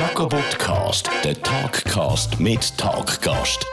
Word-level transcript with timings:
Jacobotcast, 0.00 1.10
der 1.24 1.34
Talkcast 1.42 2.40
mit 2.40 2.78
Talkgast. 2.78 3.66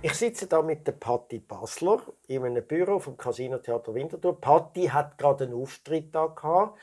Ich 0.00 0.14
sitze 0.14 0.46
da 0.46 0.62
mit 0.62 0.86
der 0.86 0.92
Patti 0.92 1.40
Basler 1.40 2.00
in 2.28 2.44
einem 2.44 2.64
Büro 2.64 3.00
vom 3.00 3.16
Casino 3.16 3.58
Theater 3.58 3.92
Winterthur. 3.92 4.40
Patti 4.40 4.86
hat 4.86 5.18
gerade 5.18 5.46
einen 5.46 5.54
Auftritt 5.54 6.14
da 6.14 6.26
gehabt 6.26 6.78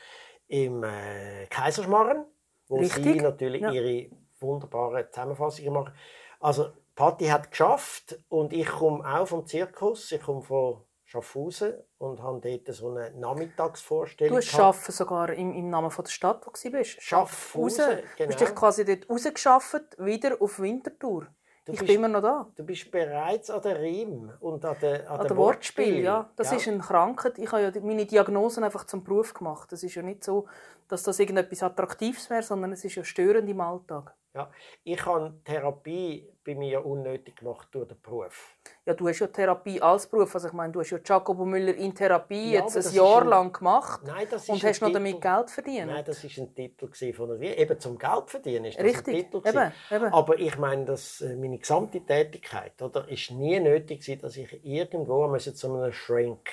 im 0.48 0.84
äh, 0.84 1.46
Kaiserschmarren, 1.48 2.26
wo 2.68 2.76
Richtig, 2.76 3.02
sie 3.02 3.14
natürlich 3.14 3.62
ja. 3.62 3.72
ihre 3.72 4.10
wunderbaren 4.40 5.06
Zusammenfassungen 5.10 5.72
machen. 5.72 5.94
Also 6.38 6.68
Patti 6.94 7.28
hat 7.28 7.50
geschafft 7.50 8.18
und 8.28 8.52
ich 8.52 8.66
komme 8.66 9.02
auch 9.10 9.26
vom 9.26 9.46
Zirkus. 9.46 10.12
Ich 10.12 10.20
komme 10.20 10.42
von 10.42 10.82
Schaffhausen 11.10 11.74
und 11.98 12.22
habe 12.22 12.40
dort 12.40 12.72
so 12.74 12.88
eine 12.94 13.10
Nachmittagsvorstellung. 13.18 14.36
Du. 14.36 14.42
Schaffen 14.42 14.92
sogar 14.92 15.30
im, 15.32 15.52
im 15.52 15.68
Namen 15.68 15.90
von 15.90 16.04
der 16.04 16.10
Stadt, 16.12 16.46
wo 16.46 16.50
du 16.52 16.72
warst. 16.72 17.02
Schaffhausen, 17.02 17.84
Raus. 17.84 17.98
genau. 18.16 18.28
Du 18.28 18.34
hast 18.34 18.40
dich 18.48 18.54
quasi 18.54 18.84
dort 18.84 19.10
rausgeschafft, 19.10 19.82
wieder 19.98 20.40
auf 20.40 20.60
Winterthur. 20.60 21.26
Du 21.64 21.72
ich 21.72 21.78
bist- 21.80 21.86
bin 21.88 21.96
immer 21.96 22.08
noch 22.08 22.22
da. 22.22 22.46
Du 22.54 22.64
bist 22.64 22.90
bereits 22.92 23.50
an 23.50 23.60
der 23.62 23.80
Riem 23.80 24.30
und 24.38 24.64
an 24.64 24.76
der, 24.80 25.10
an 25.10 25.20
An 25.20 25.26
der 25.26 25.36
Wortspiel, 25.36 25.84
Wortspiel. 25.86 26.04
ja. 26.04 26.30
Das 26.36 26.50
gell? 26.50 26.58
ist 26.58 26.68
eine 26.68 26.78
Krankheit. 26.78 27.38
Ich 27.38 27.50
habe 27.50 27.62
ja 27.62 27.72
meine 27.82 28.06
Diagnosen 28.06 28.62
einfach 28.62 28.84
zum 28.84 29.02
Beruf 29.02 29.34
gemacht. 29.34 29.70
Das 29.72 29.82
ist 29.82 29.94
ja 29.96 30.02
nicht 30.02 30.22
so, 30.22 30.46
dass 30.86 31.02
das 31.02 31.18
irgendetwas 31.18 31.62
Attraktives 31.64 32.30
wäre, 32.30 32.42
sondern 32.44 32.72
es 32.72 32.84
ist 32.84 32.94
ja 32.94 33.02
störend 33.04 33.48
im 33.48 33.60
Alltag. 33.60 34.14
Ja, 34.32 34.48
ich 34.84 35.04
habe 35.04 35.34
Therapie 35.44 36.32
bei 36.54 36.58
mir 36.58 36.84
unnötig 36.84 37.36
gemacht 37.36 37.68
durch 37.72 37.88
den 37.88 38.00
Beruf. 38.00 38.56
Ja, 38.84 38.94
du 38.94 39.08
hast 39.08 39.20
ja 39.20 39.26
Therapie 39.28 39.80
als 39.80 40.06
Beruf. 40.06 40.34
Also 40.34 40.48
ich 40.48 40.52
meine, 40.52 40.72
du 40.72 40.80
hast 40.80 40.90
ja 40.90 40.98
Jacobo 41.04 41.44
Müller 41.44 41.74
in 41.74 41.94
Therapie 41.94 42.52
Ja, 42.52 42.60
jetzt 42.62 42.76
ein 42.76 42.94
Jahr 42.94 43.22
ein- 43.22 43.28
lang 43.28 43.52
gemacht 43.52 44.00
Nein, 44.04 44.26
das 44.30 44.42
ist 44.44 44.48
und 44.48 44.62
hast 44.64 44.80
noch 44.82 44.92
damit 44.92 45.20
Geld 45.20 45.50
verdient. 45.50 45.86
Nein, 45.86 46.04
das 46.04 46.24
ist 46.24 46.38
ein 46.38 46.54
Titel 46.54 47.12
von 47.12 47.30
einer 47.30 47.40
eben 47.42 47.78
zum 47.80 47.98
Geld 47.98 48.30
verdienen 48.30 48.64
ist 48.66 48.78
das 48.78 48.84
Richtig, 48.84 49.14
ein 49.14 49.30
Titel 49.30 49.48
eben, 49.48 49.72
eben. 49.90 50.12
Aber 50.12 50.38
ich 50.38 50.58
meine, 50.58 50.84
dass 50.84 51.20
äh, 51.20 51.36
meine 51.36 51.58
gesamte 51.58 52.00
Tätigkeit 52.00 52.80
oder 52.82 53.08
ist 53.08 53.30
nie 53.30 53.60
nötig 53.60 54.00
gewesen, 54.00 54.20
dass 54.22 54.36
ich 54.36 54.64
irgendwo 54.64 55.36
zu 55.38 55.72
einem 55.74 55.92
Shrink. 55.92 56.50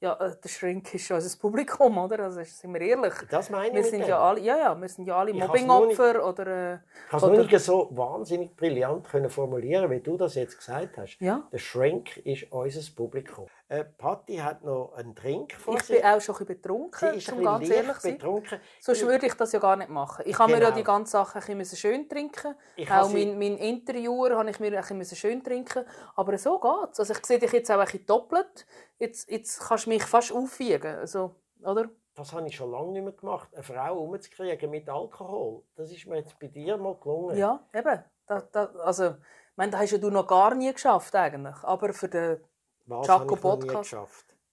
Ja, 0.00 0.12
äh, 0.14 0.36
der 0.42 0.48
Schrink 0.48 0.94
ist 0.94 1.08
ja 1.08 1.16
unser 1.16 1.38
Publikum, 1.38 1.98
oder? 1.98 2.20
Also 2.20 2.40
sind 2.44 2.72
wir 2.72 2.80
ehrlich. 2.80 3.14
Das 3.30 3.50
meine 3.50 3.68
ich 3.68 3.74
Wir 3.74 3.80
mit 3.80 3.90
sind 3.90 4.06
ja 4.06 4.20
alle, 4.20 4.40
ja, 4.40 4.56
ja, 4.56 4.80
wir 4.80 4.88
sind 4.88 5.06
ja 5.06 5.16
alle 5.16 5.32
Ich 5.32 5.38
Mobbingopfer 5.38 6.24
oder, 6.24 6.46
äh, 6.46 6.78
Ich 7.08 7.12
habe 7.12 7.36
es 7.36 7.50
nicht 7.50 7.60
so 7.60 7.88
wahnsinnig 7.90 8.54
brillant 8.54 9.08
können 9.08 9.28
formulieren, 9.28 9.90
wie 9.90 9.98
du 9.98 10.16
das 10.16 10.36
jetzt 10.36 10.56
gesagt 10.56 10.96
hast. 10.98 11.18
Ja. 11.20 11.48
Der 11.50 11.58
Shrink 11.58 12.16
ist 12.18 12.52
unser 12.52 12.94
Publikum. 12.94 13.48
Äh, 13.70 13.84
Patti 13.84 14.36
hat 14.36 14.64
noch 14.64 14.94
einen 14.94 15.14
Drink 15.14 15.52
vor 15.52 15.74
ich 15.76 15.82
sich. 15.82 15.96
bin 15.96 16.04
auch 16.06 16.20
schon 16.22 16.34
ein 16.36 16.38
bisschen 16.38 16.46
Sie 16.46 16.54
betrunken, 16.54 17.14
ist 17.14 17.32
um 17.32 17.42
ganz 17.44 17.68
ehrlich 17.68 17.94
zu 17.96 18.00
sein. 18.00 18.12
betrunken. 18.14 18.60
Sonst 18.80 19.06
würde 19.06 19.26
ich 19.26 19.34
das 19.34 19.52
ja 19.52 19.58
gar 19.58 19.76
nicht 19.76 19.90
machen. 19.90 20.24
Ich 20.26 20.38
habe 20.38 20.52
mir 20.52 20.58
ja 20.58 20.64
Genau. 20.66 20.76
die 20.78 20.84
ganze 20.84 21.12
Sache 21.12 21.38
ein 21.46 21.58
bisschen 21.58 21.76
schön 21.76 22.08
trinken. 22.08 22.54
Ich 22.76 22.90
auch 22.90 23.10
mein, 23.12 23.38
mein 23.38 23.58
Interviewer 23.58 24.36
habe 24.38 24.48
ich 24.48 24.58
mir 24.58 24.68
ein 24.82 24.98
bisschen 24.98 25.18
schön 25.18 25.44
trinken. 25.44 25.84
Aber 26.16 26.38
so 26.38 26.58
geht's. 26.58 26.98
Also 26.98 27.12
ich 27.12 27.26
sehe 27.26 27.38
dich 27.38 27.52
jetzt 27.52 27.70
auch 27.70 27.78
ein 27.78 27.84
bisschen 27.84 28.06
doppelt. 28.06 28.66
Jetzt, 28.98 29.30
jetzt 29.30 29.60
kannst 29.60 29.84
du 29.84 29.90
mich 29.90 30.02
fast 30.02 30.32
aufwiegen. 30.32 30.96
Also, 30.96 31.34
oder? 31.62 31.90
Das 32.14 32.32
habe 32.32 32.46
ich 32.48 32.56
schon 32.56 32.70
lange 32.70 32.92
nicht 32.92 33.02
mehr 33.04 33.12
gemacht. 33.12 33.50
Eine 33.52 33.62
Frau 33.62 33.98
umzukriegen 33.98 34.70
mit 34.70 34.88
Alkohol. 34.88 35.62
Das 35.76 35.92
ist 35.92 36.06
mir 36.06 36.16
jetzt 36.16 36.38
bei 36.40 36.46
dir 36.48 36.78
mal 36.78 36.94
gelungen. 36.96 37.36
Ja, 37.36 37.60
eben. 37.74 38.02
Da, 38.26 38.40
da, 38.50 38.64
also, 38.82 39.08
ich 39.10 39.56
meine, 39.56 39.72
das 39.72 39.82
hast 39.82 39.90
ja 39.92 39.98
du 39.98 40.08
noch 40.10 40.26
gar 40.26 40.54
nie 40.54 40.72
geschafft 40.72 41.14
eigentlich. 41.14 41.56
Aber 41.62 41.92
für 41.92 42.08
den 42.08 42.40
Was 42.88 43.06
Jaco 43.06 43.36
Podcast. 43.36 43.94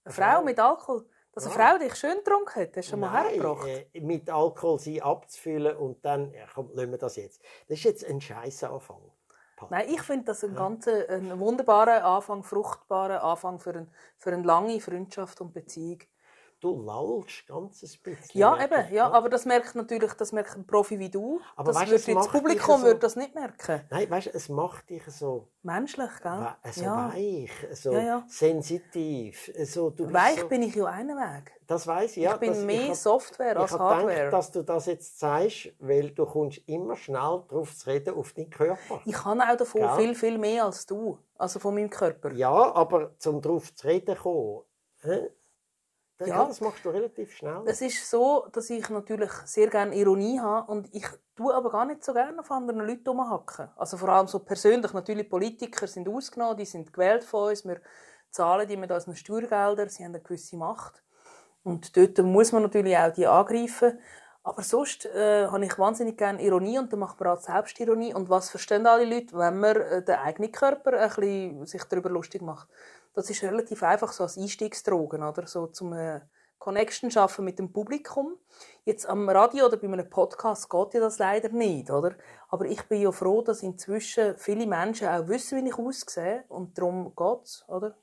Eine 0.04 0.14
Frau 0.14 0.42
mit 0.42 0.58
Alkohol. 0.58 1.06
Dass 1.32 1.44
eine 1.46 1.54
Ja. 1.54 1.68
Frau 1.70 1.78
dich 1.78 1.94
schön 1.96 2.16
getrunken 2.18 2.54
hat, 2.54 2.76
hast 2.76 2.86
du 2.86 2.90
schon 2.90 3.00
mal 3.00 3.12
Nein, 3.12 3.24
hergebracht. 3.34 3.66
äh, 3.66 4.00
mit 4.00 4.30
Alkohol 4.30 4.78
sie 4.78 5.02
abzufüllen 5.02 5.76
und 5.76 6.02
dann, 6.04 6.32
ja, 6.32 6.46
komm, 6.54 6.70
lassen 6.72 6.90
wir 6.90 6.98
das 6.98 7.16
jetzt. 7.16 7.42
Das 7.68 7.78
ist 7.78 7.84
jetzt 7.84 8.04
ein 8.06 8.20
scheiß 8.20 8.64
Anfang. 8.64 9.00
Patti. 9.56 9.74
Nein, 9.74 9.88
ich 9.88 10.02
finde 10.02 10.24
das 10.26 10.44
ein 10.44 10.54
ganz 10.54 10.86
äh, 10.86 11.06
ein 11.08 11.38
wunderbarer 11.38 12.04
Anfang, 12.04 12.42
fruchtbarer 12.42 13.22
Anfang 13.22 13.58
für, 13.58 13.70
ein, 13.74 13.90
für 14.18 14.32
eine 14.32 14.42
lange 14.42 14.80
Freundschaft 14.80 15.40
und 15.40 15.52
Beziehung. 15.52 15.98
Du 16.66 16.82
lallst 16.82 17.46
ganz 17.46 17.80
ein 17.84 18.02
bisschen. 18.02 18.40
Ja, 18.40 18.60
eben, 18.60 18.86
ich, 18.86 18.90
ja, 18.90 19.08
aber 19.08 19.28
das 19.28 19.44
merkt 19.44 19.76
natürlich, 19.76 20.12
das 20.14 20.32
merkt 20.32 20.56
ein 20.56 20.66
Profi 20.66 20.98
wie 20.98 21.08
du. 21.08 21.40
Aber 21.54 21.72
das 21.72 21.76
weißt 21.82 21.90
würde 22.08 22.14
das 22.14 22.28
Publikum 22.28 22.80
so- 22.80 22.86
würde 22.86 22.98
das 22.98 23.14
nicht 23.14 23.36
merken. 23.36 23.82
Nein, 23.88 24.10
weißt 24.10 24.26
du, 24.26 24.30
es 24.34 24.48
macht 24.48 24.90
dich 24.90 25.04
so, 25.06 25.46
Menschlich, 25.62 26.10
gell? 26.22 26.48
so 26.72 26.82
ja. 26.82 27.12
weich, 27.14 27.50
so 27.72 27.92
Ja, 27.92 28.00
ja. 28.00 28.24
sensitiv. 28.28 29.52
So, 29.64 29.90
du 29.90 30.04
bist 30.06 30.14
Weich 30.14 30.40
so, 30.40 30.48
bin 30.48 30.62
ich 30.62 30.74
ja 30.74 30.86
einen 30.86 31.16
Weg. 31.16 31.52
Das 31.68 31.86
weiß 31.86 32.16
ich, 32.16 32.24
ja. 32.24 32.34
ich 32.34 32.40
bin 32.40 32.50
das, 32.50 32.64
mehr 32.64 32.88
hab- 32.88 32.94
Software 32.96 33.56
als 33.58 33.70
Ich 33.72 33.78
Hardware. 33.78 34.14
gedacht, 34.16 34.32
dass 34.32 34.50
du 34.50 34.62
das 34.62 34.86
jetzt 34.86 35.18
sagst, 35.20 35.72
weil 35.78 36.10
du 36.10 36.26
kommst 36.26 36.58
immer 36.66 36.96
schnell 36.96 37.42
darauf 37.48 37.76
zu 37.76 37.86
reden, 37.88 38.14
auf 38.14 38.32
deinen 38.32 38.50
Körper. 38.50 39.00
ich 39.04 39.12
kann 39.14 39.40
auch 39.40 39.56
davon 39.56 39.82
Gell? 39.82 39.96
viel, 39.96 40.14
viel 40.16 40.38
mehr 40.38 40.64
als 40.64 40.84
du. 40.84 41.16
Also 41.38 41.60
von 41.60 41.74
meinem 41.74 41.90
Körper. 41.90 42.32
Ja, 42.32 42.50
aber 42.74 43.16
zum 43.18 43.40
darauf 43.40 43.72
zu 43.72 43.86
reden 43.86 44.16
kommen? 44.16 44.62
Das, 46.18 46.28
Ja. 46.28 46.44
das 46.46 46.60
machst 46.62 46.84
du 46.84 46.90
relativ 46.90 47.32
schnell. 47.32 47.62
Es 47.66 47.82
ist 47.82 48.08
so, 48.08 48.46
dass 48.52 48.70
ich 48.70 48.88
natürlich 48.88 49.30
sehr 49.44 49.68
gerne 49.68 49.94
Ironie 49.94 50.40
habe 50.40 50.70
und 50.70 50.88
ich 50.94 51.06
tue 51.36 51.54
aber 51.54 51.70
gar 51.70 51.84
nicht 51.84 52.02
so 52.02 52.14
gerne 52.14 52.38
auf 52.38 52.50
anderen 52.50 52.80
Leuten 52.80 53.08
rumhacken. 53.08 53.68
Also 53.76 53.98
vor 53.98 54.08
allem 54.08 54.26
so 54.26 54.38
persönlich. 54.38 54.92
Natürlich 54.94 55.28
Politiker 55.28 55.86
sind 55.86 56.08
ausgenommen, 56.08 56.56
die 56.56 56.64
sind 56.64 56.92
gewählt 56.92 57.22
von 57.24 57.50
uns. 57.50 57.66
Wir 57.66 57.80
zahlen 58.30 58.66
die 58.66 58.76
mit 58.78 58.90
unseren 58.90 59.14
Steuergeldern, 59.16 59.88
sie 59.90 60.04
haben 60.04 60.14
eine 60.14 60.22
gewisse 60.22 60.56
Macht. 60.56 61.02
Und 61.62 61.96
dort 61.96 62.18
muss 62.18 62.52
man 62.52 62.62
natürlich 62.62 62.96
auch 62.96 63.12
die 63.12 63.26
angreifen. 63.26 63.98
Aber 64.42 64.62
sonst 64.62 65.04
äh, 65.06 65.48
habe 65.48 65.64
ich 65.64 65.76
wahnsinnig 65.76 66.16
gerne 66.16 66.40
Ironie 66.40 66.78
und 66.78 66.92
dann 66.92 67.00
macht 67.00 67.18
man 67.18 67.36
auch 67.36 67.40
Selbstironie. 67.40 68.14
Und 68.14 68.30
was 68.30 68.48
verstehen 68.48 68.86
alle 68.86 69.04
Leute, 69.04 69.36
wenn 69.36 69.58
man 69.58 69.76
äh, 69.76 70.04
den 70.04 70.14
eigenen 70.14 70.52
Körper 70.52 70.92
ein 70.92 71.08
bisschen 71.08 71.66
sich 71.66 71.82
darüber 71.84 72.10
lustig 72.10 72.42
macht? 72.42 72.68
Das 73.16 73.30
ist 73.30 73.42
relativ 73.42 73.82
einfach 73.82 74.12
so 74.12 74.24
als 74.24 74.36
Einstiegsdrogen, 74.36 75.22
oder? 75.22 75.46
So 75.46 75.68
zum 75.68 75.94
äh, 75.94 76.20
Connection 76.58 77.10
schaffen 77.10 77.46
mit 77.46 77.58
dem 77.58 77.72
Publikum. 77.72 78.36
Jetzt 78.84 79.08
am 79.08 79.26
Radio 79.30 79.64
oder 79.64 79.78
bei 79.78 79.88
einem 79.88 80.10
Podcast 80.10 80.68
geht 80.68 80.92
ja 80.92 81.00
das 81.00 81.18
leider 81.18 81.48
nicht, 81.48 81.90
oder? 81.90 82.14
Aber 82.50 82.66
ich 82.66 82.82
bin 82.82 83.00
ja 83.00 83.10
froh, 83.12 83.40
dass 83.40 83.62
inzwischen 83.62 84.36
viele 84.36 84.66
Menschen 84.66 85.08
auch 85.08 85.28
wissen, 85.28 85.64
wie 85.64 85.68
ich 85.70 85.78
aussehe. 85.78 86.44
Und 86.48 86.76
darum 86.76 87.14
geht's, 87.16 87.64
oder? 87.68 87.96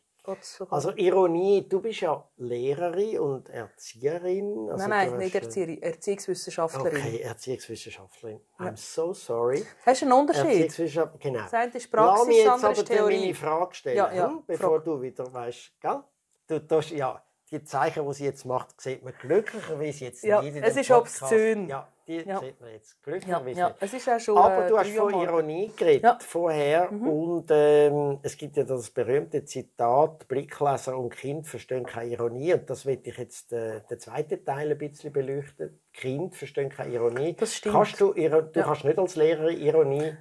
Also 0.70 0.92
Ironie, 0.96 1.68
du 1.68 1.82
bist 1.82 2.00
ja 2.02 2.24
Lehrerin 2.38 3.20
und 3.20 3.50
Erzieherin. 3.50 4.70
Also 4.72 4.88
nein, 4.88 5.10
nein, 5.10 5.18
nicht 5.18 5.36
äh, 5.36 5.40
Erzieherin, 5.40 5.82
Erziehungswissenschaftlerin. 5.82 6.98
Okay, 6.98 7.18
Erziehungswissenschaftlerin. 7.20 8.40
I'm 8.58 8.78
so 8.78 9.14
sorry. 9.14 9.66
Hast 9.86 10.02
du 10.02 10.06
einen 10.06 10.14
Unterschied? 10.14 10.74
Genau. 11.20 11.40
Das 11.40 11.54
eine 11.54 11.68
ist 11.74 11.74
Lass 11.74 11.90
Praxis, 11.92 12.28
mich 12.28 12.38
jetzt 12.38 12.64
aber 12.64 12.86
Theorie. 12.86 13.20
meine 13.20 13.36
Frage 13.36 13.76
stellen, 13.76 13.98
Ja, 13.98 14.14
ja, 14.14 14.44
bevor 14.48 14.76
frag. 14.78 14.84
du 14.86 15.02
wieder 15.02 15.34
weißt, 15.34 15.72
gell? 15.82 16.00
Du 16.48 16.60
tust, 16.68 16.92
ja, 16.92 17.22
die 17.54 17.64
Zeichen, 17.64 18.06
die 18.08 18.14
sie 18.14 18.26
jetzt 18.26 18.46
macht, 18.46 18.82
sieht 18.82 19.04
man 19.04 19.14
glücklicherweise 19.22 20.06
jetzt 20.06 20.24
Ja, 20.24 20.42
nicht 20.42 20.56
in 20.56 20.64
es 20.64 20.76
ist 20.76 20.88
Podcast. 20.90 21.22
obszön. 21.24 21.70
Ja, 21.70 21.88
die 22.08 22.18
Ja. 22.18 22.40
sieht 22.40 22.60
man 22.60 22.72
jetzt 22.72 22.92
Ja, 22.94 22.98
glücklicherweise 23.04 23.60
ja, 23.60 23.68
nicht. 23.70 23.78
es 23.82 23.94
ist 23.94 24.10
auch 24.10 24.20
schon. 24.20 24.38
Aber 24.38 24.66
äh, 24.66 24.70
du 24.70 24.78
hast 24.78 24.90
von. 24.90 25.14
Ironie 25.14 25.72
geredet 25.78 26.04
Ja. 26.04 26.14
Mhm. 26.16 26.20
vorher 26.20 26.92
und 26.92 27.46
ähm, 27.52 28.20
es 28.24 28.36
gibt 28.38 28.58
ja 28.58 28.64
das 28.64 28.90
berühmte 28.90 29.46
Zitat, 29.46 30.28
Blickleser 30.28 30.98
und 30.98 31.12
Kind 31.16 31.48
verstehen 31.48 31.86
keine 31.86 32.10
Ironie 32.12 32.54
und 32.56 32.70
das 32.70 32.86
will 32.86 33.00
ich 33.04 33.18
jetzt 33.18 33.54
äh, 33.54 33.82
den 33.90 34.00
zweiten 34.00 34.44
Teil 34.44 34.72
ein 34.72 34.78
bisschen 34.78 35.14
beleuchten. 35.14 35.80
Kind 35.94 36.36
verstehen 36.36 36.70
keine 36.70 36.94
Ironie. 36.94 37.36
Das 37.40 37.56
stimmt. 37.56 37.76
Kannst 37.76 38.02
du, 38.02 38.14
du 38.14 38.20
Ja. 38.20 38.42
kannst 38.64 38.84
nicht 38.84 38.98
als 38.98 39.16
Lehrerin 39.16 39.58
Ironie 39.62 40.18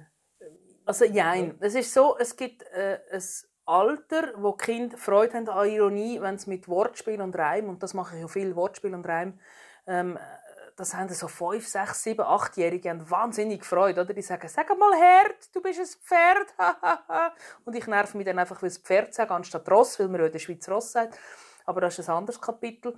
Also 0.85 1.05
nein, 1.11 1.55
es 1.61 1.75
ist 1.75 1.93
so, 1.93 2.15
es 2.19 2.35
gibt 2.35 2.63
äh, 2.73 2.99
ein 3.11 3.21
Alter, 3.65 4.33
wo 4.37 4.51
die 4.51 4.65
Kinder 4.65 4.97
Freude 4.97 5.33
haben 5.33 5.49
an 5.49 5.69
Ironie, 5.69 6.21
wenn 6.21 6.35
es 6.35 6.47
mit 6.47 6.67
Wortspiel 6.67 7.21
und 7.21 7.37
Reim, 7.37 7.69
und 7.69 7.81
das 7.81 7.93
mache 7.93 8.15
ich 8.15 8.21
ja 8.21 8.27
viel, 8.27 8.55
Wortspiel 8.55 8.93
und 8.93 9.07
Reim, 9.07 9.39
ähm, 9.87 10.17
das 10.75 10.95
haben 10.95 11.09
so 11.09 11.27
fünf, 11.27 11.67
sechs, 11.67 12.03
sieben, 12.03 12.21
achtjährige 12.21 12.89
haben 12.89 13.09
wahnsinnig 13.09 13.63
Freude, 13.63 14.01
oder? 14.01 14.13
Die 14.13 14.21
sagen, 14.21 14.47
sag 14.47 14.67
mal 14.77 14.93
Herd, 14.95 15.53
du 15.53 15.61
bist 15.61 15.79
ein 15.79 15.85
Pferd, 15.85 16.47
und 17.65 17.75
ich 17.75 17.85
nerv 17.85 18.13
mich 18.15 18.25
dann 18.25 18.39
einfach, 18.39 18.61
weil 18.61 18.69
es 18.69 18.79
Pferd 18.79 19.13
sagen, 19.13 19.31
anstatt 19.31 19.69
Ross, 19.69 19.99
weil 19.99 20.07
man 20.07 20.21
ja 20.21 20.25
in 20.27 20.31
der 20.31 20.39
Schweiz 20.39 20.67
Ross 20.67 20.91
sagt, 20.91 21.19
aber 21.65 21.81
das 21.81 21.99
ist 21.99 22.09
ein 22.09 22.15
anderes 22.15 22.41
Kapitel. 22.41 22.97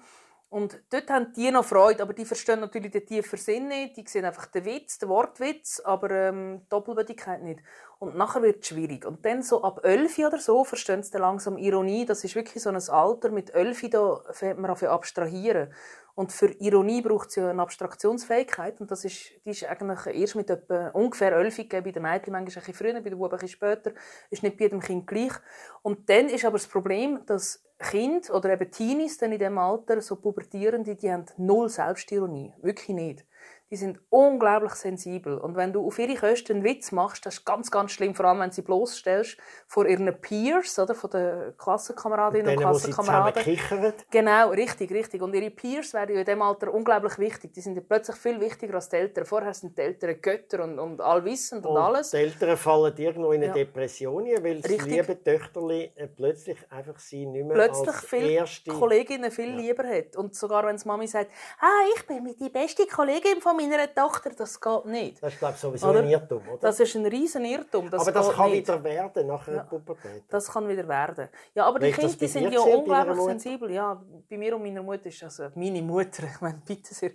Und 0.55 0.79
dort 0.89 1.09
haben 1.09 1.33
die 1.33 1.51
noch 1.51 1.65
Freude, 1.65 2.01
aber 2.01 2.13
die 2.13 2.23
verstehen 2.23 2.61
natürlich 2.61 2.93
den 2.93 3.05
tiefen 3.05 3.37
Sinn 3.37 3.67
nicht. 3.67 3.97
Die 3.97 4.05
sehen 4.07 4.23
einfach 4.23 4.45
den 4.45 4.63
Witz, 4.63 4.97
den 4.97 5.09
Wortwitz, 5.09 5.81
aber 5.83 6.09
ähm, 6.11 6.61
Doppelbödigkeit 6.69 7.43
nicht. 7.43 7.59
Und 7.99 8.15
nachher 8.15 8.41
wird 8.41 8.61
es 8.61 8.67
schwierig. 8.69 9.05
Und 9.05 9.25
dann 9.25 9.43
so 9.43 9.63
ab 9.63 9.81
11 9.83 10.17
oder 10.19 10.39
so 10.39 10.63
verstehen 10.63 11.03
sie 11.03 11.11
dann 11.11 11.23
langsam 11.23 11.57
Ironie. 11.57 12.05
Das 12.05 12.23
ist 12.23 12.35
wirklich 12.35 12.63
so 12.63 12.69
ein 12.69 12.77
Alter. 12.77 13.31
Mit 13.31 13.53
11 13.53 13.89
da 13.89 14.21
fängt 14.31 14.57
man 14.57 14.71
an 14.71 14.87
abstrahieren. 14.87 15.73
Und 16.15 16.31
für 16.31 16.47
Ironie 16.59 17.01
braucht 17.01 17.29
es 17.29 17.35
ja 17.35 17.49
eine 17.49 17.61
Abstraktionsfähigkeit. 17.61 18.79
Und 18.79 18.89
das 18.89 19.03
ist, 19.03 19.31
die 19.43 19.49
ist 19.49 19.65
eigentlich 19.65 20.15
erst 20.15 20.35
mit 20.35 20.49
etwa 20.49 20.87
ungefähr 20.89 21.33
11 21.33 21.57
gegeben. 21.57 21.83
Bei 21.83 21.91
den 21.91 22.03
Mädchen 22.03 22.31
manchmal 22.31 22.39
ein 22.39 22.45
bisschen 22.45 22.73
früher, 22.73 22.93
bei 22.93 23.09
den 23.09 23.17
Buben 23.17 23.33
ein 23.33 23.39
bisschen 23.39 23.49
später. 23.49 23.91
Ist 24.29 24.41
nicht 24.41 24.57
bei 24.57 24.63
jedem 24.63 24.79
Kind 24.79 25.07
gleich. 25.07 25.33
Und 25.81 26.09
dann 26.09 26.29
ist 26.29 26.45
aber 26.45 26.57
das 26.57 26.67
Problem, 26.67 27.19
dass 27.25 27.63
Kinder 27.77 28.33
oder 28.33 28.53
eben 28.53 28.71
Teenies 28.71 29.17
dann 29.17 29.33
in 29.33 29.39
diesem 29.39 29.57
Alter, 29.57 29.99
so 29.99 30.15
Pubertierende, 30.15 30.95
die 30.95 31.11
haben 31.11 31.25
null 31.37 31.67
Selbstironie. 31.67 32.53
Wirklich 32.61 32.95
nicht. 32.95 33.25
Die 33.71 33.77
sind 33.77 33.99
unglaublich 34.09 34.73
sensibel. 34.73 35.37
Und 35.37 35.55
wenn 35.55 35.73
du 35.73 35.85
auf 35.85 35.97
ihre 35.97 36.15
Kosten 36.15 36.53
einen 36.57 36.63
Witz 36.63 36.91
machst, 36.91 37.25
das 37.25 37.35
ist 37.35 37.45
ganz, 37.45 37.71
ganz 37.71 37.91
schlimm, 37.91 38.13
vor 38.13 38.25
allem 38.25 38.39
wenn 38.39 38.51
sie 38.51 38.61
bloßstellst 38.61 39.37
vor 39.67 39.87
ihren 39.87 40.21
Peers, 40.21 40.77
oder, 40.77 40.93
von 40.93 41.09
den 41.09 41.57
Klassenkameradinnen 41.57 42.47
und 42.47 42.59
Denen, 42.59 42.61
Klassenkameraden. 42.61 43.93
Genau, 44.11 44.49
richtig, 44.49 44.91
richtig. 44.91 45.21
Und 45.21 45.33
ihre 45.33 45.49
Peers 45.49 45.93
werden 45.93 46.13
ja 46.13 46.19
in 46.19 46.25
diesem 46.25 46.41
Alter 46.43 46.71
unglaublich 46.71 47.17
wichtig. 47.17 47.53
Die 47.53 47.61
sind 47.61 47.75
ja 47.75 47.81
plötzlich 47.81 48.17
viel 48.17 48.39
wichtiger 48.39 48.75
als 48.75 48.89
die 48.89 48.97
Eltern. 48.97 49.25
Vorher 49.25 49.53
sind 49.53 49.75
die 49.77 49.81
Eltern 49.81 50.21
Götter 50.21 50.63
und, 50.63 50.77
und 50.77 51.01
allwissend 51.01 51.65
und, 51.65 51.71
Und 51.71 51.81
alles. 51.81 52.11
die 52.11 52.17
Eltern 52.17 52.57
fallen 52.57 52.95
irgendwo 52.97 53.31
in 53.31 53.43
eine 53.43 53.47
Ja. 53.47 53.53
Depression, 53.53 54.25
weil 54.25 54.61
das 54.61 54.85
liebe 54.85 55.23
Töchterli 55.23 55.91
äh, 55.95 56.07
plötzlich 56.07 56.57
einfach 56.69 56.99
sie 56.99 57.25
nicht 57.25 57.45
mehr 57.45 57.55
plötzlich 57.55 57.87
als 57.87 58.05
viele 58.05 58.29
erste... 58.29 58.71
Kolleginnen 58.71 59.31
viel 59.31 59.51
lieber 59.55 59.83
hat. 59.87 60.15
Und 60.15 60.35
sogar 60.35 60.65
wenn 60.65 60.77
die 60.77 60.87
Mami 60.87 61.07
sagt, 61.07 61.31
ah, 61.59 61.67
ich 61.95 62.05
bin 62.05 62.35
die 62.39 62.49
beste 62.49 62.85
Kollegin 62.85 63.41
von 63.41 63.54
meiner 63.55 63.93
Tochter, 63.93 64.29
das 64.31 64.59
geht 64.59 64.85
nicht. 64.85 65.21
Das 65.23 65.33
ist, 65.33 65.39
glaube 65.39 65.53
ich, 65.55 65.59
sowieso 65.61 65.87
Oder? 65.89 65.99
ein 65.99 66.09
Irrtum, 66.09 66.41
oder? 66.47 66.57
Das 66.61 66.79
ist 66.79 66.95
ein 66.95 67.05
riesen 67.05 67.45
Irrtum. 67.45 67.89
Das 67.89 68.01
aber 68.01 68.11
das 68.11 68.31
kann 68.31 68.51
nicht. 68.51 68.67
wieder 68.67 68.83
werden 68.83 69.27
nach 69.27 69.47
einer 69.47 69.57
Ja. 69.57 69.63
Pubertät. 69.63 70.23
Das 70.29 70.51
kann 70.51 70.67
wieder 70.67 70.87
werden. 70.87 71.29
Ja, 71.53 71.65
aber 71.65 71.79
die 71.79 71.87
ist 71.89 71.97
das 71.97 72.03
Kinder 72.11 72.17
die 72.19 72.27
sind 72.27 72.51
ja 72.53 72.59
unglaublich 72.61 73.19
sensibel. 73.21 73.71
Ja, 73.71 74.01
bei 74.29 74.37
mir 74.37 74.55
und 74.55 74.63
meiner 74.63 74.83
Mutter 74.83 75.07
ist 75.07 75.23
also 75.23 75.49
meine 75.55 75.81
Mutter, 75.81 76.23
ich 76.33 76.41
meine, 76.41 76.61
bitte 76.65 76.93
sehr. 76.93 77.11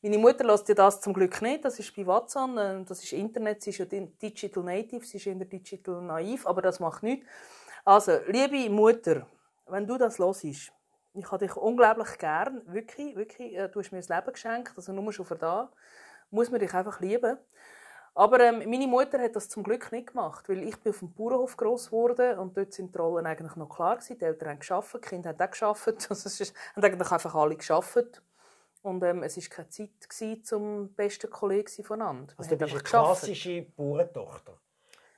Meine 0.00 0.18
Mutter 0.18 0.44
lässt 0.44 0.68
ja 0.68 0.74
das 0.76 1.00
zum 1.00 1.12
Glück 1.12 1.42
nicht. 1.42 1.64
Das 1.64 1.76
ist 1.78 1.94
bei 1.96 2.06
Watson, 2.06 2.56
äh, 2.56 2.84
das 2.84 3.02
ist 3.02 3.12
Internet, 3.14 3.62
sie 3.62 3.70
ist 3.70 3.78
ja 3.78 3.84
di- 3.84 4.06
Digital 4.22 4.62
Native, 4.62 5.04
sie 5.04 5.16
ist 5.16 5.26
in 5.26 5.38
der 5.40 5.48
Digital 5.48 6.00
Naiv, 6.02 6.46
aber 6.46 6.62
das 6.62 6.78
macht 6.78 7.02
nichts. 7.02 7.26
Also, 7.84 8.12
liebe 8.28 8.70
Mutter, 8.70 9.26
wenn 9.66 9.86
du 9.86 9.98
das 9.98 10.18
hörst, 10.20 10.72
ich 11.18 11.30
habe 11.30 11.46
dich 11.46 11.56
unglaublich 11.56 12.18
gern, 12.18 12.62
wirklich, 12.66 13.16
wirklich, 13.16 13.54
äh, 13.56 13.68
du 13.68 13.80
hast 13.80 13.92
mir 13.92 13.98
das 13.98 14.08
Leben 14.08 14.32
geschenkt, 14.32 14.72
also 14.76 14.92
nur 14.92 15.12
schon 15.12 15.26
für 15.26 15.36
da, 15.36 15.70
muss 16.30 16.50
man 16.50 16.60
dich 16.60 16.72
einfach 16.74 17.00
lieben. 17.00 17.38
Aber 18.14 18.40
ähm, 18.40 18.68
meine 18.68 18.86
Mutter 18.86 19.20
hat 19.20 19.36
das 19.36 19.48
zum 19.48 19.62
Glück 19.62 19.92
nicht 19.92 20.08
gemacht, 20.08 20.48
weil 20.48 20.62
ich 20.64 20.76
bin 20.78 20.90
auf 20.90 20.98
dem 20.98 21.12
Bauernhof 21.12 21.56
groß 21.56 21.86
geworden 21.86 22.38
und 22.38 22.56
dort 22.56 22.72
sind 22.72 22.94
die 22.94 22.98
Rollen 22.98 23.26
eigentlich 23.26 23.54
noch 23.56 23.68
klar 23.68 23.96
gewesen. 23.96 24.18
Die 24.18 24.24
Eltern 24.24 24.48
haben 24.48 24.58
geschafft, 24.58 24.94
die 24.94 25.00
Kinder 25.00 25.30
haben 25.30 25.40
auch 25.40 25.50
geschafft, 25.50 25.86
also 26.10 26.12
es 26.12 26.40
ist, 26.40 26.54
haben 26.74 26.84
eigentlich 26.84 27.12
einfach 27.12 27.34
alle 27.34 27.56
geschafft. 27.56 28.22
Und 28.82 29.02
ähm, 29.04 29.22
es 29.22 29.36
war 29.36 29.44
keine 29.48 29.68
Zeit 29.68 30.08
gewesen, 30.08 30.44
zum 30.44 30.94
besten 30.94 31.30
Kollegen 31.30 31.84
voneinander. 31.84 32.34
Also 32.36 32.50
du 32.50 32.56
bist 32.56 32.72
eine 32.72 32.82
gearbeitet. 32.82 32.84
klassische 32.84 33.62
Bauerntochter. 33.76 34.58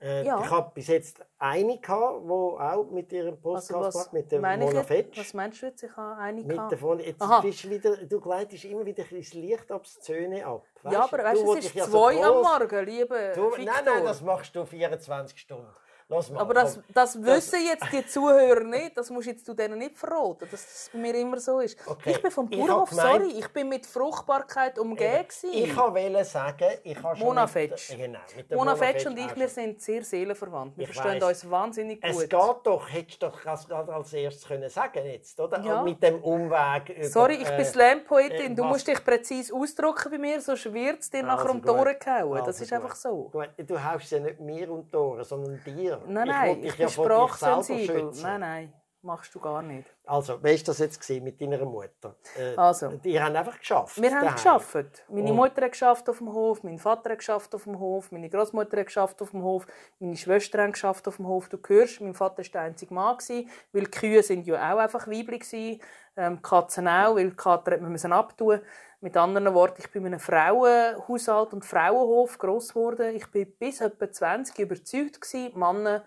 Äh, 0.02 0.24
Ja. 0.24 0.40
Ich 0.42 0.50
habe 0.50 0.70
bis 0.74 0.86
jetzt 0.88 1.22
eine 1.38 1.78
gehabt, 1.78 2.24
die 2.24 2.30
auch 2.30 2.86
mit 2.90 3.12
ihrem 3.12 3.36
Also 3.44 3.74
Podcast 3.74 3.94
was 3.96 4.12
mit 4.12 4.32
ich 4.32 4.40
Mona? 4.40 4.82
Fetsch. 4.82 5.18
Was 5.18 5.34
meinst 5.34 5.60
du 5.60 5.66
jetzt? 5.66 5.82
Ich 5.82 5.94
habe 5.96 6.20
eine 6.20 6.40
Mit 6.42 6.48
gehabt. 6.56 6.72
davon, 6.72 7.00
jetzt 7.00 7.20
Aha. 7.20 7.40
bist 7.40 7.64
du, 7.64 7.70
wieder, 7.70 7.96
du 7.96 8.20
gleitest 8.20 8.64
immer 8.64 8.86
wieder 8.86 9.04
das 9.10 9.34
Licht 9.34 9.70
ab 9.70 9.82
die 9.84 10.00
Zähne 10.00 10.46
ab. 10.46 10.64
ja, 10.90 11.02
aber 11.04 11.18
weißt, 11.22 11.42
du, 11.42 11.54
es 11.54 11.64
ist 11.74 11.90
zwei 11.90 12.16
am 12.24 12.32
gross- 12.32 12.46
Morgen, 12.60 12.84
liebe 12.86 13.32
Du, 13.34 13.50
Victor. 13.50 13.64
nein, 13.64 13.84
nein, 13.84 14.04
das 14.04 14.22
machst 14.22 14.56
du 14.56 14.64
24 14.64 15.38
Stunden. 15.38 15.66
Lass 16.10 16.28
mal. 16.30 16.40
Aber 16.40 16.54
das, 16.54 16.80
das 16.92 17.22
wissen 17.22 17.60
jetzt 17.64 17.86
die 17.92 18.04
Zuhörer 18.06 18.64
nicht. 18.64 18.96
Das 18.98 19.08
musst 19.10 19.28
jetzt 19.28 19.46
du 19.46 19.54
denen 19.54 19.78
nicht 19.78 19.96
verraten, 19.96 20.40
dass 20.50 20.50
das 20.50 20.90
bei 20.92 20.98
mir 20.98 21.14
immer 21.14 21.38
so 21.38 21.60
ist. 21.60 21.78
Okay. 21.86 22.10
Ich 22.10 22.20
bin 22.22 22.30
vom 22.32 22.50
Bauernhof, 22.50 22.90
sorry. 22.90 23.30
Ich 23.38 23.48
bin 23.48 23.68
mit 23.68 23.86
Fruchtbarkeit 23.86 24.78
umgeben. 24.78 25.26
Ich 25.52 25.76
wollte 25.76 26.24
sagen, 26.24 26.68
ich 26.82 27.00
habe 27.00 27.16
schon 27.16 27.26
Mona 27.26 27.42
mit, 27.42 27.50
Fetsch. 27.50 27.90
äh, 27.92 27.96
Genau, 27.96 28.18
mit 28.36 28.50
Mona 28.50 28.74
Fetsch 28.76 29.06
und 29.06 29.18
ich, 29.18 29.36
wir 29.36 29.48
sind 29.48 29.80
sehr 29.80 30.02
seelenverwandt. 30.02 30.76
Wir 30.76 30.88
Ich 30.88 30.92
verstehen 30.94 31.20
weiss. 31.22 31.44
uns 31.44 31.50
wahnsinnig 31.50 32.00
Es 32.02 32.16
gut. 32.16 32.28
geht 32.30 32.56
doch, 32.64 32.88
hättest 32.92 33.22
du 33.22 33.26
doch 33.28 33.40
das 33.44 33.68
gerade 33.68 33.94
als 33.94 34.12
erstes 34.12 34.46
können 34.48 34.68
sagen 34.68 35.04
jetzt, 35.06 35.38
oder? 35.38 35.60
Ja. 35.60 35.82
Mit 35.82 36.02
dem 36.02 36.20
Umweg 36.22 36.88
über... 36.88 37.04
Sorry, 37.08 37.34
ich 37.34 37.48
bin 37.48 37.60
äh, 37.60 37.64
Slam-Poetin. 37.64 38.52
äh, 38.52 38.54
Du 38.56 38.64
musst 38.64 38.88
dich 38.88 39.04
präzise 39.04 39.54
ausdrücken 39.54 40.10
bei 40.10 40.18
mir, 40.18 40.40
sonst 40.40 40.72
wird 40.72 41.00
es 41.00 41.10
dir 41.10 41.22
nachher 41.22 41.42
Also 41.42 41.50
um 41.52 41.62
die. 41.62 41.68
Ohren 41.68 41.96
gehauen. 41.98 42.38
Das 42.38 42.46
Also 42.48 42.64
ist 42.64 42.70
gut. 42.70 42.78
einfach 42.82 42.94
so. 42.96 43.28
Gut, 43.30 43.48
du 43.58 43.84
haust 43.84 44.10
ja 44.10 44.18
nicht 44.18 44.40
mir 44.40 44.70
um 44.70 44.84
die 44.86 44.96
Ohren, 44.96 45.22
sondern 45.24 45.62
dir. 45.64 45.99
Nein, 46.06 46.26
ich 46.26 46.32
nein, 46.32 46.56
ich, 46.56 46.62
dich 46.62 46.76
bin 46.76 46.88
sprachsensibel. 46.88 48.12
Nein, 48.22 48.40
nein, 48.40 48.72
machst 49.02 49.34
du 49.34 49.40
gar 49.40 49.62
nicht. 49.62 49.88
Also, 50.06 50.42
wie 50.42 50.56
war 50.56 50.64
das 50.64 50.78
jetzt 50.78 51.08
mit 51.10 51.40
deiner 51.40 51.64
Mutter? 51.64 52.14
Äh, 52.38 52.54
Also. 52.56 52.88
Die 52.88 53.20
haben 53.20 53.34
einfach 53.36 53.58
geschafft. 53.58 54.00
Wir 54.00 54.10
haben 54.10 54.20
daheim. 54.22 54.34
geschafft. 54.34 55.04
Meine 55.08 55.32
Mutter 55.32 55.62
hat 55.62 55.72
geschafft 55.72 56.08
auf 56.08 56.18
dem 56.18 56.32
Hof, 56.32 56.62
mein 56.62 56.78
Vater 56.78 57.10
hat 57.10 57.18
geschafft 57.18 57.54
auf 57.54 57.64
dem 57.64 57.78
Hof, 57.78 58.12
meine 58.12 58.28
Großmutter 58.28 58.78
hat 58.78 58.86
geschafft 58.86 59.22
auf 59.22 59.30
dem 59.30 59.42
Hof, 59.42 59.66
meine 59.98 60.16
Schwestern 60.16 60.62
haben 60.62 60.72
geschafft 60.72 61.06
auf 61.08 61.16
dem 61.16 61.26
Hof. 61.26 61.48
Du 61.48 61.58
hörst, 61.66 62.00
mein 62.00 62.14
Vater 62.14 62.38
war 62.38 62.50
der 62.52 62.60
einzige 62.62 62.92
Mann, 62.94 63.16
gewesen, 63.16 63.48
weil 63.72 63.84
die 63.84 63.90
Kühe 63.90 64.22
sind 64.22 64.46
ja 64.46 64.72
auch 64.74 64.78
einfach 64.78 65.06
weiblich. 65.06 65.80
Ähm, 66.16 66.42
Katzen 66.42 66.88
auch, 66.88 67.14
weil 67.16 67.30
die 67.30 67.36
Kater 67.36 67.72
hat 67.72 67.80
müssen 67.80 68.12
abtun. 68.12 68.60
Mit 69.00 69.16
anderen 69.16 69.54
Worten, 69.54 69.76
ich 69.80 69.90
bin 69.90 70.02
in 70.02 70.08
einem 70.08 70.20
Frauenhaushalt 70.20 71.54
und 71.54 71.64
Frauenhof 71.64 72.36
gross 72.36 72.68
geworden. 72.70 73.14
Ich 73.14 73.30
bin 73.30 73.50
bis 73.58 73.80
etwa 73.80 74.10
20 74.10 74.58
überzeugt 74.58 75.20
gewesen, 75.20 75.58
Männer, 75.58 76.04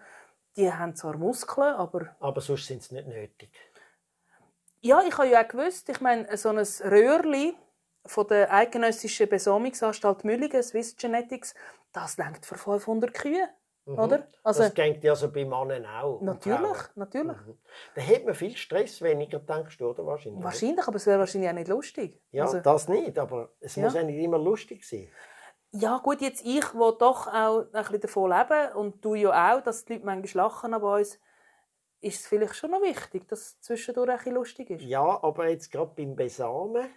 die 0.57 0.71
haben 0.71 0.95
zwar 0.95 1.17
Muskeln, 1.17 1.73
aber 1.75 2.15
Aber 2.19 2.41
sonst 2.41 2.67
sind 2.67 2.83
sie 2.83 2.95
nicht 2.95 3.07
nötig. 3.07 3.51
ja, 4.81 5.01
ich 5.07 5.17
habe 5.17 5.29
ja 5.29 5.43
auch 5.43 5.47
gewusst, 5.47 5.89
ich 5.89 6.01
meine, 6.01 6.35
so 6.37 6.49
ein 6.49 6.57
Röhrli 6.57 7.55
von 8.05 8.27
der 8.27 8.53
Eidgenössischen 8.53 9.29
Besamungsanstalt 9.29 10.25
Mülligen, 10.25 10.61
Swiss 10.61 10.95
Genetics, 10.97 11.55
das 11.93 12.17
lenkt 12.17 12.45
für 12.45 12.55
500 12.57 13.13
Kühe, 13.13 13.47
oder? 13.85 14.27
Also, 14.43 14.63
das 14.63 14.73
denkt 14.73 15.03
ja 15.03 15.15
so 15.15 15.31
bei 15.31 15.45
Männern 15.45 15.85
auch. 15.85 16.21
natürlich, 16.21 16.77
natürlich. 16.95 17.37
Da 17.95 18.01
hat 18.01 18.25
man 18.25 18.33
viel 18.33 18.55
Stress 18.57 19.01
weniger, 19.01 19.39
denkst 19.39 19.77
du, 19.77 19.89
oder? 19.89 20.05
Wahrscheinlich. 20.05 20.43
Wahrscheinlich, 20.43 20.87
aber 20.87 20.95
es 20.97 21.05
wäre 21.05 21.19
wahrscheinlich 21.19 21.49
auch 21.49 21.53
nicht 21.55 21.67
lustig. 21.69 22.21
Ja, 22.31 22.43
also, 22.45 22.59
das 22.59 22.87
nicht, 22.89 23.17
aber 23.17 23.53
es 23.59 23.75
Ja. 23.75 23.83
muss 23.85 23.93
ja 23.93 24.03
nicht 24.03 24.21
immer 24.21 24.37
lustig 24.39 24.83
sein. 24.87 25.09
Ja 25.73 25.97
gut, 25.97 26.21
jetzt 26.21 26.45
ich, 26.45 26.73
wo 26.73 26.91
doch 26.91 27.27
auch 27.27 27.65
ein 27.65 27.71
bisschen 27.71 27.99
davon 28.01 28.31
lebe, 28.31 28.73
und 28.75 29.03
du 29.03 29.15
ja 29.15 29.55
auch, 29.57 29.61
dass 29.61 29.85
die 29.85 29.93
Leute 29.93 30.05
manchmal 30.05 30.45
lachen 30.45 30.73
an 30.73 30.81
uns, 30.83 31.19
ist 32.01 32.19
es 32.21 32.27
vielleicht 32.27 32.55
schon 32.55 32.71
noch 32.71 32.81
wichtig, 32.81 33.27
dass 33.27 33.39
es 33.39 33.61
zwischendurch 33.61 34.09
ein 34.09 34.17
bisschen 34.17 34.33
lustig 34.35 34.69
ist. 34.69 34.83
Ja, 34.83 35.21
aber 35.23 35.47
jetzt 35.49 35.71
gerade 35.71 35.91
beim 35.95 36.15
Besamen, 36.15 36.89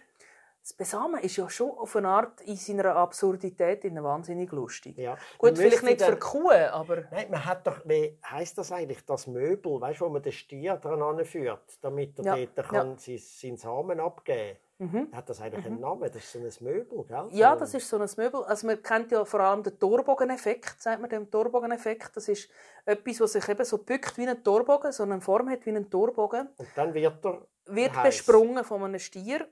Das 0.61 0.73
Besamen 0.73 1.21
ist 1.21 1.37
ja 1.37 1.49
schon 1.49 1.71
auf 1.71 1.95
eine 1.95 2.09
Art 2.09 2.41
in 2.41 2.57
seiner 2.57 2.93
Absurdität 2.97 3.85
in 3.85 4.03
wahnsinnig 4.03 4.51
lustig. 4.51 4.97
ja. 4.97 5.15
Gut, 5.37 5.57
vielleicht 5.57 5.81
nicht 5.83 6.01
für 6.01 6.11
dann- 6.11 6.19
Kuh, 6.19 6.51
aber... 6.51 7.05
Nein, 7.09 7.31
man 7.31 7.45
hat 7.45 7.65
doch, 7.65 7.79
wie 7.85 8.19
heisst 8.29 8.57
das 8.57 8.73
eigentlich, 8.73 9.05
das 9.05 9.27
Möbel, 9.27 9.79
weißt 9.79 10.01
du, 10.01 10.05
wo 10.05 10.09
man 10.09 10.21
den 10.21 10.33
Stier 10.33 10.75
dran 10.75 11.01
anführt, 11.01 11.77
damit 11.81 12.19
er 12.19 12.25
Ja, 12.25 12.35
dort 12.35 12.57
ja. 12.57 12.63
kann 12.63 12.97
sein, 12.97 13.17
seinen 13.17 13.55
Samen 13.55 14.01
abgeben 14.01 14.57
kann. 14.57 14.66
Hat 15.11 15.27
das 15.29 15.41
eigentlich 15.41 15.65
einen 15.65 15.79
Namen? 15.79 16.01
Das 16.03 16.15
ist 16.17 16.31
so 16.31 16.39
ein 16.39 16.71
Möbel, 16.71 17.03
gell? 17.05 17.23
Mhm. 17.23 17.29
Ja, 17.31 17.55
das 17.55 17.73
ist 17.73 17.89
so 17.89 17.97
ein 17.97 18.09
Möbel. 18.17 18.43
Also 18.43 18.67
man 18.67 18.81
kennt 18.83 19.11
ja 19.11 19.25
vor 19.25 19.39
allem 19.39 19.63
den 19.63 19.77
Torbogeneffekt, 19.79 20.81
sagt 20.81 21.01
man 21.01 21.09
dem 21.09 21.29
Torbogeneffekt. 21.31 22.15
Das 22.15 22.27
ist 22.27 22.49
etwas, 22.85 23.19
was 23.21 23.33
sich 23.33 23.47
eben 23.49 23.65
so 23.65 23.79
bückt 23.79 24.17
wie 24.17 24.27
ein 24.27 24.43
Torbogen, 24.43 24.91
so 24.91 25.03
eine 25.03 25.19
Form 25.19 25.49
hat 25.49 25.65
wie 25.65 25.71
ein 25.71 25.89
Torbogen. 25.89 26.49
Und 26.57 26.67
dann 26.75 26.93
wird 26.93 27.25
er 27.25 27.47
Wird 27.65 27.95
heiß. 27.95 28.03
besprungen 28.17 28.63
von 28.63 28.83
einem 28.83 28.99
Stier. 28.99 29.47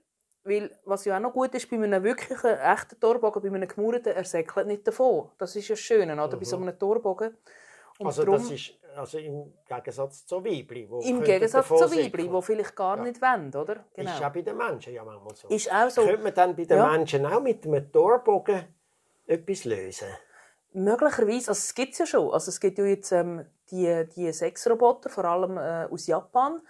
Weil, 0.47 0.77
was 0.85 1.05
ja 1.05 1.17
auch 1.17 1.21
noch 1.21 1.33
gut 1.33 1.55
ist, 1.55 1.67
bei 1.71 1.75
einem 1.75 2.03
wirklichen, 2.03 2.51
echten 2.59 2.99
Torbogen, 2.99 3.41
bei 3.41 3.47
einem 3.49 3.67
gemurrten, 3.67 4.13
er 4.13 4.25
säckelt 4.25 4.67
nicht 4.67 4.87
davon. 4.87 5.31
Das 5.39 5.55
ist 5.55 5.67
ja 5.69 5.73
das 5.73 5.79
Schöne, 5.79 6.13
oder? 6.13 6.37
Bei 6.37 6.45
so 6.45 6.57
einem 6.57 6.77
Torbogen. 6.77 7.29
Und 7.97 8.01
Mhm. 8.01 8.05
Also 8.07 8.23
darum, 8.25 8.41
das 8.41 8.51
ist 8.51 8.73
also 8.95 9.17
im 9.17 9.53
Gegensatz 9.67 10.25
zu 10.25 10.43
Weibli, 10.43 10.89
wo 10.89 10.99
im 11.01 11.23
Gegensatz 11.23 11.67
zu 11.67 11.73
Weibli, 11.91 12.27
die 12.29 12.41
vielleicht 12.41 12.75
gar 12.75 12.97
Ja. 12.97 13.03
nicht 13.03 13.21
wollen, 13.21 13.53
oder? 13.55 13.85
Genau. 13.93 14.11
Ist 14.11 14.23
auch 14.23 14.31
bei 14.33 14.41
den 14.41 14.57
Menschen 14.57 14.93
ja 14.93 15.03
manchmal 15.03 15.35
so. 15.35 15.47
Ist 15.49 15.71
auch 15.71 15.89
so. 15.89 16.03
Könnte 16.05 16.23
man 16.23 16.33
dann 16.33 16.55
bei 16.55 16.65
den 16.65 16.77
Ja. 16.77 16.89
Menschen 16.91 17.25
auch 17.25 17.41
mit 17.41 17.65
einem 17.65 17.91
Torbogen 17.91 18.65
etwas 19.27 19.65
lösen? 19.65 20.07
Möglicherweise, 20.73 21.49
also 21.51 21.59
es 21.59 21.73
gibt 21.73 21.93
es 21.93 21.99
ja 21.99 22.05
schon. 22.05 22.31
Also 22.31 22.49
es 22.49 22.59
gibt 22.59 22.77
ja 22.77 22.85
jetzt 22.85 23.11
ähm, 23.11 23.45
die, 23.71 24.05
die 24.15 24.31
Sexroboter, 24.33 25.09
vor 25.09 25.25
allem 25.25 25.57
äh, 25.57 25.87
aus 25.91 26.07
Japan, 26.07 26.61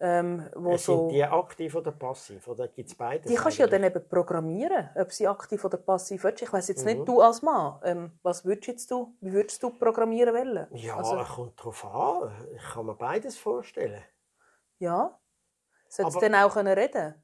ähm, 0.00 0.48
wo 0.54 0.70
Sind 0.76 0.80
so... 0.80 1.08
die 1.10 1.22
aktiv 1.22 1.74
oder 1.74 1.92
passiv? 1.92 2.48
Oder 2.48 2.68
gibt 2.68 2.88
es 2.88 2.94
beides? 2.94 3.30
Die 3.30 3.36
kannst 3.36 3.58
du 3.58 3.62
ja 3.62 3.68
dann 3.68 3.84
eben 3.84 4.08
programmieren, 4.08 4.88
ob 4.94 5.12
sie 5.12 5.28
aktiv 5.28 5.62
oder 5.64 5.76
passiv 5.76 6.22
sind. 6.22 6.40
Ich 6.42 6.52
weiß 6.52 6.68
jetzt 6.68 6.86
Mhm. 6.86 6.92
nicht, 6.92 7.08
du 7.08 7.20
als 7.20 7.42
Mann, 7.42 7.80
ähm, 7.84 8.18
was 8.22 8.44
würdest 8.44 8.66
jetzt 8.68 8.90
du, 8.90 9.14
wie 9.20 9.32
würdest 9.32 9.62
du 9.62 9.70
programmieren 9.70 10.34
wollen? 10.34 10.66
Ja, 10.72 10.96
also, 10.96 11.22
kommt 11.34 11.62
drauf 11.62 11.84
an. 11.84 12.32
Ich 12.56 12.62
kann 12.72 12.86
mir 12.86 12.94
beides 12.94 13.36
vorstellen. 13.36 14.02
ja. 14.78 15.16
Sollst 15.88 16.16
du 16.16 16.20
dann 16.20 16.36
auch 16.36 16.54
können 16.54 16.72
reden? 16.78 17.14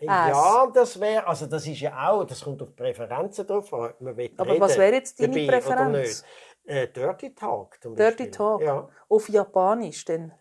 Ja, 0.00 0.66
das 0.72 0.98
wäre, 0.98 1.26
also 1.26 1.46
das 1.46 1.66
ist 1.66 1.80
ja 1.80 2.10
auch, 2.10 2.24
das 2.24 2.42
kommt 2.42 2.62
auf 2.62 2.74
Präferenzen 2.74 3.46
drauf 3.46 3.72
an. 3.74 3.94
Man 4.00 4.16
will 4.16 4.30
Aber 4.36 4.50
reden 4.50 4.60
was 4.62 4.78
wäre 4.78 4.94
jetzt 4.94 5.20
deine 5.20 5.32
dabei 5.32 5.60
Präferenz? 5.60 6.24
Äh, 6.64 6.88
Dirty 6.88 7.34
Talk 7.34 7.78
zum 7.82 7.96
Dirty 7.96 8.24
Beispiel. 8.24 8.30
Talk? 8.30 8.62
Ja, 8.62 8.88
Auf 9.08 9.28
Japanisch 9.28 10.04
denn? 10.04 10.32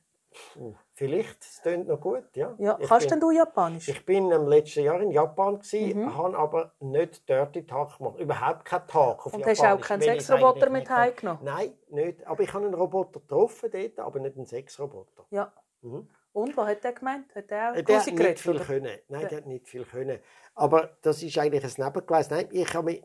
Puh, 0.54 0.76
vielleicht, 1.00 1.42
es 1.42 1.62
klingt 1.62 1.88
noch 1.88 2.00
gut, 2.02 2.26
ja. 2.36 2.54
Ja, 2.60 2.78
Ich 2.80 2.88
kannst 2.90 3.08
bin- 3.08 3.12
denn 3.12 3.20
du 3.22 3.32
Japanisch? 3.32 3.88
Ich 3.88 4.06
bin 4.06 4.30
im 4.32 4.48
letzten 4.48 4.84
Jahr 4.84 5.00
in 5.02 5.12
Japan 5.12 5.60
Mhm. 5.72 6.18
habe 6.18 6.38
aber 6.38 6.72
nicht 6.82 7.28
Dirty 7.28 7.66
Talk 7.66 7.98
gemacht, 7.98 8.20
überhaupt 8.20 8.66
keinen 8.66 8.86
Talk 8.88 9.26
auf 9.26 9.34
Und 9.34 9.40
Japanisch. 9.40 9.60
hast 9.62 9.72
auch 9.74 9.82
keinen 9.82 10.02
Sexroboter 10.02 10.70
mit 10.70 10.90
heimgenommen? 10.90 11.40
Nein, 11.44 11.74
nicht. 11.90 12.28
Aber 12.28 12.44
ich 12.44 12.54
habe 12.54 12.66
einen 12.66 12.74
Roboter 12.74 13.22
getroffen 13.22 13.70
dort, 13.72 14.00
aber 14.00 14.20
nicht 14.20 14.36
einen 14.36 14.46
Sexroboter. 14.46 15.24
Ja. 15.32 15.52
Mhm. 15.82 16.08
Und 16.34 16.56
was 16.58 16.68
hat 16.68 16.84
er 16.86 16.92
gemeint? 16.94 17.34
Hat 17.34 17.50
er 17.50 17.72
auch 17.72 17.76
Äh, 17.76 17.84
Der 17.84 17.98
hat 18.00 18.06
nicht 18.06 18.18
geredet, 18.18 18.40
viel 18.40 18.56
oder? 18.56 18.66
können. 18.66 18.98
Nein, 19.08 19.22
Ja. 19.22 19.28
der 19.30 19.38
hat 19.40 19.46
nicht 19.48 19.68
viel 19.70 19.86
können. 19.86 20.20
Aber 20.56 20.90
das 21.02 21.24
ist 21.24 21.38
eigentlich 21.38 21.64
ein 21.64 21.86
Nebengleis. 21.86 22.30
Nein, 22.30 22.48
ich 22.52 22.74
habe 22.74 22.86
mit, 22.92 23.04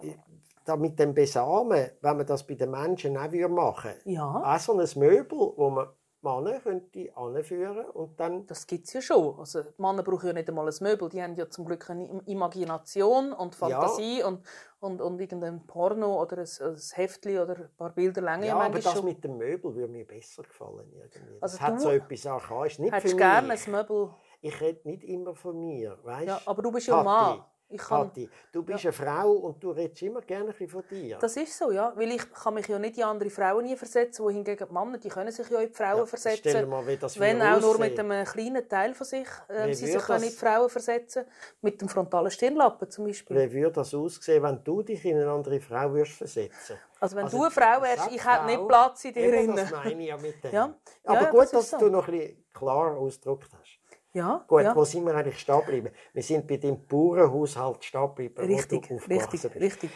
da 0.65 0.77
mit 0.77 0.99
dem 0.99 1.15
Besamen, 1.15 1.91
wenn 2.01 2.17
man 2.17 2.27
das 2.27 2.45
bei 2.47 2.55
den 2.55 2.71
Menschen 2.73 3.17
auch 3.17 3.31
würde 3.31 3.49
machen 3.55 3.93
Ja, 4.05 4.43
auch 4.45 4.59
so 4.59 4.73
ein 4.79 4.89
Möbel, 4.97 5.53
wo 5.57 5.71
man 5.71 5.89
Männer 6.25 6.59
könnte 6.61 7.17
anführen 7.17 7.85
und 7.91 8.19
dann 8.19 8.47
das 8.47 8.67
gibt 8.67 8.87
es 8.87 8.93
ja 8.95 9.01
schon. 9.03 9.39
Also, 9.39 9.63
die 9.63 9.81
Männer 9.83 10.03
brauchen 10.03 10.27
ja 10.27 10.33
nicht 10.33 10.49
einmal 10.49 10.67
ein 10.67 10.75
Möbel. 10.81 11.09
Die 11.11 11.23
haben 11.23 11.35
ja 11.37 11.49
zum 11.49 11.65
Glück 11.67 11.89
eine 11.91 12.09
Im- 12.09 12.23
Imagination 12.27 13.33
und 13.33 13.55
Fantasie 13.55 14.23
und, 14.25 14.41
und, 14.81 15.01
und 15.01 15.21
irgendein 15.21 15.67
Porno 15.67 16.21
oder 16.21 16.39
ein, 16.39 16.49
ein 16.61 16.77
Heftchen 16.95 17.39
oder 17.39 17.57
ein 17.57 17.71
paar 17.77 17.91
Bilder 17.91 18.23
länger 18.23 18.47
ja, 18.47 18.59
ja, 18.59 18.67
aber 18.67 18.79
das 18.81 18.93
schon. 18.93 19.05
mit 19.05 19.23
dem 19.23 19.37
Möbel 19.37 19.75
würde 19.75 19.93
mir 19.93 20.07
besser 20.07 20.43
gefallen. 20.43 20.91
Irgendwie. 20.95 21.39
Das 21.41 21.53
Also 21.53 21.61
hat 21.61 21.81
so 21.81 21.91
etwas 21.91 22.27
archaisch. 22.27 22.79
Nicht 22.79 22.93
Hättest 22.93 23.13
für 23.13 23.17
du 23.17 23.17
gerne 23.19 23.49
mich. 23.49 23.67
ein 23.67 23.73
Möbel? 23.73 24.11
Ich 24.41 24.61
rede 24.61 24.81
nicht 24.89 25.05
immer 25.05 25.35
von 25.35 25.59
mir, 25.61 25.99
weißt? 26.03 26.27
Ja, 26.27 26.41
aber 26.47 26.63
du 26.63 26.73
bist 26.73 26.87
ja 26.87 27.03
Mann. 27.03 27.45
Ich 27.75 27.81
kann, 27.81 28.07
Kathi, 28.09 28.31
du 28.53 28.63
bist 28.63 28.85
eine 28.85 28.93
Frau 28.93 29.33
und 29.33 29.63
du 29.63 29.73
redest 29.73 30.01
immer 30.03 30.21
gerne 30.21 30.53
von 30.53 30.85
dir. 30.89 31.19
das 31.19 31.37
ist 31.37 31.59
so, 31.59 31.73
ja. 31.73 31.93
Weil 31.97 32.13
ich 32.13 32.33
kann 32.33 32.55
mich 32.55 32.69
ja 32.69 32.79
nicht 32.79 32.97
in 32.97 33.03
andere 33.05 33.31
Frauen 33.31 33.65
nie 33.65 33.77
versetzen, 33.77 34.25
wohingegen 34.25 34.69
die 34.69 34.73
Männer, 34.73 34.99
die 34.99 35.09
können 35.09 35.33
sich 35.33 35.49
ja 35.51 35.59
in 35.61 35.69
die 35.69 35.75
Frauen 35.75 35.99
Ja, 35.99 36.07
versetzen. 36.07 36.69
mal, 36.69 36.87
wie 36.87 36.97
das 36.97 37.19
Wenn 37.19 37.43
auch 37.43 37.61
nur 37.61 37.79
mit 37.79 37.99
einem 37.99 38.25
kleinen 38.25 38.69
Teil 38.69 38.95
von 38.95 39.07
sich 39.07 39.27
ähm, 39.51 39.69
Wie 39.71 39.75
sie 39.75 39.87
sich 39.89 40.03
können 40.03 40.23
in 40.23 40.29
das- 40.29 40.35
die 40.39 40.47
Frauen 40.47 40.71
versetzen 40.71 41.25
Mit 41.63 41.81
dem 41.81 41.89
frontalen 41.89 42.31
Stirnlappen 42.31 42.89
zum 42.91 43.07
Beispiel. 43.07 43.37
Wie 43.51 43.53
würde 43.55 43.73
das 43.73 43.93
aussehen, 43.93 44.43
wenn 44.45 44.63
du 44.63 44.83
dich 44.83 45.05
in 45.05 45.17
eine 45.17 45.31
andere 45.31 45.61
Frau 45.61 45.93
würdest 45.93 46.17
versetzen 46.17 46.79
Also 47.01 47.17
wenn 47.17 47.25
Also, 47.25 47.39
du 47.39 47.43
eine 47.43 47.51
Frau 47.51 47.83
wärst, 47.83 48.11
ich 48.13 48.25
hätte 48.25 48.47
nicht 48.47 48.69
Platz 48.69 49.05
in 49.05 49.15
dir 49.15 49.33
Eben, 49.35 49.57
das 49.57 49.71
meine 49.71 50.01
ich 50.03 50.09
ja 50.09 50.17
mit 50.17 50.45
dem. 50.45 50.53
Ja. 50.53 50.75
Aber 51.05 51.23
Ja, 51.23 51.31
gut, 51.31 51.41
das 51.43 51.51
dass 51.51 51.71
so. 51.71 51.79
du 51.79 51.89
noch 51.91 52.07
ein 52.07 52.19
bisschen 52.19 52.45
klar 52.55 52.97
ausgedrückt 52.97 53.51
hast. 53.59 53.79
Ja, 54.15 54.45
Gut, 54.47 54.63
ja. 54.63 54.77
wo 54.77 54.85
sind 54.85 55.05
wir 55.05 55.15
eigentlich 55.17 55.41
stehen 55.41 55.59
geblieben? 55.59 55.91
Wir 56.13 56.23
sind 56.23 56.47
bei 56.47 56.57
deinem 56.57 56.87
Bauernhaushalt 56.87 57.83
stehen 57.85 58.01
geblieben, 58.07 58.47
Richtig, 58.47 58.89
wo 58.89 58.97
du 58.99 59.05
richtig, 59.13 59.43
bist. 59.43 59.55
richtig. 59.57 59.91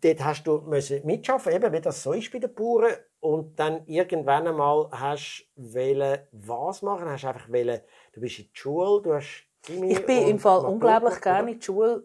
Dort 0.00 0.24
hast 0.24 0.44
du 0.46 0.58
müssen 0.62 1.04
mitschaffen, 1.04 1.52
eben 1.52 1.70
wie 1.74 1.80
das 1.82 2.02
so 2.02 2.14
ist 2.14 2.32
bei 2.32 2.38
den 2.38 2.54
Bauern. 2.54 2.94
Und 3.20 3.58
dann 3.58 3.82
irgendwann 3.86 4.48
einmal 4.48 4.88
hast 4.90 5.46
du 5.54 5.74
wollen, 5.74 6.18
was 6.32 6.80
machen? 6.80 7.10
Hast 7.10 7.24
du 7.24 7.28
einfach 7.28 7.48
wollen, 7.50 7.80
du 8.14 8.20
bist 8.22 8.38
in 8.38 8.46
die 8.46 8.50
Schule, 8.58 9.02
du 9.02 9.12
hast 9.12 9.44
Chemie 9.66 9.92
Ich 9.92 10.06
bin 10.06 10.28
im 10.28 10.38
Fall 10.38 10.64
unglaublich 10.64 11.20
gerne 11.20 11.50
in 11.50 11.58
die 11.58 11.64
Schule, 11.66 12.04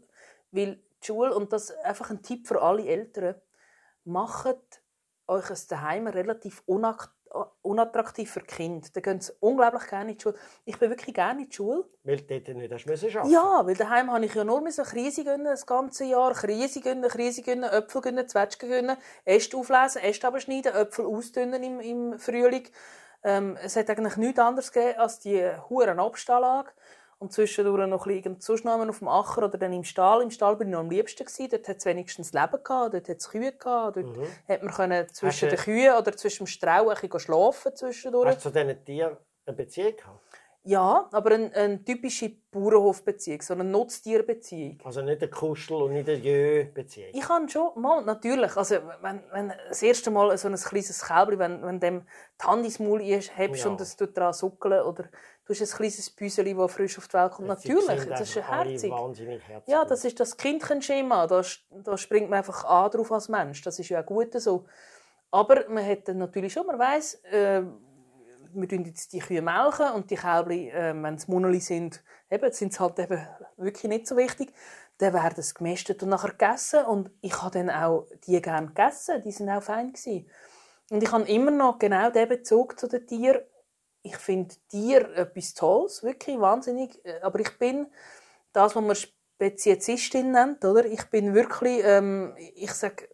weil 0.52 0.76
die 1.02 1.06
Schule, 1.06 1.34
und 1.34 1.54
das 1.54 1.70
ist 1.70 1.78
einfach 1.86 2.10
ein 2.10 2.22
Tipp 2.22 2.46
für 2.46 2.62
alle 2.62 2.86
Eltern, 2.86 3.36
macht 4.04 4.82
euch 5.28 5.50
ein 5.50 5.58
Daheim 5.70 6.08
relativ 6.08 6.62
unak- 6.66 7.14
unattraktiv 7.62 8.32
für 8.32 8.42
Kinder. 8.42 8.88
Da 8.94 9.02
gehen 9.02 9.20
sie 9.20 9.34
unglaublich 9.40 9.88
gerne 9.88 10.12
in 10.12 10.18
die 10.18 10.22
Schule. 10.22 10.36
Ich 10.66 10.78
bin 10.78 10.90
wirklich 10.90 11.16
gerne 11.16 11.42
in 11.42 11.50
die 11.50 11.56
Schule. 11.56 11.86
Weil 12.04 12.18
du 12.18 12.40
dort 12.40 12.58
nicht 12.58 12.74
hast 12.74 12.86
müssen 12.86 13.10
arbeiten. 13.10 13.32
Ja, 13.32 13.66
weil 13.66 13.76
daheim 13.76 14.12
habe 14.12 14.26
ich 14.26 14.34
ja 14.34 14.44
nur 14.44 14.62
müssen 14.62 14.86
Krise 14.86 15.24
gönnen 15.24 15.46
das 15.46 15.66
ganze 15.66 16.06
Jahr. 16.06 16.34
Krise 16.34 16.82
gönnen, 16.82 17.10
Krise 17.10 17.42
gönnen, 17.42 17.70
Äpfel 17.70 18.02
gönnen, 18.02 18.28
Zwetschgen 18.28 18.70
gönnen, 18.70 18.98
Äste 19.26 19.58
auflesen, 19.58 20.02
Äste 20.02 20.28
abschneiden, 20.28 20.74
Äpfel 20.74 21.06
ausdünnen 21.06 21.64
im, 21.64 21.80
im 21.80 22.20
Frühling. 22.20 22.68
Ähm, 23.24 23.58
es 23.62 23.76
hat 23.76 23.90
eigentlich 23.90 24.18
nichts 24.18 24.40
anderes 24.40 24.72
gegeben 24.72 25.00
als 25.00 25.20
die 25.20 25.50
huren 25.70 26.00
Abstallage. 26.00 26.72
Und 27.24 27.32
zwischendurch 27.32 27.88
noch 27.88 28.06
ein 28.06 28.22
bisschen 28.22 28.66
noch 28.66 28.90
auf 28.90 29.00
dem 29.00 29.08
Acher 29.08 29.46
oder 29.46 29.58
dann 29.58 29.72
im 29.72 29.86
Stall. 29.86 30.22
Im 30.22 30.30
Stall 30.30 30.58
bin 30.58 30.68
ich 30.68 30.74
noch 30.74 30.82
am 30.82 30.90
liebsten. 30.90 31.24
Gewesen. 31.26 31.48
Dort 31.50 31.70
hat 31.70 31.78
es 31.78 31.86
wenigstens 31.86 32.34
Leben 32.34 32.62
gehabt, 32.62 32.94
dort 32.94 33.08
hat 33.08 33.18
es 33.18 33.30
Kühe 33.30 33.54
gehabt. 33.54 33.96
Dort 33.96 34.18
hat 34.50 34.62
man 34.62 34.74
können 34.74 35.08
zwischen 35.14 35.46
Mhm. 35.46 35.50
Den 35.52 35.60
Kühen 35.60 35.96
oder 35.96 36.18
zwischen 36.18 36.44
dem 36.44 36.48
Strau 36.48 36.90
ein 36.90 36.96
bisschen 37.00 37.20
schlafen 37.22 37.74
zwischendurch. 37.78 38.28
Hast 38.28 38.46
du 38.46 38.50
zu 38.50 38.60
diesen 38.60 38.84
Tieren 38.84 39.16
eine 39.46 39.56
Beziehung 39.56 39.96
gehabt? 39.96 40.20
Ja, 40.66 41.10
aber 41.12 41.32
eine, 41.32 41.54
eine 41.54 41.84
typische 41.84 42.32
Bauernhofbeziehung, 42.50 43.42
so 43.42 43.54
eine 43.54 43.66
Nutztierbeziehung. 43.66 44.80
Also 44.86 45.02
nicht 45.02 45.22
eine 45.22 45.30
Kuschel- 45.30 45.82
und 45.82 45.92
nicht 45.92 46.08
eine 46.08 46.18
Jö-Beziehung? 46.20 47.10
Ich 47.12 47.20
kann 47.22 47.50
schon, 47.50 47.72
mal, 47.82 48.02
natürlich. 48.06 48.56
Also, 48.56 48.78
wenn, 49.02 49.22
wenn 49.34 49.54
das 49.68 49.84
erste 49.84 50.10
Mal 50.10 50.38
so 50.38 50.48
ein 50.48 50.56
kleines 50.56 51.06
Kälbchen, 51.06 51.40
wenn, 51.40 51.64
wenn 51.64 51.80
dem 51.82 52.06
die 52.42 52.46
Hand 52.46 52.64
ins 52.66 52.80
Maul 52.80 53.02
hebst 53.02 53.66
Ja. 53.66 53.72
und 53.72 53.82
es 53.82 53.98
tut 53.98 54.16
daran 54.16 54.32
suckeln, 54.32 54.84
oder 54.84 55.04
du 55.04 55.54
hast 55.54 55.62
ein 55.62 55.68
kleines 55.78 56.10
Büseli, 56.10 56.56
das 56.56 56.72
frisch 56.72 56.98
auf 56.98 57.10
die 57.10 57.14
Welt 57.16 57.32
kommt. 57.34 57.48
Natürlich, 57.50 58.06
das 58.08 58.22
ist 58.22 58.36
herzig. 58.38 58.90
wahnsinnig 58.92 59.46
herzig. 59.46 59.68
Ja, 59.68 59.84
das 59.84 60.06
ist 60.06 60.18
das 60.18 60.38
Kindchenschema. 60.38 61.28
Da, 61.28 61.42
da 61.72 61.98
springt 61.98 62.30
man 62.30 62.38
einfach 62.38 62.64
an 62.64 62.90
drauf 62.90 63.12
als 63.12 63.28
Mensch. 63.28 63.62
Das 63.64 63.80
ist 63.80 63.90
ja 63.90 64.02
auch 64.02 64.06
gut 64.06 64.34
so. 64.40 64.66
Aber 65.30 65.68
man 65.68 65.86
hat 65.86 66.08
natürlich 66.08 66.54
schon, 66.54 66.66
man 66.68 66.80
weiss, 66.80 67.16
äh, 67.26 67.64
wir 68.56 68.68
tun 68.68 68.86
jetzt 68.86 69.14
die 69.14 69.20
Kühe 69.20 69.42
melken 69.42 69.92
und 69.94 70.10
die 70.10 70.16
Kälbchen, 70.16 70.70
äh, 70.70 70.94
wenn 70.96 71.16
es 71.16 71.28
Muneli 71.28 71.60
sind, 71.60 72.04
eben, 72.30 72.52
sind 72.52 72.74
sie 72.74 72.80
halt 72.80 73.00
eben 73.00 73.28
wirklich 73.58 73.90
nicht 73.90 74.08
so 74.08 74.18
wichtig. 74.18 74.54
Dann 74.98 75.14
werden 75.14 75.42
sie 75.42 75.54
gemästet 75.54 76.04
und 76.04 76.10
nachher 76.10 76.32
gegessen. 76.32 76.86
Und 76.86 77.12
ich 77.22 77.42
habe 77.42 77.52
dann 77.52 77.70
auch 77.70 78.08
die 78.26 78.42
gerne 78.42 78.68
gegessen. 78.68 79.22
Die 79.24 79.32
sind 79.32 79.50
auch 79.50 79.64
fein 79.64 79.94
gewesen. 79.94 80.30
Und 80.90 81.02
ich 81.02 81.12
habe 81.12 81.24
immer 81.24 81.52
noch 81.52 81.80
genau 81.80 82.10
den 82.10 82.30
Bezug 82.30 82.80
zu 82.80 82.88
den 82.88 83.08
Tieren. 83.08 83.42
Ich 84.04 84.18
finde 84.18 84.54
Tiere 84.70 85.16
etwas 85.16 85.54
Tolles, 85.54 86.04
wirklich 86.04 86.40
wahnsinnig. 86.40 87.04
Äh, 87.06 87.22
Aber 87.22 87.40
ich 87.40 87.58
bin 87.58 87.88
das, 88.52 88.76
was 88.76 88.84
man 88.84 88.96
Speziesistin 88.96 90.32
nennt, 90.32 90.64
oder? 90.64 90.86
Ich 90.86 91.10
bin 91.10 91.34
wirklich, 91.34 91.82
ähm, 91.84 92.36
ich 92.38 92.72
sage, 92.72 93.10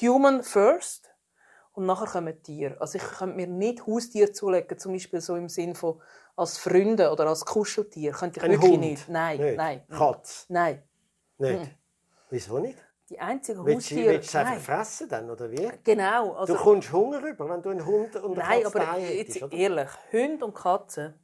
human 0.00 0.42
first 0.42 1.08
und 1.78 1.86
nachher 1.86 2.06
kommen 2.08 2.42
Tiere. 2.42 2.76
Also 2.80 2.98
ich 2.98 3.04
könnte 3.04 3.36
mir 3.36 3.46
nicht 3.46 3.86
Haustiere 3.86 4.32
zulegen, 4.32 4.76
zum 4.78 4.92
Beispiel 4.94 5.20
so 5.20 5.36
im 5.36 5.48
Sinn 5.48 5.76
von 5.76 6.00
als 6.34 6.58
Freunde 6.58 7.12
oder 7.12 7.28
als 7.28 7.44
Kuscheltier. 7.44 8.10
Könnte 8.10 8.40
ich 8.40 8.44
Ein 8.44 8.50
wirklich 8.50 8.72
Hund? 8.72 8.80
nicht. 8.80 9.08
Nein, 9.08 9.40
Nicht? 9.40 9.56
nein. 9.56 9.82
Katz? 9.88 10.46
Nein. 10.48 10.82
Nicht? 11.38 11.76
Wieso 12.30 12.58
nicht? 12.58 12.78
Die 13.08 13.20
einzigen 13.20 13.64
du, 13.64 13.74
Haustiere... 13.74 14.10
willst 14.10 14.26
du 14.26 14.28
es 14.28 14.34
einfach 14.34 14.52
nein. 14.54 14.60
fressen 14.60 15.08
dann, 15.08 15.30
oder 15.30 15.50
wie? 15.52 15.70
Genau. 15.84 16.32
Also, 16.32 16.54
du 16.54 16.58
kommst 16.58 16.92
Hunger 16.92 17.24
über, 17.24 17.48
wenn 17.48 17.62
du 17.62 17.70
einen 17.70 17.86
Hund 17.86 18.16
und 18.16 18.32
eine 18.38 18.48
Nein, 18.48 18.62
Katze 18.64 18.80
aber 18.80 18.98
jetzt 18.98 19.36
hättest, 19.36 19.52
ehrlich, 19.54 19.88
Hunde 20.12 20.44
und 20.44 20.54
Katzen, 20.54 21.14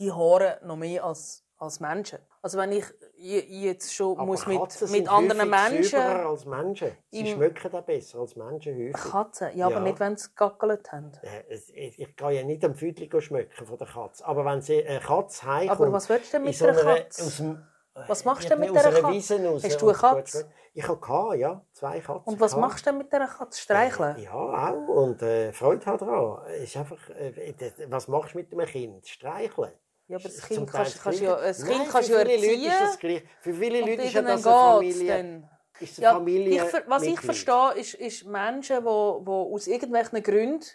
die 0.00 0.12
hören 0.12 0.54
noch 0.66 0.76
mehr 0.76 1.04
als, 1.04 1.44
als 1.56 1.78
Menschen. 1.78 2.18
Also 2.42 2.58
wenn 2.58 2.72
ich 2.72 2.84
jetzt 3.20 3.94
schon 3.94 4.16
Aber 4.16 4.26
muss 4.26 4.46
mit, 4.46 4.58
Katzen 4.58 4.90
mit 4.90 4.96
sind 4.96 5.08
anderen 5.08 5.50
Menschen... 5.50 6.00
als 6.00 6.44
Menschen. 6.46 6.92
Sie 7.10 7.26
schmecken 7.26 7.74
auch 7.74 7.82
besser 7.82 8.20
als 8.20 8.36
Menschen 8.36 8.74
häufig. 8.76 9.10
Katzen, 9.10 9.56
ja, 9.56 9.66
aber 9.66 9.76
Ja. 9.76 9.80
nicht, 9.82 10.00
wenn 10.00 10.16
sie 10.16 10.28
gackelt 10.34 10.90
haben. 10.92 11.12
Äh, 11.22 11.54
Ich, 11.74 12.16
kann 12.16 12.32
ja 12.34 12.42
nicht 12.42 12.64
am 12.64 12.74
Füdli 12.74 13.10
schmecken 13.20 13.66
von 13.66 13.78
der 13.78 13.86
Katze. 13.86 14.24
Aber 14.26 14.44
wenn 14.44 14.62
sie 14.62 14.84
eine 14.84 15.00
Katze 15.00 15.46
heimkommt... 15.46 15.80
Aber 15.80 15.92
was 15.92 16.08
willst 16.08 16.32
du 16.32 16.38
denn 16.38 16.44
mit 16.46 16.56
so 16.56 16.66
einer 16.66 16.82
Katze? 16.82 17.22
Aus 17.24 17.36
dem, 17.36 17.62
Was 18.08 18.24
machst 18.24 18.44
du 18.44 18.48
denn 18.50 18.60
mit 18.60 18.70
dieser 18.70 18.92
Katze? 18.92 19.44
Raus 19.44 19.64
Hast 19.64 19.82
du 19.82 19.88
eine 19.88 19.98
Katze? 19.98 20.50
Ich 20.72 20.86
habe 20.86 21.00
gehabt, 21.00 21.36
ja, 21.36 21.64
zwei 21.72 22.00
Katzen. 22.00 22.32
Und 22.32 22.40
was 22.40 22.56
machst 22.56 22.86
du 22.86 22.90
denn 22.90 22.98
mit 22.98 23.12
dieser 23.12 23.26
Katze? 23.26 23.60
Streicheln? 23.60 24.16
Ja, 24.22 24.32
auch. 24.32 24.88
Und 24.88 25.20
äh, 25.22 25.52
Freude 25.52 25.84
hat 25.86 26.00
daran. 26.00 26.46
Ist 26.52 26.76
einfach, 26.76 27.10
äh, 27.10 27.52
was 27.88 28.08
machst 28.08 28.34
du 28.34 28.38
mit 28.38 28.52
einem 28.52 28.66
Kind? 28.66 29.06
Streicheln. 29.06 29.72
Ja, 30.10 30.16
aber 30.16 30.28
das 30.28 30.42
Kind 30.42 30.68
kannst, 30.68 30.96
Teil 30.96 31.02
kannst 31.04 31.20
das 31.20 31.20
ja, 31.20 31.36
ein 31.36 31.54
Kind 31.54 31.68
Nein, 31.68 31.88
kannst 31.88 32.08
ja 32.08 32.18
Leute 32.18 32.32
erziehen. 32.32 32.64
ist 32.64 32.80
das 32.80 32.98
gleich. 32.98 33.22
Für 33.40 33.54
viele 33.54 33.80
Leute 33.80 34.02
ist 34.02 34.12
ja 34.12 34.22
das 34.22 34.46
eine 34.46 34.56
Familie. 34.56 35.16
dann. 35.16 35.50
Ist 35.78 35.98
eine 35.98 36.04
Ja, 36.04 36.12
Familie 36.14 36.66
ich, 36.66 36.72
was 36.88 37.02
ich 37.04 37.20
verstehe, 37.20 37.72
ist, 37.76 37.94
ist 37.94 38.26
Menschen, 38.26 38.80
die 38.80 38.88
aus 38.88 39.66
irgendwelchen 39.68 40.22
Gründen 40.24 40.66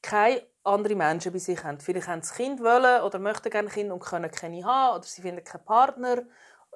keine 0.00 0.42
anderen 0.62 0.98
Menschen 0.98 1.32
bei 1.32 1.38
sich 1.38 1.62
haben. 1.64 1.80
Vielleicht 1.80 2.06
haben 2.06 2.22
sie 2.22 2.34
Kind 2.34 2.62
wollen 2.62 3.02
oder 3.02 3.18
möchten 3.18 3.50
gerne 3.50 3.68
ein 3.68 3.74
Kind 3.74 3.90
und 3.90 3.98
können 3.98 4.30
keine 4.30 4.64
haben 4.64 4.96
oder 4.96 5.04
sie 5.04 5.22
finden 5.22 5.42
keinen 5.42 5.64
Partner. 5.64 6.22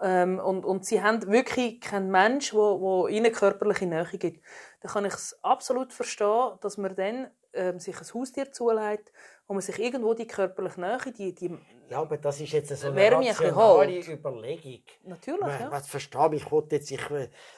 Ähm, 0.00 0.40
und, 0.40 0.64
und 0.64 0.84
sie 0.84 1.00
haben 1.00 1.24
wirklich 1.30 1.80
keinen 1.80 2.10
Mensch, 2.10 2.50
der 2.50 2.58
wo, 2.58 2.80
wo 2.80 3.06
ihnen 3.08 3.32
körperliche 3.32 3.86
Nähe 3.86 4.06
gibt. 4.12 4.44
Dann 4.80 4.90
kann 4.92 5.04
ich 5.04 5.14
es 5.14 5.38
absolut 5.42 5.92
verstehen, 5.92 6.58
dass 6.60 6.78
man 6.78 6.96
dann 6.96 7.30
ähm, 7.56 7.80
sich 7.80 7.96
ein 7.96 8.14
Haustier 8.14 8.52
zulegt, 8.52 9.10
wo 9.48 9.54
man 9.54 9.62
sich 9.62 9.78
irgendwo 9.78 10.12
die 10.14 10.26
körperliche 10.26 10.80
Nähe, 10.80 10.98
die, 11.16 11.32
die 11.32 11.56
Ja, 11.88 12.00
aber 12.00 12.16
das 12.16 12.40
ist 12.40 12.52
jetzt 12.52 12.76
so 12.76 12.88
eine 12.88 12.96
bisschen 12.96 13.54
rationale. 13.54 14.00
Überlegung. 14.00 14.82
natürlich, 15.04 15.40
Man, 15.40 15.60
ja. 15.60 15.70
Was 15.70 15.86
verstehe 15.86 16.30
ich? 16.32 16.44
Ich, 16.44 16.72
jetzt, 16.72 16.90
ich, 16.90 17.00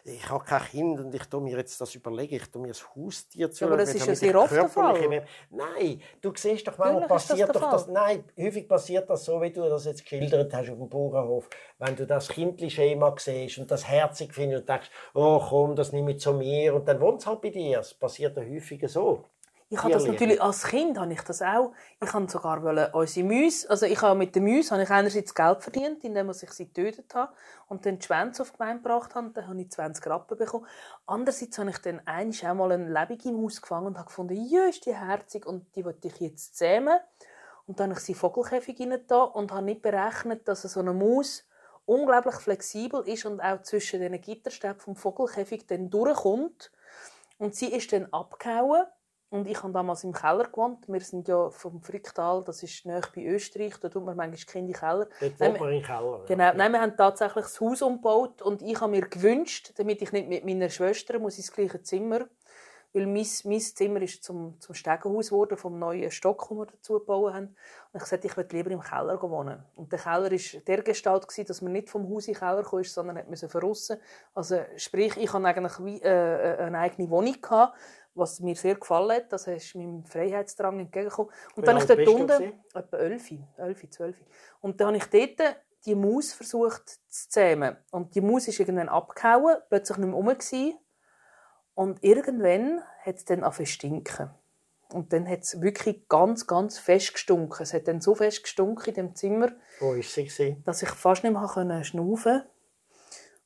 ich 0.05 0.29
habe 0.29 0.45
kein 0.45 0.63
Kind 0.65 1.01
und 1.01 1.15
ich 1.15 1.25
tue 1.25 1.41
mir 1.41 1.57
jetzt 1.57 1.81
das 1.81 1.95
überlegen. 1.95 2.35
Ich 2.35 2.51
tue 2.51 2.61
mir 2.61 2.69
ein 2.69 2.95
Haustier 2.95 3.51
zu. 3.51 3.65
aber 3.65 3.79
das 3.79 3.95
ist 3.95 4.07
ja 4.07 4.15
sehr 4.15 4.39
oft 4.39 4.53
der 4.53 4.69
Fall. 4.69 5.27
Nein, 5.51 6.03
du 6.21 6.33
siehst 6.35 6.69
doch, 6.69 6.77
manchmal 6.77 7.01
Natürlich 7.01 7.09
das 7.09 7.29
passiert 7.29 7.55
der 7.55 7.61
doch 7.61 7.71
das. 7.71 7.89
Nein, 7.89 8.25
häufig 8.39 8.69
passiert 8.69 9.09
das 9.09 9.25
so, 9.25 9.41
wie 9.41 9.51
du 9.51 9.63
das 9.63 9.87
jetzt 9.87 10.03
geschildert 10.03 10.53
hast 10.53 10.69
auf 10.69 10.77
dem 10.77 10.89
Bauernhof. 10.91 11.49
Wenn 11.79 11.97
du 11.97 12.07
das 12.07 12.29
Kindli-Schema 12.29 13.15
siehst 13.19 13.57
und 13.59 13.71
das 13.71 13.89
herzig 13.89 14.35
findest 14.35 14.61
und 14.63 14.69
denkst, 14.69 14.91
oh 15.15 15.41
komm, 15.49 15.75
das 15.75 15.93
nehme 15.93 16.13
ich 16.13 16.21
zu 16.21 16.35
mir 16.35 16.75
und 16.75 16.87
dann 16.87 17.01
wohnt 17.01 17.23
es 17.23 17.27
halt 17.27 17.41
bei 17.41 17.49
dir. 17.49 17.79
Das 17.79 17.95
passiert 17.95 18.37
ja 18.37 18.43
häufiger 18.43 18.89
so. 18.89 19.25
Ich 19.71 19.83
habe 19.83 19.93
das 19.93 20.07
natürlich 20.07 20.41
als 20.41 20.65
Kind 20.65 20.99
habe 20.99 21.13
ich 21.13 21.21
das 21.21 21.43
auch. 21.43 21.73
Ich 22.01 22.11
habe 22.13 22.29
sogar 22.31 22.63
wollen, 22.63 22.91
unsere 22.95 23.27
Müsse, 23.27 23.69
also 23.69 23.85
ich 23.85 24.01
habe 24.01 24.19
mit 24.19 24.35
den 24.35 24.45
Müsse 24.45 24.71
habe 24.71 24.83
ich 24.83 24.91
einerseits 24.91 25.35
Geld 25.35 25.63
verdient, 25.63 26.03
indem 26.05 26.31
ich 26.31 26.39
sie 26.39 26.65
getötet 26.65 27.15
habe 27.15 27.35
und 27.67 27.85
dann 27.85 27.99
die 27.99 28.07
Schwänze 28.07 28.41
auf 28.43 28.53
die 28.53 28.57
Gemeinde 28.57 28.83
gebracht 28.83 29.15
habe, 29.15 29.31
dann 29.35 29.47
habe 29.47 29.61
ich 29.61 29.71
20 29.71 30.07
Rappen 30.07 30.39
bekommen. 30.39 30.67
Andererseits 31.07 31.59
habe 31.59 31.69
ich 31.69 31.79
dann 31.79 32.01
einmal 32.07 32.51
auch 32.51 32.55
mal 32.55 32.73
eine 32.73 32.89
lebende 32.89 33.33
Maus 33.33 33.61
gefangen 33.61 33.89
und 33.89 33.99
habe 33.99 34.07
gefunden, 34.07 34.43
ja, 34.49 34.65
ist 34.65 34.87
die 34.87 34.95
herzig 34.95 35.45
und 35.45 35.77
die 35.77 35.85
wollte 35.85 36.09
ich 36.09 36.19
jetzt 36.19 36.57
zähmen. 36.57 36.99
Und 37.67 37.79
dann 37.79 37.91
habe 37.91 37.99
ich 37.99 38.07
sie 38.07 38.13
in 38.13 38.19
Vogelkäfig 38.19 38.81
rein 38.81 38.93
und 39.35 39.53
habe 39.53 39.63
nicht 39.67 39.83
berechnet, 39.83 40.49
dass 40.49 40.63
so 40.63 40.81
eine 40.81 40.95
Maus 40.95 41.47
unglaublich 41.85 42.37
flexibel 42.37 43.07
ist 43.07 43.27
und 43.27 43.41
auch 43.41 43.63
zwischen 43.63 44.01
den 44.01 44.19
Gitterstäben 44.19 44.81
vom 44.81 44.97
Vogelkäfig 44.97 45.67
dann 45.67 45.91
durchkommt. 45.91 46.73
Und 47.37 47.55
sie 47.55 47.73
ist 47.73 47.93
dann 47.93 48.07
abgehauen. 48.13 48.85
Und 49.31 49.47
ich 49.47 49.63
habe 49.63 49.73
damals 49.73 50.05
im 50.05 50.13
Keller 50.13 50.45
gewohnt. 50.45 50.89
Wir 50.89 51.01
sind 51.01 51.29
ja 51.29 51.51
vom 51.51 51.83
Fricktal, 51.83 52.43
das 52.45 52.63
ist 52.63 52.87
nahe 52.87 53.03
bei 53.15 53.25
Österreich, 53.25 53.75
da 53.79 53.91
tut 53.91 54.05
man 54.05 54.17
manchmal 54.17 54.39
Kinder 54.39 54.59
in 54.59 54.67
den 54.67 54.75
Keller. 54.75 55.09
Dort 55.21 55.41
Nein, 55.41 55.51
wohnt 55.51 55.61
man 55.61 55.73
im 55.73 55.83
Keller. 55.83 56.25
Genau, 56.27 56.53
nein, 56.55 56.73
wir 56.73 56.81
haben 56.81 56.97
tatsächlich 56.97 57.45
das 57.45 57.61
Haus 57.61 57.83
umgebaut 57.83 58.41
und 58.41 58.63
ich 58.63 58.81
habe 58.81 58.91
mir 58.91 59.03
gewünscht, 59.07 59.73
damit 59.77 60.01
ich 60.01 60.13
nicht 60.13 60.29
mit 60.29 60.47
meiner 60.47 60.71
Schwester 60.71 61.19
muss 61.19 61.37
ins 61.37 61.53
gleiche 61.53 61.83
Zimmer, 61.83 62.27
weil 62.95 63.07
mein, 63.07 63.27
mein 63.45 63.61
Zimmer 63.61 64.01
ist 64.01 64.25
zum, 64.25 64.59
zum 64.61 64.75
Stegenhaus 64.75 65.29
geworden, 65.29 65.59
vom 65.59 65.79
neuen 65.79 66.11
Stock, 66.11 66.49
den 66.49 66.57
wir 66.57 66.67
dazu 66.67 66.95
gebaut 66.95 67.35
haben. 67.35 67.55
Und 67.93 68.03
ich 68.03 68.05
sagte, 68.05 68.29
ich 68.29 68.37
würde 68.37 68.57
lieber 68.57 68.71
im 68.71 68.81
Keller 68.81 69.21
wohnen. 69.21 69.63
Und 69.77 69.93
der 69.93 69.99
Keller 69.99 70.31
war 70.31 70.61
der 70.67 70.83
Gestalt, 70.83 71.29
gewesen, 71.29 71.47
dass 71.47 71.61
man 71.61 71.73
nicht 71.73 71.91
vom 71.91 72.09
Haus 72.09 72.29
in 72.29 72.35
den 72.35 72.41
Keller 72.41 72.63
kam, 72.63 72.83
sondern 72.85 73.29
müssen 73.29 73.51
verrissen. 73.51 73.99
Also 74.35 74.61
sprich, 74.77 75.17
ich 75.19 75.33
hatte 75.33 75.45
eigentlich 75.45 75.85
wie, 75.85 76.01
äh, 76.01 76.57
eine 76.59 76.79
eigene 76.79 77.11
Wohnung 77.11 77.41
gehabt, 77.41 77.77
was 78.19 78.41
mir 78.41 78.55
sehr 78.57 78.75
gefallen 78.75 79.17
hat. 79.17 79.33
Das 79.33 79.47
ist 79.47 79.75
meinem 79.75 80.05
Freiheitsdrang 80.05 80.79
entgegengekommen. 80.81 81.33
Und 81.55 81.63
Wie 81.63 81.67
dann 81.67 81.79
ich 81.79 81.85
dort 81.85 82.07
unten, 82.07 82.53
etwa 82.75 82.97
11, 82.97 83.33
11, 83.57 83.91
12. 83.91 84.17
Und 84.61 84.81
dann 84.81 84.89
habe 84.89 84.97
ich 84.99 85.07
dort 85.07 85.57
die 85.87 85.95
Maus 85.95 86.33
versucht 86.33 86.89
zu 86.89 87.29
zähmen. 87.29 87.77
Und 87.91 88.15
die 88.15 88.21
Maus 88.21 88.49
ist 88.49 88.59
irgendwann 88.61 88.89
abgehauen, 88.89 89.57
plötzlich 89.69 89.99
nicht 89.99 90.09
mehr 90.09 90.17
rum. 90.17 90.35
Und 91.75 92.03
irgendwann 92.03 92.83
hat 93.05 93.17
es 93.17 93.25
dann 93.25 93.45
angefangen 93.45 93.67
zu 93.67 93.73
stinken. 93.73 94.31
Und 94.93 95.13
dann 95.13 95.29
hat 95.29 95.41
es 95.43 95.61
wirklich 95.61 96.09
ganz, 96.09 96.47
ganz 96.47 96.79
fest 96.79 97.13
gestunken. 97.13 97.63
Es 97.63 97.75
hat 97.75 97.87
dann 97.89 98.01
so 98.01 98.15
fest 98.15 98.43
gestunken 98.43 98.89
in 98.89 98.95
dem 98.95 99.15
Zimmer, 99.15 99.53
Wo 99.81 99.95
war 99.95 100.03
sie? 100.03 100.25
gewesen? 100.25 100.63
dass 100.65 100.83
ich 100.83 100.89
fast 100.89 101.25
nicht 101.25 101.33
mehr 101.33 101.47
konnte 101.47 101.85
schnaufen 101.85 102.43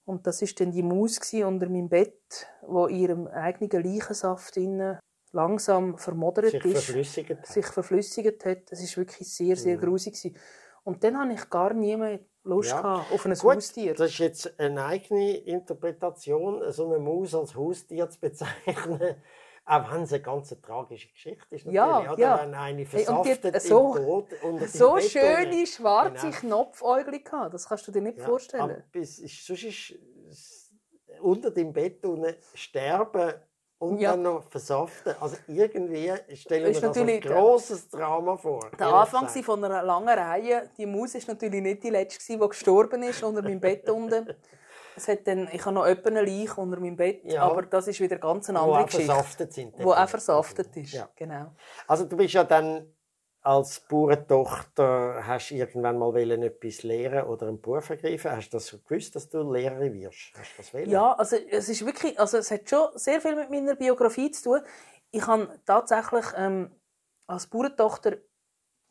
Und 0.04 0.26
das 0.26 0.42
ist 0.42 0.58
dann 0.60 0.72
die 0.72 0.82
Maus 0.82 1.20
unter 1.32 1.68
meinem 1.68 1.88
Bett, 1.88 2.46
wo 2.66 2.86
in 2.86 2.96
ihrem 2.96 3.26
eigenen 3.28 3.82
Leichensaft 3.82 4.56
innen 4.56 4.98
langsam 5.32 5.96
vermodert 5.96 6.50
Sich 6.50 6.64
ist, 6.64 6.84
verflüssigt 6.84 7.30
hat. 7.30 7.46
sich 7.46 7.66
verflüssigt 7.66 8.44
hat. 8.44 8.70
Das 8.70 8.82
ist 8.82 8.96
wirklich 8.96 9.32
sehr, 9.34 9.56
sehr 9.56 9.76
grusig 9.78 10.14
gewesen. 10.14 10.36
Und 10.84 11.04
dann 11.04 11.16
hatte 11.18 11.32
ich 11.34 11.48
gar 11.48 11.72
nie 11.74 11.96
mehr 11.96 12.20
Lust 12.44 12.70
Ja. 12.70 12.82
gehabt 12.82 13.12
auf 13.12 13.24
ein 13.24 13.34
Gut, 13.34 13.54
Haustier. 13.56 13.94
das 13.94 14.10
ist 14.10 14.18
jetzt 14.18 14.58
eine 14.60 14.84
eigene 14.84 15.36
Interpretation, 15.36 16.60
so 16.72 16.86
eine 16.88 16.98
Maus 16.98 17.34
als 17.34 17.54
Haustier 17.54 18.10
zu 18.10 18.18
bezeichnen. 18.20 19.14
Auch 19.64 19.92
wenn 19.92 20.02
es 20.02 20.12
eine 20.12 20.22
ganz 20.22 20.54
tragische 20.60 21.08
Geschichte 21.08 21.46
ist. 21.54 21.66
Ja, 21.66 22.14
ja. 22.16 22.40
Wenn 22.42 22.52
eine 22.54 22.84
Hey, 22.84 23.06
und 23.06 23.24
die 23.24 23.34
versaftet 23.34 23.62
so- 23.62 23.94
im 23.96 24.04
Tod 24.04 24.28
unter 24.42 24.66
so 24.68 24.98
schöne 24.98 25.66
schwarze 25.66 26.26
Genau. 26.30 26.64
Knopfäugel 26.64 27.22
gehabt. 27.22 27.54
Das 27.54 27.68
kannst 27.68 27.86
du 27.86 27.92
dir 27.92 28.02
nicht 28.02 28.18
Ja, 28.18 28.24
vorstellen. 28.24 28.62
Aber 28.62 28.76
es 29.00 29.18
ist, 29.20 29.46
sonst 29.46 29.62
ist 29.62 29.94
es 30.28 30.72
unter 31.20 31.50
dem 31.52 31.72
Bett 31.72 32.04
unten 32.04 32.34
sterben 32.54 33.34
und 33.78 33.98
Ja. 34.00 34.10
dann 34.12 34.22
noch 34.22 34.42
versaften. 34.50 35.14
Also 35.20 35.36
irgendwie 35.46 36.12
stellen 36.34 36.64
wir 36.74 36.80
das 36.80 36.92
der- 36.94 37.20
grosses 37.20 37.88
Drama 37.88 38.36
vor. 38.36 38.68
Der 38.76 38.88
Anfang 38.88 39.26
gesagt. 39.26 39.44
von 39.44 39.64
einer 39.64 39.84
langen 39.84 40.08
Reihe. 40.08 40.70
Die 40.76 40.86
Maus 40.86 41.14
ist 41.14 41.28
natürlich 41.28 41.62
nicht 41.62 41.84
die 41.84 41.90
letzte, 41.90 42.32
die 42.32 42.38
gestorben 42.48 43.02
ist 43.04 43.22
unter 43.22 43.42
meinem 43.42 43.60
Bett 43.60 43.88
unten. 43.88 44.34
Es 44.96 45.08
hat 45.08 45.26
dann, 45.26 45.48
ich 45.52 45.64
habe 45.64 45.74
noch 45.74 45.86
jemanden 45.86 46.26
Leich 46.26 46.56
unter 46.58 46.78
meinem 46.80 46.96
Bett, 46.96 47.22
Ja. 47.24 47.42
aber 47.42 47.62
das 47.62 47.88
ist 47.88 48.00
wieder 48.00 48.16
ganz 48.18 48.48
eine 48.48 48.58
Wo 48.58 48.62
andere 48.64 48.80
auch 48.82 48.86
Geschichte. 48.86 49.06
versaftet 49.06 49.52
sind. 49.52 49.74
Wo 49.78 49.92
auch 49.92 50.08
versaftet 50.08 50.76
ist. 50.76 50.92
Ja. 50.92 51.08
Genau. 51.16 51.52
Also 51.86 52.04
du 52.04 52.16
bist 52.16 52.34
ja 52.34 52.44
dann 52.44 52.92
als 53.44 53.80
Bauerntochter, 53.80 55.26
hast 55.26 55.50
du 55.50 55.54
irgendwann 55.56 55.98
mal 55.98 56.12
wollen, 56.12 56.42
etwas 56.42 56.82
lernen 56.84 57.24
oder 57.24 57.48
einen 57.48 57.60
Beruf 57.60 57.90
ergreifen. 57.90 58.30
Hast 58.30 58.50
du 58.50 58.56
das 58.56 58.70
gewusst, 58.86 59.16
dass 59.16 59.28
du 59.28 59.50
Lehrerin 59.52 59.92
wirst? 59.94 60.32
Hast 60.38 60.52
du 60.52 60.62
das 60.62 60.74
wollen? 60.74 60.88
Ja, 60.90 61.12
also 61.14 61.36
es 61.50 61.68
ist 61.68 61.84
wirklich, 61.84 62.18
also 62.20 62.38
es 62.38 62.50
hat 62.50 62.68
schon 62.68 62.88
sehr 62.94 63.20
viel 63.20 63.34
mit 63.34 63.50
meiner 63.50 63.74
Biografie 63.74 64.30
zu 64.30 64.42
tun. 64.44 64.60
Ich 65.10 65.26
habe 65.26 65.58
tatsächlich 65.66 66.24
ähm, 66.36 66.70
als 67.26 67.46
Bauerntochter 67.48 68.16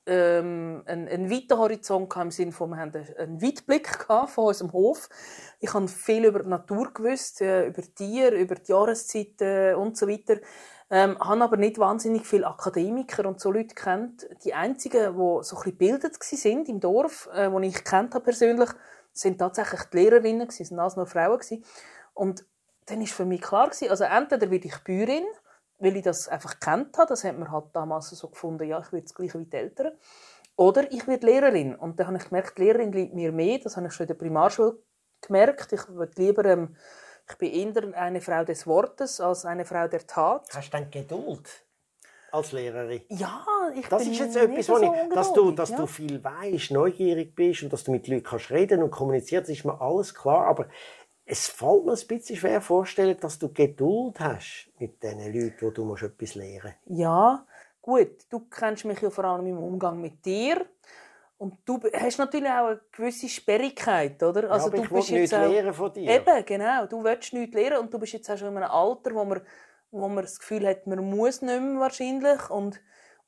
ähm, 0.06 0.84
einen, 0.86 1.08
einen 1.08 1.30
weiten 1.30 1.58
Horizont 1.58 2.10
gehabt, 2.10 2.26
im 2.26 2.32
Sinne 2.32 2.52
von, 2.52 2.70
wir 2.72 2.78
hatten 2.78 3.06
einen 3.18 3.42
Weitblick 3.42 4.00
gehabt 4.08 4.32
von 4.32 4.46
unserem 4.46 4.74
Hof. 4.74 5.10
Ich 5.60 5.74
habe 5.74 5.88
viel 5.88 6.26
über 6.26 6.44
die 6.44 6.50
Natur 6.50 6.92
gewusst, 6.94 7.42
äh, 7.42 7.68
über 7.68 7.82
Tiere, 7.82 8.36
über 8.36 8.56
die 8.56 8.72
Jahreszeiten 8.72 9.76
und 9.76 9.98
so 9.98 10.08
weiter. 10.08 10.38
Ähm, 10.90 11.18
habe 11.20 11.44
aber 11.44 11.56
nicht 11.56 11.80
wahnsinnig 11.80 12.28
viele 12.28 12.48
Akademiker 12.48 13.26
und 13.26 13.40
so 13.40 13.50
Leute 13.50 13.76
kennt. 13.76 14.28
Die 14.44 14.54
einzigen, 14.54 15.14
die 15.14 15.18
so 15.18 15.38
ein 15.38 15.42
bisschen 15.42 15.64
gebildet 15.64 16.22
sind 16.22 16.68
im 16.68 16.80
Dorf, 16.82 17.30
äh, 17.34 17.50
die 17.50 17.68
ich 17.68 17.84
kennt 17.84 18.14
habe 18.14 18.26
persönlich, 18.26 18.70
sind 19.14 19.38
tatsächlich 19.38 19.84
die 19.86 19.98
Lehrerinnen 19.98 20.48
gewesen, 20.48 20.66
sind 20.66 20.80
alles 20.80 20.98
nur 20.98 21.08
Frauen 21.08 21.40
gewesen. 21.40 21.64
Und 22.14 22.46
dann 22.88 23.02
ist 23.02 23.14
für 23.14 23.26
mich 23.26 23.42
klar 23.42 23.70
gewesen, 23.70 23.90
also 23.90 24.04
entweder 24.04 24.52
werde 24.52 24.68
ich 24.68 24.78
Bäuerin, 24.84 25.26
weil 25.82 25.98
ich 25.98 26.04
das 26.04 26.28
einfach 26.28 26.60
kennt 26.60 26.98
habe, 26.98 27.10
das 27.10 27.24
hat 27.24 27.38
man 27.38 27.52
halt 27.52 27.66
damals 27.74 28.10
so 28.10 28.30
gefunden, 28.30 28.64
ja, 28.68 28.80
ich 28.80 28.92
will 28.92 29.02
das 29.02 29.14
Gleiche 29.14 29.40
wie 29.40 29.46
die 29.46 29.58
Eltern. 29.58 29.92
Oder 30.56 30.92
ich 30.92 31.08
werde 31.08 31.26
Lehrerin. 31.26 31.76
Und 31.76 32.00
dann 32.00 32.08
habe 32.08 32.18
ich 32.18 32.26
gemerkt, 32.26 32.58
die 32.58 32.64
Lehrerin 32.64 32.92
liegt 32.92 33.14
mir 33.14 33.32
mehr, 33.32 33.60
das 33.60 33.78
habe 33.78 33.88
ich 33.88 33.94
schon 33.94 34.04
in 34.04 34.10
der 34.10 34.14
Primarschule 34.16 34.78
gemerkt. 35.22 35.74
Ich 35.74 35.88
würde 35.90 36.14
lieber, 36.22 36.46
ähm, 36.46 36.76
ich 37.30 37.38
bin 37.38 37.52
eher 37.52 37.98
eine 37.98 38.22
Frau 38.22 38.44
des 38.44 38.68
Wortes 38.68 39.20
als 39.20 39.46
eine 39.46 39.66
Frau 39.66 39.88
der 39.88 40.06
Tat. 40.06 40.48
Hast 40.54 40.68
du 40.68 40.78
dann 40.78 40.92
Geduld 40.92 41.50
als 42.32 42.52
Lehrerin? 42.52 43.02
Ja, 43.10 43.44
ich 43.76 43.88
Das 43.88 44.04
bin 44.04 44.12
ist 44.12 44.20
jetzt 44.20 44.36
etwas, 44.36 44.66
so 44.66 44.82
ich, 44.82 45.14
dass, 45.14 45.34
du, 45.34 45.52
dass 45.52 45.70
ja. 45.70 45.78
du 45.78 45.88
viel 45.88 46.24
weißt, 46.24 46.72
neugierig 46.72 47.36
bist 47.36 47.64
und 47.64 47.74
dass 47.74 47.84
du 47.84 47.92
mit 47.92 48.08
Leuten 48.08 48.24
kannst 48.24 48.52
reden 48.52 48.84
und 48.84 48.92
kommunizieren, 48.92 49.44
das 49.44 49.50
ist 49.50 49.66
mir 49.66 49.80
alles 49.80 50.14
klar. 50.14 50.46
Aber 50.48 50.68
es 51.32 51.48
fällt 51.48 51.86
mir 51.86 51.94
ein 51.94 52.08
bisschen 52.08 52.36
schwer 52.36 52.60
vorstellen, 52.60 53.18
dass 53.22 53.40
du 53.40 53.48
Geduld 53.54 54.20
hast 54.20 54.70
mit 54.80 55.02
den 55.02 55.20
Leuten, 55.34 55.56
wo 55.62 55.70
du 55.70 55.86
musst 55.86 56.04
etwas 56.04 56.36
lernen 56.36 56.74
Ja, 56.88 57.46
gut. 57.82 58.26
Du 58.30 58.42
kennst 58.50 58.84
mich 58.84 59.00
ja 59.00 59.10
vor 59.10 59.24
allem 59.24 59.48
im 59.48 59.58
Umgang 59.58 60.02
mit 60.02 60.26
dir. 60.26 60.66
Und 61.38 61.58
du 61.66 61.80
hast 61.94 62.18
natürlich 62.18 62.50
auch 62.50 62.68
eine 62.68 62.82
gewisse 62.92 63.30
Sperrigkeit, 63.30 64.22
oder? 64.22 64.52
Also, 64.52 64.70
du 64.70 64.76
aber 64.76 64.84
ich 64.84 64.92
will 64.92 65.20
nichts 65.20 65.32
lernen 65.32 65.74
von 65.74 65.94
dir. 65.94 66.10
Eben, 66.12 66.46
genau. 66.46 66.86
Du 66.86 67.02
willst 67.02 67.32
nichts 67.32 67.56
lernen 67.56 67.78
und 67.78 67.94
du 67.94 67.98
bist 67.98 68.12
jetzt 68.12 68.30
auch 68.30 68.38
schon 68.38 68.50
in 68.50 68.58
einem 68.58 68.70
Alter, 68.70 69.16
wo 69.16 69.24
man, 69.24 69.42
wo 69.90 70.10
man 70.10 70.24
das 70.24 70.38
Gefühl 70.38 70.68
hat, 70.68 70.86
man 70.86 71.00
muss 71.00 71.42
nicht 71.42 71.62
mehr 71.62 71.80
wahrscheinlich 71.80 72.50
und, 72.50 72.82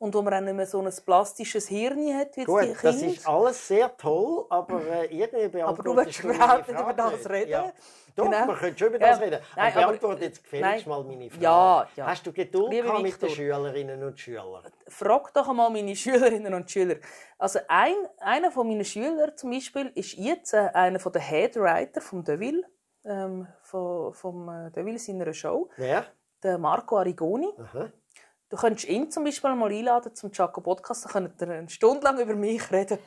und 0.03 0.13
wo 0.13 0.21
man 0.21 0.33
auch 0.33 0.41
nicht 0.41 0.53
mehr 0.55 0.65
so 0.67 0.79
ein 0.81 0.91
plastisches 1.05 1.67
Hirn 1.69 2.13
hat 2.17 2.35
wie 2.35 2.41
jetzt 2.41 2.41
die 2.41 2.43
Gut, 2.43 2.61
das 2.83 2.97
Kinder. 2.99 3.13
ist 3.13 3.27
alles 3.27 3.67
sehr 3.69 3.95
toll, 3.95 4.45
aber 4.49 4.81
äh, 4.85 5.05
irgendwie 5.05 5.61
Aber 5.63 5.81
du 5.81 5.93
meine 5.93 6.09
überhaupt 6.09 6.67
nicht 6.67 6.79
über 6.79 6.93
das 6.93 7.29
reden? 7.29 7.49
Ja. 7.51 7.71
Doch, 8.15 8.25
Genau. 8.25 8.47
wir 8.47 8.55
können 8.55 8.77
schon 8.77 8.87
über 8.89 8.99
Ja. 8.99 9.07
das 9.11 9.21
reden. 9.21 9.39
Nein, 9.55 9.71
aber 9.71 9.81
aber- 9.83 9.91
beantworte 9.93 10.25
jetzt 10.25 10.43
gefälligst 10.43 10.85
mal 10.87 11.03
meine 11.05 11.29
Frage. 11.29 11.43
Ja, 11.43 11.87
ja. 11.95 12.05
Hast 12.07 12.27
du 12.27 12.33
Geduld 12.33 12.69
gehabt 12.71 13.01
mit 13.01 13.21
den. 13.21 13.29
Schülerinnen 13.29 14.03
und 14.03 14.19
Schülern? 14.19 14.63
Frag 14.87 15.33
doch 15.33 15.47
einmal 15.49 15.69
meine 15.71 15.95
Schülerinnen 15.95 16.53
und 16.53 16.69
Schüler. 16.69 16.97
Also 17.39 17.59
ein, 17.69 17.95
einer 18.19 18.51
von 18.51 18.67
meinen 18.67 18.85
Schülern 18.85 19.31
zum 19.37 19.51
Beispiel 19.51 19.89
ist 19.95 20.13
jetzt 20.17 20.53
äh, 20.53 20.69
einer 20.73 20.99
von 20.99 21.11
der 21.13 21.21
Headwriter 21.21 22.01
vom 22.01 22.23
Deville, 22.23 22.63
ähm, 23.05 23.47
von, 23.61 24.13
vom 24.13 24.47
äh, 24.49 24.69
Deville 24.71 24.99
seiner 24.99 25.33
Show, 25.33 25.69
Wer? 25.77 26.05
der 26.43 26.57
Marco 26.59 26.97
Arigoni. 26.97 27.49
Aha. 27.57 27.89
Du 28.53 28.59
könntest 28.59 28.87
ihn 28.87 29.09
zum 29.09 29.23
Beispiel 29.23 29.55
mal 29.55 29.71
einladen 29.71 30.13
zum 30.13 30.31
Chaco 30.31 30.61
Podcast, 30.61 31.05
dann 31.05 31.11
könnt 31.11 31.41
ihr 31.41 31.49
eine 31.49 31.69
Stunde 31.69 32.03
lang 32.03 32.19
über 32.19 32.35
mich 32.35 32.71
reden. 32.71 32.99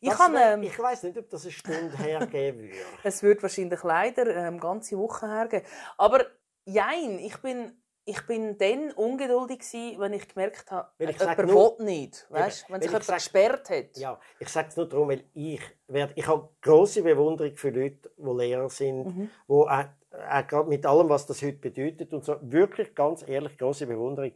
Ich 0.00 0.08
Das 0.08 0.16
kann, 0.18 0.34
ähm, 0.40 0.62
ich 0.62 0.78
weiß 0.78 1.02
nicht, 1.02 1.18
ob 1.18 1.28
das 1.28 1.42
eine 1.42 1.52
Stunde 1.52 1.98
hergeben 1.98 2.62
würde. 2.62 2.76
es 3.04 3.22
wird 3.22 3.42
wahrscheinlich 3.42 3.82
leider 3.82 4.26
ähm, 4.34 4.58
ganze 4.58 4.96
Woche 4.96 5.28
hergeben. 5.28 5.66
Aber 5.98 6.24
jein, 6.64 7.18
ich 7.18 7.36
bin, 7.42 7.76
ich 8.06 8.26
bin 8.26 8.56
dann 8.56 8.90
ungeduldig 8.92 9.58
gewesen, 9.58 10.00
wenn 10.00 10.14
ich 10.14 10.28
gemerkt 10.28 10.70
habe, 10.70 10.88
Weil 10.96 11.10
ich 11.10 11.20
jemand 11.20 11.46
nur- 11.46 11.78
will 11.78 11.84
nicht. 11.84 12.26
Weißt? 12.30 12.64
Wenn 12.70 12.80
sich 12.80 12.90
jemand 12.90 13.04
sag- 13.04 13.16
gesperrt 13.16 13.68
hat. 13.68 13.98
Ja, 13.98 14.18
ich 14.38 14.48
sage 14.48 14.68
es 14.70 14.76
nur 14.78 14.88
darum, 14.88 15.10
weil 15.10 15.24
ich, 15.34 15.60
werde, 15.88 16.14
ich 16.16 16.26
habe 16.26 16.48
große 16.62 17.02
Bewunderung 17.02 17.54
für 17.54 17.68
Leute, 17.68 18.10
die 18.16 18.30
Lehrer 18.30 18.70
sind, 18.70 19.04
Mhm. 19.14 19.30
wo 19.46 19.64
auch, 19.64 19.84
auch 20.30 20.46
gerade 20.46 20.70
mit 20.70 20.86
allem, 20.86 21.10
was 21.10 21.26
das 21.26 21.42
heute 21.42 21.58
bedeutet 21.58 22.14
und 22.14 22.24
so, 22.24 22.36
wirklich 22.40 22.94
ganz 22.94 23.22
ehrlich 23.28 23.58
große 23.58 23.86
Bewunderung. 23.86 24.32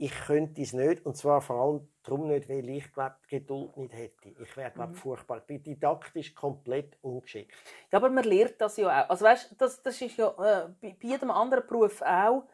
Ich 0.00 0.12
könnte 0.12 0.62
es 0.62 0.72
nicht 0.72 1.04
und 1.04 1.16
zwar 1.16 1.40
vor 1.40 1.56
allem 1.60 1.88
darum 2.04 2.28
nicht, 2.28 2.48
weil 2.48 2.68
ich 2.68 2.92
glaube, 2.92 3.16
die 3.24 3.38
Geduld 3.38 3.76
nicht 3.76 3.92
hätte. 3.92 4.28
Ich 4.40 4.56
wäre 4.56 4.72
Mhm. 4.76 4.94
furchtbar. 4.94 5.38
Ich 5.38 5.44
bin 5.44 5.62
didaktisch 5.62 6.34
komplett 6.34 6.96
ungeschickt. 7.02 7.52
Ja, 7.90 7.98
aber 7.98 8.08
man 8.08 8.22
lernt 8.22 8.60
das 8.60 8.76
ja 8.76 8.86
auch. 8.86 9.10
Also 9.10 9.24
weißt, 9.24 9.56
das, 9.60 9.82
das 9.82 10.00
ist 10.00 10.16
ja 10.16 10.28
äh, 10.28 10.68
bei, 10.80 10.96
bei 11.02 11.08
jedem 11.08 11.32
anderen 11.32 11.66
Beruf 11.66 12.00
auch. 12.02 12.44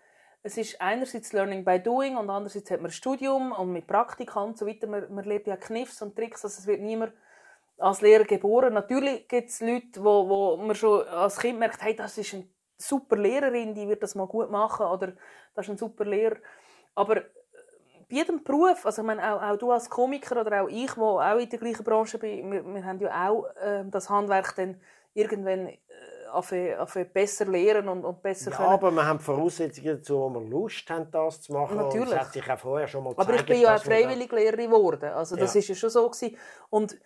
Es 0.42 0.56
ist 0.56 0.80
einerseits 0.80 1.32
Learning 1.34 1.64
by 1.64 1.78
Doing 1.80 2.16
und 2.16 2.30
andererseits 2.30 2.70
hat 2.70 2.80
man 2.80 2.90
ein 2.90 2.92
Studium 2.92 3.52
und 3.52 3.72
mit 3.72 3.86
Praktika 3.86 4.42
und 4.42 4.56
so 4.56 4.66
weiter. 4.66 4.86
Man, 4.86 5.12
man 5.14 5.24
lernt 5.24 5.46
ja 5.46 5.56
Kniffs 5.56 6.00
und 6.00 6.16
Tricks, 6.16 6.44
also 6.44 6.58
es 6.60 6.66
wird 6.66 6.80
niemand 6.80 7.12
als 7.76 8.00
Lehrer 8.00 8.24
geboren. 8.24 8.72
Natürlich 8.72 9.28
gibt 9.28 9.50
es 9.50 9.60
Leute, 9.60 10.02
wo, 10.02 10.28
wo 10.28 10.56
man 10.56 10.74
schon 10.76 11.06
als 11.08 11.38
Kind 11.38 11.58
merkt, 11.58 11.82
hey, 11.82 11.94
das 11.94 12.16
ist 12.16 12.32
eine 12.34 12.48
super 12.78 13.16
Lehrerin, 13.16 13.74
die 13.74 13.86
wird 13.88 14.02
das 14.02 14.14
mal 14.14 14.26
gut 14.26 14.50
machen 14.50 14.86
oder 14.86 15.12
das 15.54 15.66
ist 15.66 15.70
ein 15.72 15.78
super 15.78 16.04
Lehrer. 16.04 16.36
Aber 16.94 17.18
äh, 17.18 17.22
bei 18.08 18.16
jedem 18.16 18.42
Beruf, 18.42 18.84
also 18.86 19.02
ich 19.02 19.06
meine, 19.06 19.34
auch, 19.34 19.42
auch 19.42 19.56
du 19.56 19.70
als 19.70 19.88
Komiker 19.88 20.40
oder 20.40 20.62
auch 20.62 20.68
ich, 20.68 20.96
wo 20.96 21.20
auch 21.20 21.38
in 21.38 21.48
der 21.48 21.58
gleichen 21.58 21.84
Branche 21.84 22.18
bin, 22.18 22.50
wir, 22.50 22.64
wir 22.64 22.84
haben 22.84 23.00
ja 23.00 23.28
auch 23.30 23.46
äh, 23.56 23.84
das 23.86 24.08
Handwerk 24.10 24.54
dann 24.56 24.80
irgendwann 25.14 25.68
äh, 25.68 25.78
anfangen, 26.32 27.10
besser 27.12 27.46
lernen 27.46 27.88
und, 27.88 28.04
und 28.04 28.22
besser 28.22 28.50
ja, 28.50 28.56
können. 28.56 28.68
aber 28.70 28.90
wir 28.90 29.06
haben 29.06 29.20
Voraussetzungen 29.20 29.96
dazu, 29.96 30.18
wo 30.18 30.28
wir 30.30 30.40
Lust 30.40 30.88
haben, 30.90 31.10
das 31.10 31.40
zu 31.40 31.52
machen. 31.52 31.76
Natürlich. 31.76 32.10
Und 32.10 32.20
hat 32.20 32.32
sich 32.32 32.50
auch 32.50 32.58
vorher 32.58 32.88
schon 32.88 33.04
mal 33.04 33.10
Aber 33.16 33.22
ich 33.22 33.28
gezeigt, 33.28 33.46
bin 33.48 33.60
ja 33.60 33.68
auch 33.68 33.74
dass 33.74 33.88
wir 33.88 33.96
freiwillig 33.96 34.32
Lehrerin 34.32 34.70
geworden. 34.70 35.10
Also 35.12 35.36
das 35.36 35.54
Ja. 35.54 35.60
ist 35.60 35.68
ja 35.68 35.74
schon 35.74 35.90
so 35.90 36.08
gewesen. 36.10 36.36
Und 36.70 36.96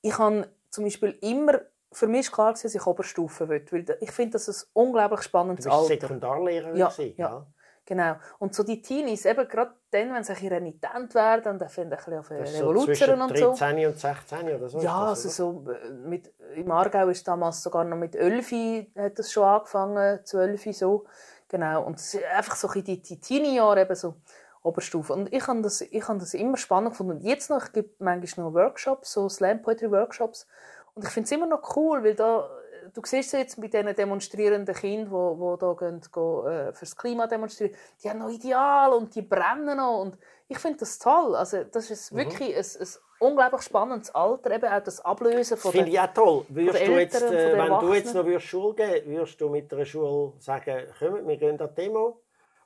ich 0.00 0.18
habe 0.18 0.48
zum 0.70 0.84
Beispiel 0.84 1.16
immer, 1.20 1.60
für 1.92 2.08
mich 2.08 2.20
ist 2.20 2.32
klar 2.32 2.52
dass 2.52 2.64
ich 2.64 2.86
Oberstufe 2.86 3.48
will, 3.48 3.64
weil 3.70 3.96
ich 4.00 4.10
finde, 4.10 4.32
das 4.32 4.48
ist 4.48 4.64
ein 4.64 4.70
unglaublich 4.72 5.22
spannendes 5.22 5.64
Du 5.64 5.70
bist 5.70 5.80
Alter. 5.90 6.00
Sekundarlehrerin. 6.00 6.76
Ja, 6.76 6.88
gewesen, 6.88 7.14
ja. 7.16 7.46
Genau. 7.84 8.14
Und 8.38 8.54
so 8.54 8.62
die 8.62 8.80
Teenies, 8.80 9.24
eben 9.24 9.48
gerade 9.48 9.72
dann, 9.90 10.14
wenn 10.14 10.22
sie 10.22 10.32
ein 10.32 10.36
bisschen 10.36 10.52
renitent 10.52 11.14
werden, 11.14 11.58
dann 11.58 11.68
finden 11.68 11.92
ein 11.92 11.96
bisschen 11.96 12.18
auf 12.18 12.30
ist 12.30 12.56
so 12.56 12.68
und 12.68 13.36
so. 13.36 13.54
13 13.54 13.86
und 13.86 13.98
16 13.98 14.54
oder 14.54 14.68
so. 14.68 14.78
Ja, 14.78 15.10
das, 15.10 15.26
also 15.26 15.48
oder? 15.48 15.74
so 15.74 15.88
äh, 15.88 15.90
mit, 15.90 16.32
im 16.54 16.70
Aargau 16.70 17.08
ist 17.08 17.26
damals 17.26 17.62
sogar 17.62 17.84
noch 17.84 17.96
mit 17.96 18.14
11 18.14 18.52
hat 18.96 19.18
das 19.18 19.32
schon 19.32 19.44
angefangen, 19.44 20.20
12 20.24 20.76
so. 20.76 21.04
Genau. 21.48 21.82
Und 21.82 22.00
einfach 22.34 22.54
so 22.54 22.68
ein 22.68 22.84
die, 22.84 23.02
die 23.02 23.20
Teenie-Jahre, 23.20 23.82
eben 23.82 23.94
so 23.96 24.14
Oberstufe. 24.62 25.12
Und 25.12 25.32
ich 25.32 25.46
habe 25.48 25.60
das, 25.60 25.80
ich 25.80 26.08
habe 26.08 26.20
das 26.20 26.34
immer 26.34 26.56
spannend 26.56 26.92
gefunden. 26.92 27.16
Und 27.16 27.22
jetzt 27.22 27.50
noch, 27.50 27.66
ich 27.66 27.72
gebe 27.72 27.90
manchmal 27.98 28.46
noch 28.46 28.54
Workshops, 28.54 29.12
so 29.12 29.28
Slam-Poetry-Workshops. 29.28 30.46
Und 30.94 31.04
ich 31.04 31.10
finde 31.10 31.24
es 31.24 31.32
immer 31.32 31.46
noch 31.46 31.76
cool, 31.76 32.04
weil 32.04 32.14
da, 32.14 32.48
du 32.94 33.00
siehst 33.04 33.32
es 33.34 33.38
jetzt 33.38 33.58
mit 33.58 33.72
diesen 33.72 33.94
demonstrierenden 33.94 34.74
Kindern, 34.74 35.10
die, 35.10 35.40
die 35.40 35.58
da 35.58 35.72
gehen, 35.74 36.00
gehen, 36.00 36.46
äh, 36.46 36.72
fürs 36.72 36.96
Klima 36.96 37.26
demonstrieren, 37.26 37.74
die 38.02 38.10
haben 38.10 38.18
noch 38.18 38.30
Ideal 38.30 38.92
und 38.92 39.14
die 39.14 39.22
brennen 39.22 39.76
noch. 39.76 40.00
Und 40.00 40.18
ich 40.48 40.58
finde 40.58 40.78
das 40.78 40.98
toll. 40.98 41.34
Also 41.34 41.64
das 41.64 41.90
ist 41.90 42.14
wirklich 42.14 42.56
ein, 42.56 42.64
ein 42.64 42.88
unglaublich 43.20 43.62
spannendes 43.62 44.14
Alter, 44.14 44.50
eben 44.50 44.66
auch 44.66 44.82
das 44.82 45.00
Ablösen 45.00 45.56
von 45.56 45.72
finde 45.72 45.90
ich 45.90 46.00
auch 46.00 46.12
toll. 46.12 46.44
Würdest 46.48 46.78
der 46.78 46.86
du 46.86 46.98
jetzt, 46.98 47.22
äh, 47.22 47.58
wenn 47.58 47.80
du 47.80 47.94
jetzt 47.94 48.14
noch 48.14 48.24
würdest 48.24 48.46
Schule 48.46 48.74
geben 48.74 49.10
würdest 49.10 49.40
du 49.40 49.48
mit 49.48 49.72
einer 49.72 49.84
Schule 49.84 50.32
sagen, 50.38 50.86
kommt, 50.98 51.26
wir 51.26 51.36
gehen 51.36 51.60
an 51.60 51.68
die 51.68 51.82
Demo? 51.82 52.20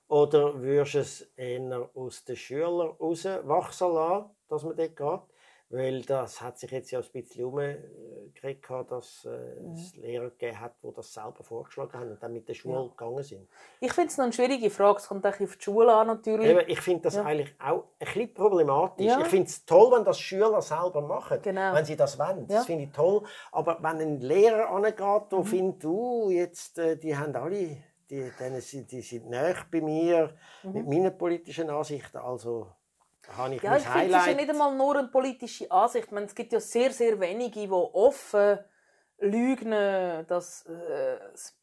Oder 0.08 0.60
würdest 0.60 0.94
du 0.94 0.98
es 1.00 1.20
eher 1.36 1.90
aus 1.94 2.24
den 2.24 2.36
Schülern 2.36 2.94
raus 3.00 3.24
wachsen 3.24 3.92
lassen, 3.92 4.30
dass 4.48 4.62
man 4.62 4.76
dort 4.76 4.96
geht? 4.96 5.35
Weil 5.68 6.02
das 6.02 6.40
hat 6.40 6.58
sich 6.60 6.70
jetzt 6.70 6.92
ja 6.92 7.00
ein 7.00 7.04
bisschen 7.12 7.44
umgekriegt, 7.44 8.70
dass 8.88 9.24
äh, 9.24 9.60
Mhm. 9.60 9.72
es 9.72 9.96
Lehrer 9.96 10.30
gegeben 10.30 10.60
hat, 10.60 10.74
die 10.80 10.92
das 10.94 11.12
selber 11.12 11.42
vorgeschlagen 11.42 11.92
haben 11.98 12.10
und 12.12 12.22
dann 12.22 12.32
mit 12.32 12.48
der 12.48 12.54
Schule 12.54 12.88
gegangen 12.90 13.22
sind. 13.24 13.48
Ich 13.80 13.92
finde 13.92 14.08
es 14.10 14.16
noch 14.16 14.24
eine 14.24 14.32
schwierige 14.32 14.70
Frage. 14.70 14.98
Es 14.98 15.08
kommt 15.08 15.26
auch 15.26 15.40
auf 15.40 15.56
die 15.56 15.62
Schule 15.64 15.92
an, 15.92 16.06
natürlich. 16.06 16.46
Eben, 16.50 16.68
ich 16.68 16.80
finde 16.80 17.02
das 17.02 17.16
Ja. 17.16 17.24
eigentlich 17.24 17.52
auch 17.60 17.82
ein 17.98 18.06
bisschen 18.06 18.34
problematisch. 18.34 19.06
Ja. 19.06 19.20
Ich 19.20 19.26
finde 19.26 19.46
es 19.46 19.64
toll, 19.66 19.90
wenn 19.96 20.04
das 20.04 20.20
Schüler 20.20 20.62
selber 20.62 21.00
machen, 21.00 21.40
Genau. 21.42 21.74
wenn 21.74 21.84
sie 21.84 21.96
das 21.96 22.16
wollen. 22.16 22.28
Ja. 22.38 22.42
Mhm. 22.44 22.48
Das 22.48 22.66
finde 22.66 22.84
ich 22.84 22.92
toll. 22.92 23.22
Aber 23.50 23.78
wenn 23.82 24.00
ein 24.00 24.20
Lehrer 24.20 24.70
angeht, 24.70 25.32
der 25.32 25.42
findet, 25.44 25.84
uh, 25.84 26.30
jetzt, 26.30 26.78
äh, 26.78 26.96
die 26.96 27.16
haben 27.16 27.34
alle, 27.34 27.78
die, 28.08 28.30
sind, 28.60 28.92
die 28.92 29.00
sind 29.00 29.28
näher 29.28 29.56
bei 29.68 29.80
mir 29.80 30.32
mit 30.62 30.86
meinen 30.86 31.18
politischen 31.18 31.70
Ansichten, 31.70 32.18
also 32.18 32.68
habe 33.36 33.54
ich. 33.54 33.62
Ja, 33.62 33.70
mein 33.70 33.80
ich 33.80 33.86
finde, 33.86 33.98
es 33.98 34.06
ist 34.08 34.16
Highlight. 34.16 34.26
ja 34.26 34.34
nicht 34.34 34.50
einmal 34.50 34.74
nur 34.74 34.98
eine 34.98 35.08
politische 35.08 35.70
Ansicht. 35.70 36.06
Ich 36.06 36.12
meine, 36.12 36.26
es 36.26 36.34
gibt 36.34 36.52
ja 36.52 36.60
sehr, 36.60 36.92
sehr 36.92 37.18
wenige, 37.20 37.60
die 37.60 37.70
offen 37.70 38.58
lügen, 39.18 39.70
dass 40.26 40.66
äh, 40.66 41.18
das 41.32 41.58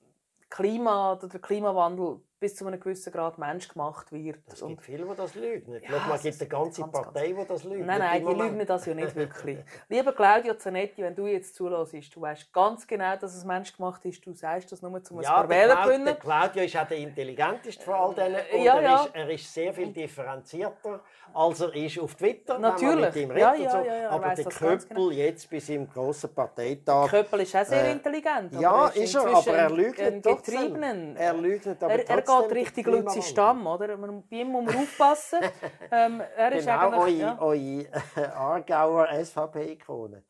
Klima 0.49 1.13
oder 1.13 1.27
der 1.27 1.39
Klimawandel 1.39 2.21
bis 2.43 2.55
zu 2.57 2.67
einem 2.67 2.77
gewissen 2.77 3.13
Grad 3.13 3.37
menschgemacht 3.37 4.11
wird. 4.11 4.39
es 4.51 4.59
gibt 4.65 4.81
viele, 4.81 5.05
die 5.05 5.15
das 5.15 5.33
lügen. 5.35 5.73
Ja, 5.75 5.79
Schau 5.89 6.09
mal, 6.09 6.15
es 6.15 6.23
gibt 6.23 6.41
eine 6.41 6.49
ganze 6.49 6.81
ganz, 6.81 6.91
ganz- 6.93 7.05
Partei, 7.05 7.27
die 7.31 7.45
das 7.47 7.63
lügt. 7.63 7.85
Nein, 7.85 7.99
nein, 7.99 8.25
die 8.27 8.33
lügen 8.33 8.65
das 8.65 8.85
ja 8.85 8.93
nicht 8.93 9.15
wirklich. 9.15 9.59
Lieber 9.87 10.11
Claudio 10.11 10.55
Zanetti, 10.55 11.01
wenn 11.03 11.15
du 11.15 11.25
jetzt 11.27 11.55
zulässt, 11.55 12.13
du 12.15 12.19
weißt 12.21 12.51
ganz 12.51 12.85
genau, 12.85 13.15
dass 13.15 13.33
es 13.33 13.45
menschgemacht 13.45 14.03
ist. 14.03 14.25
Du 14.25 14.33
sagst 14.33 14.71
das 14.73 14.81
nur, 14.81 14.91
um 14.91 14.95
ein 14.97 15.23
Ja, 15.23 15.29
paar 15.35 15.47
der, 15.47 15.57
Wähler 15.57 15.81
zu 15.83 15.87
der 15.89 15.97
gewinnen. 15.99 16.19
Claudio 16.19 16.63
ist 16.63 16.75
auch 16.77 16.87
der 16.87 16.97
intelligenteste 16.97 17.83
von 17.85 17.93
all 17.93 18.13
denen. 18.13 18.35
Und 18.53 18.61
ja, 18.63 18.75
er, 18.75 18.81
ja. 18.81 19.03
Ist, 19.05 19.09
er 19.15 19.29
ist 19.29 19.53
sehr 19.53 19.73
viel 19.73 19.93
differenzierter, 19.93 20.99
als 21.33 21.61
er 21.61 21.75
ist 21.75 21.99
auf 21.99 22.15
Twitter, 22.15 22.55
wenn 22.55 22.61
man 22.61 22.71
Natürlich. 22.73 23.05
mit 23.05 23.15
ihm 23.15 23.29
redet 23.31 23.41
Ja, 23.41 23.53
ja, 23.55 23.69
so. 23.71 23.77
ja, 23.77 23.83
er 23.93 24.11
Aber 24.11 24.27
der 24.35 24.43
ganz 24.43 24.57
Köppel 24.59 24.87
genau. 24.89 25.09
jetzt 25.11 25.49
bei 25.49 25.59
seinem 25.59 25.89
grossen 25.89 26.33
Parteitag... 26.33 27.09
Köppel 27.09 27.39
ist 27.41 27.55
auch 27.55 27.65
sehr 27.65 27.83
Äh, 27.85 27.91
intelligent. 27.93 28.53
ja, 28.59 28.87
ist 28.89 29.15
er, 29.15 29.21
aber 29.27 29.51
er 29.53 29.67
ein- 29.67 29.73
lügt 29.75 29.99
ein 30.01 30.21
trotzdem. 30.21 31.15
Er 31.15 31.33
lügt 31.33 31.67
aber 31.67 31.91
Er, 31.93 31.99
er 31.99 32.05
trotzdem 32.05 32.32
geht 32.41 32.51
richtig 32.51 32.87
Luzi. 32.87 33.21
Stamm, 33.21 33.65
oder? 33.67 33.95
Man- 33.97 34.23
Bei 34.29 34.35
ihm 34.37 34.47
muss 34.49 34.65
man 34.65 34.75
aufpassen. 34.75 35.39
ähm, 35.91 36.21
er 36.35 36.51
ist 36.51 36.65
Genau, 36.65 36.99
eure, 36.99 37.09
Ja. 37.11 37.37
eure 37.39 37.85
Aargauer 38.35 39.07
SVP-Ikone. 39.23 40.23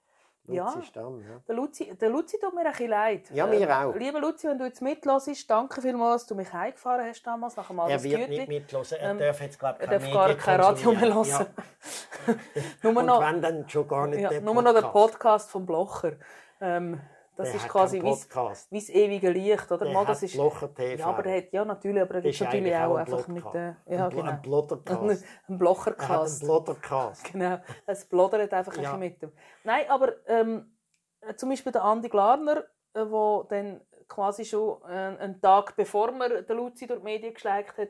Luzi 0.46 0.58
Ja. 0.58 0.82
Stamm, 0.84 1.22
ja. 1.22 1.40
Der 1.48 1.56
Luzi, 1.56 1.96
der 1.96 2.10
Luzi 2.10 2.38
tut 2.38 2.54
mir 2.54 2.66
ein 2.66 2.72
bisschen 2.72 2.90
leid. 2.90 3.30
Ja, 3.32 3.48
mir 3.48 3.62
Ähm, 3.62 3.72
auch. 3.72 3.96
Lieber 3.96 4.20
Luzi, 4.20 4.50
wenn 4.50 4.58
du 4.58 4.66
jetzt 4.66 4.82
mitlässt, 4.82 5.50
danke 5.50 5.82
vielmals, 5.82 6.24
dass 6.24 6.28
du 6.28 6.36
mich 6.36 6.52
heimgefahren 6.52 7.06
hast 7.08 7.24
damals, 7.26 7.56
nach 7.56 7.68
dem 7.68 7.80
Er 7.80 8.04
wird 8.04 8.20
Gütli. 8.20 8.38
nicht 8.40 8.48
mithören. 8.50 8.86
Er 9.00 9.10
Ähm, 9.12 9.20
darf 9.20 9.40
jetzt, 9.42 9.58
glaube 9.58 9.80
Er 9.80 9.88
darf 9.88 10.12
gar 10.12 10.34
kein 10.34 10.60
Radio 10.60 10.92
mehr 10.92 11.14
hören. 11.14 11.46
nur, 12.84 12.98
Und 12.98 13.06
noch, 13.06 13.22
wenn, 13.22 13.42
dann 13.42 13.70
schon 13.70 13.88
gar 13.88 14.08
nicht 14.08 14.20
ja, 14.22 14.30
der 14.30 14.42
nur 14.42 14.56
noch 14.62 14.74
der 14.74 14.82
Podcast. 14.82 14.94
Podcast 15.14 15.52
vom 15.52 15.66
Blocher. 15.66 16.12
Ähm, 16.60 17.00
das 17.36 17.48
Der 17.48 17.56
ist 17.56 17.68
quasi 17.70 18.02
wie 18.02 18.80
das 18.80 18.90
ewige 18.90 19.30
Licht. 19.32 19.72
Oder? 19.72 19.86
Der 19.86 19.94
Mal, 19.94 20.06
das 20.06 20.22
ist, 20.22 20.36
ja, 20.36 20.44
aber 21.08 21.26
er 21.26 21.38
hat, 21.38 21.52
ja, 21.52 21.66
natürlich, 21.66 22.02
aber 22.02 22.16
er 22.16 22.26
ist 22.26 22.40
natürlich 22.42 22.76
eigentlich 22.76 22.76
auch 22.76 22.96
ein 22.96 23.00
einfach 23.00 23.28
mit... 23.28 23.56
Äh, 23.56 23.74
ja, 23.88 24.06
Ein 24.06 24.10
genau. 24.12 24.24
Ein 24.30 24.42
Bloddercast. 24.42 25.26
Ein 25.48 25.56
Er 25.56 25.58
Blochercast. 25.58 26.44
Bloddercast. 26.44 27.24
Genau, 27.32 27.58
es 27.88 28.06
blodert 28.06 28.54
einfach 28.54 28.74
ein 28.78 28.84
Ja. 28.84 28.92
bisschen 28.92 29.00
mit 29.00 29.24
ihm. 29.24 29.32
Nein, 29.64 29.86
aber 29.90 30.14
ähm, 30.28 30.76
äh, 31.22 31.34
zum 31.36 31.50
Beispiel 31.50 31.72
der 31.72 31.84
Andi 31.84 32.10
Glarner, 32.10 32.66
der 32.94 33.10
wo 33.10 33.44
dann 33.50 33.82
quasi 34.08 34.46
schon 34.46 34.82
äh, 34.84 34.94
einen 35.20 35.42
Tag 35.42 35.76
bevor 35.76 36.12
man 36.12 36.46
den 36.46 36.58
Luzi 36.58 36.86
durch 36.86 37.00
die 37.00 37.06
Medien 37.06 37.34
geschleicht 37.34 37.76
hat, 37.78 37.90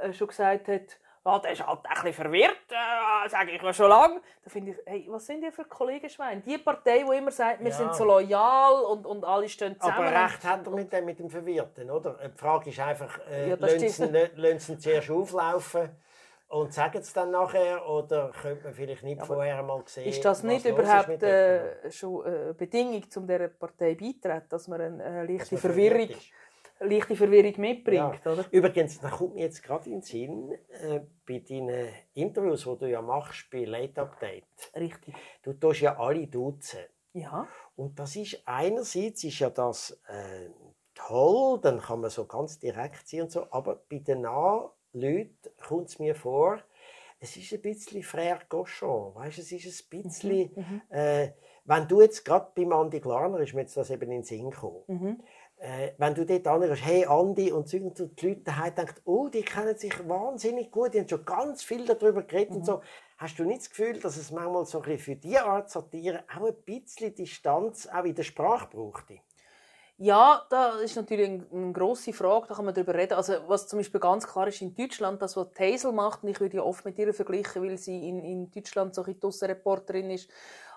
äh, 0.00 0.12
schon 0.12 0.28
gesagt 0.28 0.68
hat, 0.68 1.00
ah, 1.28 1.38
der 1.38 1.52
ist 1.52 1.66
halt 1.66 1.78
ein 1.84 1.94
bisschen 1.94 2.12
verwirrt, 2.14 2.56
äh, 2.70 3.28
sage 3.28 3.52
ich 3.52 3.62
ja 3.62 3.72
schon 3.72 3.88
lange. 3.88 4.20
Da 4.42 4.50
finde 4.50 4.72
ich, 4.72 4.78
hey, 4.86 5.06
was 5.08 5.26
sind 5.26 5.42
die 5.42 5.50
für 5.50 5.64
Kollegenschweine? 5.64 6.40
Die 6.40 6.58
Partei, 6.58 7.04
die 7.08 7.16
immer 7.16 7.30
sagt, 7.30 7.60
wir 7.60 7.70
Ja. 7.70 7.76
sind 7.76 7.94
so 7.94 8.04
loyal 8.04 8.82
und, 8.84 9.06
und 9.06 9.24
alle 9.24 9.48
stehen 9.48 9.78
zusammen. 9.78 10.08
Aber 10.08 10.24
recht 10.24 10.44
hat 10.44 10.66
er 10.66 10.72
mit 10.72 10.92
dem, 10.92 11.04
mit 11.04 11.18
dem 11.18 11.30
Verwirrten, 11.30 11.90
oder? 11.90 12.18
Die 12.28 12.38
Frage 12.38 12.70
ist 12.70 12.80
einfach, 12.80 13.18
äh, 13.30 13.50
Ja, 13.50 13.56
lassen, 13.58 14.58
sie, 14.58 14.78
zuerst 14.78 15.10
auflaufen 15.10 15.90
und 16.48 16.72
sagen 16.72 16.98
es 16.98 17.12
dann 17.12 17.30
nachher? 17.30 17.86
Oder 17.88 18.30
könnte 18.40 18.64
man 18.64 18.72
vielleicht 18.72 19.02
nicht 19.02 19.22
vorher 19.24 19.62
mal 19.62 19.82
sehen, 19.86 20.08
Ist 20.08 20.24
das 20.24 20.42
nicht 20.42 20.64
überhaupt 20.64 21.22
äh, 21.22 21.90
schon 21.90 22.24
eine 22.24 22.54
Bedingung, 22.54 23.04
um 23.16 23.26
dieser 23.26 23.48
Partei 23.48 23.94
beizutreten, 23.94 24.48
dass 24.48 24.68
man 24.68 24.80
eine 24.80 25.02
äh, 25.02 25.26
Dass 25.26 25.50
leichte, 25.50 25.54
man 25.54 25.60
Verwirrung? 25.60 26.08
Leichte 26.80 27.16
Verwirrung 27.16 27.54
mitbringt? 27.60 28.20
Ja. 28.24 28.32
Oder? 28.32 28.44
Übrigens, 28.50 29.00
da 29.00 29.10
kommt 29.10 29.34
mir 29.34 29.42
jetzt 29.42 29.62
gerade 29.62 29.86
in 29.86 29.96
den 29.96 30.02
Sinn, 30.02 30.52
äh, 30.70 31.00
bei 31.26 31.40
deinen 31.40 31.88
Interviews, 32.14 32.64
die 32.64 32.78
du 32.78 32.90
ja 32.90 33.02
machst 33.02 33.48
bei 33.50 33.64
Late 33.64 34.00
Update, 34.00 34.44
Richtig. 34.74 35.14
du 35.42 35.52
tust 35.52 35.80
ja 35.80 35.98
alle 35.98 36.26
duzen. 36.26 36.80
Ja. 37.12 37.48
Und 37.76 37.98
das 37.98 38.16
ist 38.16 38.42
einerseits 38.44 39.24
ist 39.24 39.38
ja 39.38 39.50
das 39.50 40.00
äh, 40.08 40.50
toll, 40.94 41.58
dann 41.60 41.80
kann 41.80 42.00
man 42.00 42.10
so 42.10 42.26
ganz 42.26 42.58
direkt 42.58 43.08
sein 43.08 43.22
und 43.22 43.30
so, 43.32 43.46
aber 43.50 43.82
bei 43.88 43.98
den 43.98 44.22
Leuten 44.22 45.32
kommt 45.60 45.88
es 45.88 45.98
mir 45.98 46.14
vor, 46.14 46.60
es 47.20 47.36
ist 47.36 47.52
ein 47.52 47.62
bisschen 47.62 48.02
Frère 48.02 48.40
Cochon, 48.48 49.14
weißt, 49.14 49.38
es 49.38 49.50
ist 49.52 49.92
ein 49.92 50.02
bisschen, 50.02 50.82
äh, 50.90 51.30
wenn 51.64 51.88
du 51.88 52.00
jetzt 52.00 52.24
gerade 52.24 52.50
beim 52.54 52.72
Andi 52.72 53.00
Glarner 53.00 53.40
ist 53.40 53.54
mir 53.54 53.62
jetzt 53.62 53.76
das 53.76 53.90
eben 53.90 54.04
in 54.04 54.10
den 54.10 54.22
Sinn 54.22 54.50
gekommen, 54.50 54.82
Mhm. 54.86 55.22
Äh, 55.58 55.92
wenn 55.98 56.14
du 56.14 56.24
dort 56.24 56.46
anhörst, 56.46 56.84
hey 56.84 57.04
Andi 57.04 57.50
und 57.52 57.68
so, 57.68 57.78
und 57.78 57.98
die 57.98 58.26
Leute 58.26 58.42
daheim 58.42 58.74
denken, 58.74 59.00
oh, 59.04 59.28
die 59.28 59.42
kennen 59.42 59.76
sich 59.76 60.08
wahnsinnig 60.08 60.70
gut, 60.70 60.94
die 60.94 61.00
haben 61.00 61.08
schon 61.08 61.24
ganz 61.24 61.62
viel 61.62 61.84
darüber 61.84 62.22
geredet 62.22 62.54
und 62.54 62.66
so. 62.66 62.80
Hast 63.16 63.38
du 63.38 63.44
nicht 63.44 63.60
das 63.62 63.70
Gefühl, 63.70 63.98
dass 63.98 64.16
es 64.16 64.30
manchmal 64.30 64.64
so 64.64 64.78
ein 64.78 64.84
bisschen 64.84 64.98
für 64.98 65.16
diese 65.16 65.44
Art 65.44 65.70
Satire 65.70 66.24
auch 66.32 66.46
ein 66.46 66.54
bisschen 66.64 67.14
Distanz 67.14 67.88
auch 67.88 68.04
in 68.04 68.14
der 68.14 68.22
Sprache 68.22 68.68
brauchte? 68.70 69.20
Ja, 70.00 70.46
da 70.48 70.78
ist 70.78 70.94
natürlich 70.94 71.28
eine, 71.28 71.46
eine 71.52 71.72
grosse 71.72 72.12
Frage, 72.12 72.46
da 72.46 72.54
kann 72.54 72.64
man 72.64 72.72
darüber 72.72 72.94
reden. 72.94 73.14
Also, 73.14 73.32
was 73.48 73.66
zum 73.66 73.80
Beispiel 73.80 73.98
ganz 73.98 74.28
klar 74.28 74.46
ist 74.46 74.62
in 74.62 74.72
Deutschland, 74.76 75.20
das, 75.20 75.36
was 75.36 75.48
Hazel 75.58 75.90
macht, 75.90 76.22
und 76.22 76.28
ich 76.28 76.38
würde 76.38 76.58
ja 76.58 76.62
oft 76.62 76.84
mit 76.84 76.96
ihr 77.00 77.12
vergleichen, 77.12 77.60
weil 77.64 77.76
sie 77.78 78.08
in, 78.08 78.24
in 78.24 78.48
Deutschland 78.48 78.94
so 78.94 79.02
ein 79.02 79.18
bisschen 79.18 79.48
Reporterin 79.48 80.10
ist, 80.10 80.30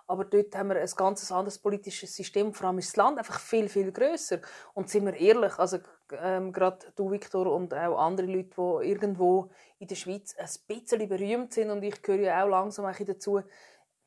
aber 0.08 0.26
dort 0.26 0.56
haben 0.56 0.70
wir 0.70 0.82
ein 0.82 0.90
ganz 0.96 1.32
anderes 1.32 1.58
politisches 1.60 2.16
System, 2.16 2.54
vor 2.54 2.68
allem 2.68 2.80
ist 2.80 2.90
das 2.90 2.96
Land 2.98 3.18
einfach 3.18 3.40
viel, 3.40 3.70
viel 3.70 3.92
grösser. 3.92 4.40
Und 4.74 4.90
sind 4.90 5.06
wir 5.06 5.14
ehrlich, 5.14 5.58
also 5.58 5.80
ähm, 6.22 6.52
gerade 6.52 6.80
du, 6.96 7.12
Viktor, 7.12 7.52
und 7.52 7.74
auch 7.74 7.98
andere 7.98 8.28
Leute, 8.28 8.50
die 8.58 8.90
irgendwo 8.90 9.50
in 9.80 9.88
der 9.88 9.96
Schweiz 9.96 10.36
ein 10.38 10.50
bisschen 10.68 11.08
berühmt 11.08 11.54
sind, 11.54 11.70
und 11.70 11.84
ich 11.84 12.02
gehöre 12.02 12.22
ja 12.22 12.44
auch 12.44 12.50
langsam 12.50 12.86
ein 12.86 13.06
dazu, 13.06 13.42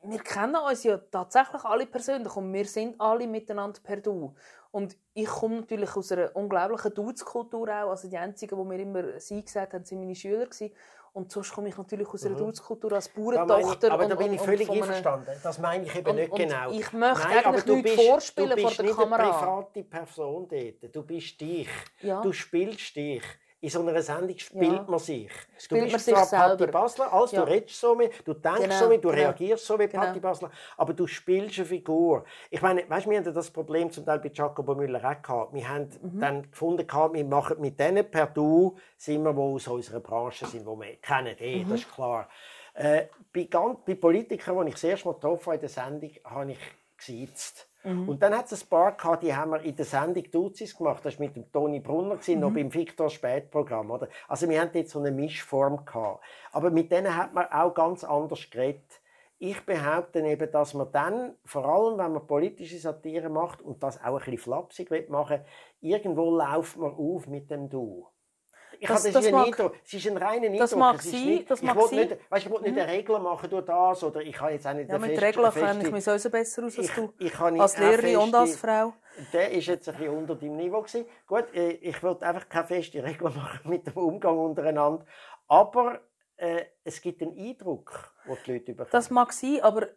wir 0.07 0.19
kennen 0.19 0.55
uns 0.55 0.83
ja 0.83 0.97
tatsächlich 0.97 1.63
alle 1.63 1.87
persönlich 1.87 2.35
und 2.35 2.53
wir 2.53 2.65
sind 2.65 2.99
alle 3.01 3.27
miteinander 3.27 3.79
per 3.81 3.97
Du. 3.97 4.35
Und 4.71 4.95
ich 5.13 5.25
komme 5.25 5.61
natürlich 5.61 5.95
aus 5.95 6.11
einer 6.11 6.35
unglaublichen 6.35 6.93
Dudes-Kultur 6.93 7.69
auch. 7.69 7.89
Also 7.91 8.09
die 8.09 8.17
einzigen, 8.17 8.57
die 8.57 8.65
mir 8.65 8.79
immer 8.79 9.19
«sie» 9.19 9.43
gesagt 9.43 9.73
haben, 9.73 9.85
sind 9.85 9.99
meine 9.99 10.15
Schüler. 10.15 10.45
Gewesen. 10.45 10.71
Und 11.15 11.31
sonst 11.31 11.53
komme 11.53 11.69
ich 11.69 11.77
natürlich 11.77 12.09
aus 12.09 12.25
einer 12.25 12.35
mhm. 12.35 12.39
Dudes-Kultur 12.39 12.91
als 12.91 13.07
Bauerntochter. 13.07 13.89
Aber 13.89 14.05
da 14.05 14.15
bin 14.15 14.33
ich 14.33 14.41
völlig 14.41 14.69
einverstanden. 14.69 15.31
Das 15.41 15.59
meine 15.59 15.85
ich 15.85 15.95
eben 15.95 16.09
und, 16.09 16.15
nicht 16.17 16.29
und 16.29 16.37
genau. 16.37 16.71
Ich 16.71 16.91
möchte 16.91 17.23
Nein, 17.23 17.45
eigentlich 17.45 17.65
nichts 17.67 17.95
bist, 17.95 18.09
vorspielen 18.09 18.59
vor 18.59 18.71
der 18.71 18.91
Kamera. 18.93 18.95
Du 18.97 18.97
bist 18.97 18.97
nicht 18.99 18.99
eine 18.99 19.31
private 19.31 19.83
Person 19.83 20.47
dort. 20.49 20.95
Du 20.95 21.03
bist 21.03 21.39
dich. 21.39 21.69
Ja. 22.01 22.21
Du 22.21 22.33
spielst 22.33 22.97
dich 22.97 23.23
in 23.61 23.69
so 23.69 23.79
einer 23.79 24.01
Sendung 24.01 24.37
spielt 24.37 24.73
ja. 24.73 24.85
man 24.87 24.99
sich. 24.99 25.31
Spielt 25.57 25.87
du 25.87 25.93
bist 25.93 26.11
man 26.11 26.25
zwar 26.25 26.49
Patti 26.49 26.67
Basler, 26.67 27.11
also 27.11 27.35
ja. 27.35 27.43
du 27.43 27.51
redest 27.51 27.79
so 27.79 27.95
mit, 27.95 28.11
du 28.25 28.33
denkst 28.33 28.61
genau, 28.61 28.79
so 28.79 28.89
mit, 28.89 29.03
du 29.03 29.09
genau. 29.09 29.21
reagierst 29.21 29.65
so 29.65 29.79
wie 29.79 29.87
genau. 29.87 30.03
Patti 30.03 30.19
Basler, 30.19 30.51
aber 30.77 30.93
du 30.93 31.07
spielst 31.07 31.57
eine 31.57 31.65
Figur. 31.65 32.25
Ich 32.49 32.61
meine, 32.61 32.87
weißt, 32.89 33.09
wir 33.09 33.17
hatten 33.17 33.33
das 33.33 33.49
Problem 33.49 33.91
zum 33.91 34.05
Teil 34.05 34.19
bei 34.19 34.31
Jacobo 34.33 34.75
Müller 34.75 34.99
auch 34.99 35.21
gehabt. 35.21 35.53
Wir 35.53 35.67
haben 35.67 35.89
mhm. 36.01 36.19
dann 36.19 36.51
gefunden, 36.51 36.87
wir 37.13 37.25
machen 37.25 37.59
mit 37.59 37.79
denen 37.79 38.09
per 38.09 38.27
Du, 38.27 38.75
sind 38.97 39.23
wir, 39.23 39.33
die 39.33 39.39
aus 39.39 39.67
unserer 39.67 39.99
Branche 39.99 40.45
sind, 40.45 40.61
die 40.61 40.65
wir 40.65 40.95
kennen, 40.97 41.35
eh, 41.39 41.63
mhm. 41.63 41.69
das 41.69 41.81
ist 41.81 41.93
klar. 41.93 42.27
Äh, 42.73 43.07
bei, 43.33 43.43
ganz, 43.43 43.79
bei 43.85 43.95
Politikern, 43.95 44.65
die 44.65 44.69
ich 44.69 44.75
das 44.75 44.83
erste 44.83 45.07
Mal 45.07 45.13
getroffen 45.13 45.45
habe 45.45 45.55
in 45.55 45.61
der 45.61 45.69
Sendung, 45.69 46.11
habe 46.25 46.51
ich 46.51 46.59
gesitzt. 46.97 47.67
Mhm. 47.85 48.09
Und 48.09 48.21
dann 48.21 48.35
hat 48.35 48.51
es 48.51 48.63
ein 48.63 48.69
paar 48.69 48.91
gehabt, 48.93 49.23
die 49.23 49.35
haben 49.35 49.51
wir 49.51 49.61
in 49.61 49.75
der 49.75 49.85
Sendung 49.85 50.23
Duzis 50.31 50.75
gemacht. 50.75 51.05
Das 51.05 51.19
war 51.19 51.25
mit 51.25 51.35
dem 51.35 51.51
Toni 51.51 51.79
Brunner, 51.79 52.17
mhm. 52.25 52.39
noch 52.39 52.51
beim 52.51 52.73
Victor 52.73 53.09
Spätprogramm. 53.09 53.91
Oder? 53.91 54.09
Also 54.27 54.49
wir 54.49 54.59
hatten 54.59 54.77
jetzt 54.77 54.91
so 54.91 54.99
eine 54.99 55.11
Mischform 55.11 55.85
gehabt. 55.85 56.23
Aber 56.51 56.71
mit 56.71 56.91
denen 56.91 57.15
hat 57.15 57.33
man 57.33 57.45
auch 57.51 57.73
ganz 57.73 58.03
anders 58.03 58.49
geredet. 58.49 59.01
Ich 59.37 59.65
behaupte 59.65 60.19
eben, 60.19 60.51
dass 60.51 60.73
man 60.73 60.91
dann, 60.91 61.35
vor 61.43 61.65
allem 61.65 61.97
wenn 61.97 62.13
man 62.13 62.25
politische 62.25 62.79
Satire 62.79 63.29
macht 63.29 63.61
und 63.61 63.83
das 63.83 64.01
auch 64.01 64.13
ein 64.13 64.15
bisschen 64.19 64.37
flapsig 64.37 65.09
machen 65.09 65.41
will, 65.81 65.91
irgendwo 65.91 66.31
läuft 66.31 66.77
man 66.77 66.91
auf 66.91 67.27
mit 67.27 67.51
dem 67.51 67.69
Du. 67.69 68.07
Ich 68.79 68.87
das, 68.87 69.03
habe 69.03 69.13
das, 69.13 69.23
das 69.23 69.31
mag, 69.31 69.45
Eindruck. 69.47 69.75
Es 69.85 69.93
ist 69.93 70.07
ein 70.07 70.17
reiner 70.17 70.45
Eindruck. 70.45 70.59
Das 70.59 70.75
mag 70.75 71.01
sein. 71.01 71.25
Nicht, 71.25 71.51
das 71.51 71.61
mag 71.61 71.75
ich 71.77 71.91
will 71.91 72.05
nicht, 72.05 72.17
weißt, 72.29 72.45
ich 72.45 72.51
will 72.51 72.61
nicht 72.61 72.71
mhm. 72.73 72.79
eine 72.79 72.91
Regel 72.91 73.19
machen 73.19 73.49
durch 73.49 73.65
das 73.65 74.03
oder 74.03 74.21
ich 74.21 74.39
habe 74.39 74.51
jetzt 74.51 74.67
auch 74.67 74.73
nicht 74.73 74.89
ja, 74.89 74.97
mit 74.97 75.21
Regeln 75.21 75.51
kenne 75.51 75.83
ich 75.83 75.91
mich 75.91 76.03
sowieso 76.03 76.29
besser 76.29 76.63
aus 76.63 76.77
als 76.77 76.89
ich, 76.89 76.95
du. 76.95 77.13
Ich 77.19 77.39
als 77.39 77.77
Lehrerin 77.77 78.17
und 78.17 78.35
als 78.35 78.55
Frau. 78.55 78.93
Der 79.31 79.51
ist 79.51 79.67
jetzt 79.67 79.87
ein 79.89 79.95
bisschen 79.95 80.17
unter 80.17 80.35
deinem 80.35 80.57
Niveau 80.57 80.81
gewesen. 80.81 81.05
Gut, 81.25 81.45
äh, 81.53 81.71
ich 81.71 82.01
will 82.03 82.17
einfach 82.21 82.49
keine 82.49 82.67
feste 82.67 83.03
Regel 83.03 83.29
machen 83.35 83.69
mit 83.69 83.87
dem 83.87 83.93
Umgang 83.93 84.37
untereinander. 84.37 85.05
Aber 85.47 86.01
äh, 86.37 86.65
es 86.83 87.01
gibt 87.01 87.21
einen 87.21 87.37
Eindruck, 87.37 88.13
den 88.25 88.37
die 88.45 88.51
Leute 88.53 88.71
bekommen. 88.73 88.89
Das 88.91 89.09
mag 89.09 89.31
sein, 89.31 89.59
aber 89.61 89.87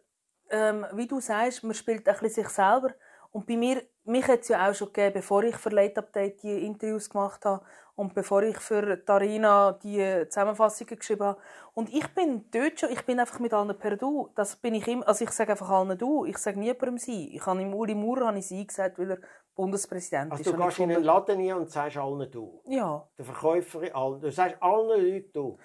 ähm, 0.49 0.85
wie 0.93 1.07
du 1.07 1.19
sagst, 1.19 1.63
man 1.63 1.73
spielt 1.73 2.07
ein 2.07 2.13
bisschen 2.13 2.43
sich 2.43 2.49
selber. 2.49 2.93
Und 3.31 3.45
bei 3.45 3.57
mir, 3.57 3.83
mich 4.05 4.27
hat 4.27 4.41
es 4.41 4.47
ja 4.47 4.69
auch 4.69 4.73
schon 4.73 4.87
gegeben, 4.87 5.13
bevor 5.13 5.43
ich 5.43 5.55
für 5.55 5.69
Late 5.69 5.99
Update 5.99 6.41
die 6.41 6.65
Interviews 6.65 7.09
gemacht 7.09 7.45
habe 7.45 7.63
und 7.95 8.13
bevor 8.15 8.41
ich 8.43 8.57
für 8.57 9.03
Tarina 9.05 9.73
die 9.83 10.25
Zusammenfassungen 10.29 10.97
geschrieben 10.97 11.25
habe. 11.25 11.41
Und 11.73 11.93
ich 11.93 12.07
bin 12.15 12.49
dort 12.49 12.79
schon, 12.79 12.89
ich 12.91 13.05
bin 13.05 13.19
einfach 13.19 13.39
mit 13.39 13.53
allen 13.53 13.77
per 13.77 13.97
Du. 13.97 14.29
Das 14.35 14.55
bin 14.55 14.73
ich 14.73 14.87
immer, 14.87 15.07
also 15.07 15.23
ich 15.23 15.31
sage 15.31 15.51
einfach 15.51 15.69
allen 15.69 15.97
Du. 15.97 16.25
Ich 16.25 16.37
sage 16.37 16.57
nie 16.57 16.67
jemandem 16.67 16.97
Sie. 16.97 17.35
Ich 17.35 17.45
habe 17.45 17.61
im 17.61 17.73
Uli 17.73 17.93
Maurer 17.93 18.27
habe 18.27 18.39
ich 18.39 18.47
Sie 18.47 18.65
gesagt, 18.65 18.97
weil 18.97 19.11
er 19.11 19.19
Bundespräsident 19.53 20.31
also 20.31 20.43
ist. 20.43 20.57
du 20.57 20.63
gehst 20.63 20.79
in 20.79 20.91
einen 20.91 21.03
Laden 21.03 21.39
hier 21.39 21.57
und 21.57 21.69
sagst 21.69 21.97
allen 21.97 22.31
Du? 22.31 22.63
Ja. 22.65 23.07
Der 23.17 23.25
Verkäuferin, 23.25 23.93
allen. 23.93 24.21
Du 24.21 24.31
sagst 24.31 24.55
allen 24.61 24.87
Leuten 24.87 25.31
Du? 25.33 25.59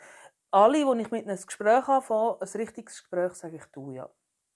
Alle, 0.50 0.85
die 0.85 1.03
ich 1.03 1.11
mit 1.11 1.27
einem 1.27 1.38
Gespräch 1.40 1.87
habe, 1.87 2.38
ein 2.40 2.48
richtiges 2.61 2.98
Gespräch, 2.98 3.33
sage 3.35 3.57
ich 3.57 3.64
Du, 3.72 3.90
ja. 3.92 4.11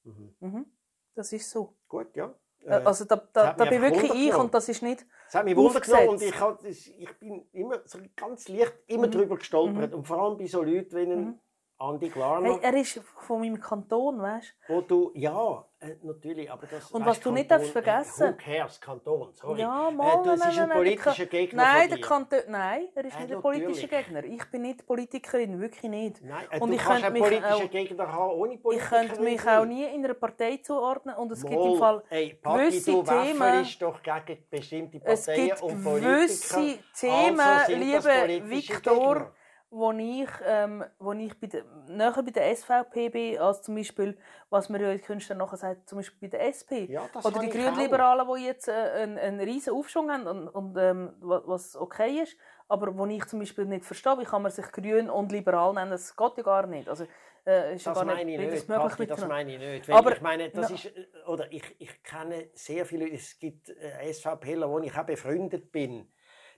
Mhm. 0.05 0.35
Mhm. 0.41 0.67
Das 1.15 1.33
ist 1.33 1.49
so. 1.49 1.77
Gut, 1.89 2.15
ja. 2.15 2.35
Äh, 2.65 2.75
also 2.85 3.05
da, 3.05 3.17
da, 3.33 3.53
da 3.53 3.65
bin 3.65 3.83
wirklich 3.83 4.13
ich 4.15 4.35
und 4.35 4.53
das 4.53 4.69
ist 4.69 4.83
nicht 4.83 5.07
Das 5.27 5.37
hat 5.37 5.45
mich 5.45 5.57
Wunder 5.57 5.81
genommen 5.81 6.09
und 6.09 6.23
ich, 6.65 7.01
ich 7.01 7.19
bin 7.19 7.47
immer 7.53 7.81
so 7.85 7.99
ganz 8.17 8.49
leicht 8.49 8.75
immer 8.87 9.07
mhm. 9.07 9.13
drüber 9.13 9.37
gestolpert. 9.37 9.93
Mhm. 9.93 9.99
Und 9.99 10.07
vor 10.07 10.23
allem 10.23 10.39
bei 10.39 10.47
so 10.47 10.63
Leuten 10.63 10.97
wie 10.97 11.07
mhm. 11.07 11.39
Andi 11.79 12.09
Glarner. 12.09 12.55
Hey, 12.55 12.59
er 12.63 12.75
ist 12.75 13.01
von 13.27 13.41
meinem 13.41 13.61
Kanton, 13.61 14.21
weißt 14.21 14.55
du? 14.67 14.75
Wo 14.75 14.81
du, 14.81 15.13
ja, 15.15 15.65
äh, 15.81 15.97
natürlich, 16.03 16.51
aber 16.51 16.67
das... 16.67 16.91
Und 16.91 17.07
was 17.07 17.21
du 17.21 17.31
nicht 17.31 17.51
darfst 17.51 17.71
vergessen... 17.71 18.37
Äh, 18.45 18.63
who 18.63 18.69
Kanton, 18.81 19.29
sorry. 19.33 19.61
Ja, 19.61 19.91
mal, 19.91 20.21
äh, 20.21 20.25
du, 20.25 20.31
es 20.31 20.47
ist 20.47 20.59
ein 20.59 20.71
politischer 20.71 21.27
Gegner 21.27 21.63
Nein, 21.63 21.89
der 21.89 22.01
Kanton, 22.01 22.39
nein, 22.49 22.89
er 22.95 23.05
ist 23.05 23.17
äh, 23.17 23.21
nicht 23.23 23.35
ein 23.35 23.41
politischer 23.41 23.89
Gegner. 23.89 24.25
Ich 24.25 24.45
bin 24.51 24.63
nicht 24.63 24.87
Politikerin, 24.87 25.61
wirklich 25.61 25.91
nicht. 25.91 26.23
Nein, 26.23 26.47
äh, 26.51 26.59
und 26.61 26.71
du 26.71 26.77
ich 26.77 26.83
kannst 26.83 27.05
einen 27.05 27.19
politischen 27.19 27.71
Gegner 27.71 28.13
haben 28.13 28.33
ohne 28.33 28.57
Politikerin 28.59 29.05
Ich 29.05 29.09
könnte 29.09 29.23
mich 29.23 29.49
auch 29.49 29.65
nie 29.65 29.85
in 29.85 30.05
einer 30.05 30.15
Partei 30.15 30.57
zuordnen 30.59 31.15
und 31.15 31.31
es 31.33 31.43
Mal, 31.43 31.51
gibt 31.51 31.65
im 31.65 31.77
Fall 31.79 32.03
ey, 32.11 32.35
Patti, 32.35 32.59
gewisse 32.59 32.91
du 32.93 33.03
Themen... 33.03 33.63
ist 33.63 33.83
doch 33.83 34.03
gegen 34.03 34.45
bestimmte 34.51 35.01
Parteien 35.01 35.19
es 35.19 35.27
gibt 35.27 35.63
und 35.63 35.85
Politiker. 35.85 36.17
gewisse 36.17 36.79
Themen, 36.95 37.41
also 37.41 37.73
liebe 37.75 38.51
Viktor... 38.51 39.33
Wo 39.71 39.93
ich, 39.93 40.31
ähm, 40.47 40.83
wo 40.99 41.13
ich 41.13 41.39
bei 41.39 41.47
der, 41.47 41.63
näher 41.89 42.23
bei 42.23 42.31
der 42.31 42.57
SVP 42.57 43.11
bin, 43.11 43.39
als 43.39 43.63
zum 43.63 43.75
Beispiel, 43.75 44.17
was 44.49 44.71
man 44.71 44.81
ja 44.81 44.91
in 44.91 45.03
Künstler 45.03 45.37
nachher 45.37 45.59
sagt, 45.59 45.89
zum 45.89 45.99
Beispiel 45.99 46.29
bei 46.29 46.39
der 46.39 46.47
SP. 46.49 46.89
Ja, 46.89 47.03
Oder 47.23 47.41
die 47.41 47.51
Grünliberalen, 47.51 48.27
die 48.35 48.47
jetzt 48.47 48.69
äh, 48.69 48.73
einen, 48.73 49.19
einen 49.19 49.41
riesen 49.41 49.75
Aufschwung 49.75 50.11
haben 50.11 50.27
und, 50.27 50.49
und 50.49 50.77
ähm, 50.79 51.13
was 51.21 51.77
okay 51.77 52.23
ist. 52.23 52.37
Aber 52.69 52.97
wo 52.97 53.05
ich 53.07 53.27
zum 53.27 53.41
Beispiel 53.41 53.67
nicht 53.67 53.85
verstehe, 53.85 54.19
wie 54.19 54.25
kann 54.25 54.43
man 54.43 54.53
sich 54.53 54.71
grün 54.73 55.11
und 55.11 55.33
liberal 55.33 55.75
nennen, 55.75 55.91
das 55.91 56.17
geht 56.17 56.37
ja 56.37 56.43
gar 56.43 56.67
nicht. 56.67 56.89
Also, 56.89 57.05
äh, 57.47 57.75
ist 57.75 57.87
das 57.87 57.97
ja 57.97 58.05
gar 58.05 58.15
meine 58.15 58.25
nicht, 58.27 58.41
ich 58.41 58.51
nicht. 58.51 58.69
Patti, 58.69 59.07
das 59.07 59.27
meine 59.27 59.55
ich 59.55 59.59
nicht. 59.59 59.89
Wenn 59.89 59.95
aber, 59.95 60.13
ich 60.13 60.21
meine, 60.21 60.51
das 60.51 60.69
no. 60.69 60.75
ist, 60.75 60.85
äh, 60.85 61.07
oder 61.27 61.51
ich, 61.51 61.77
ich 61.79 62.03
kenne 62.03 62.51
sehr 62.53 62.85
viele, 62.85 63.11
es 63.11 63.39
gibt 63.39 63.71
äh, 63.71 64.13
SVPler, 64.13 64.69
wo 64.69 64.79
ich 64.81 64.97
auch 64.97 65.05
befreundet 65.05 65.73
bin. 65.73 66.13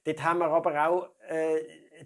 Dort 0.05 0.23
haben 0.25 0.39
wir 0.39 0.47
aber 0.47 0.89
auch 0.89 1.11
äh, 1.29 1.61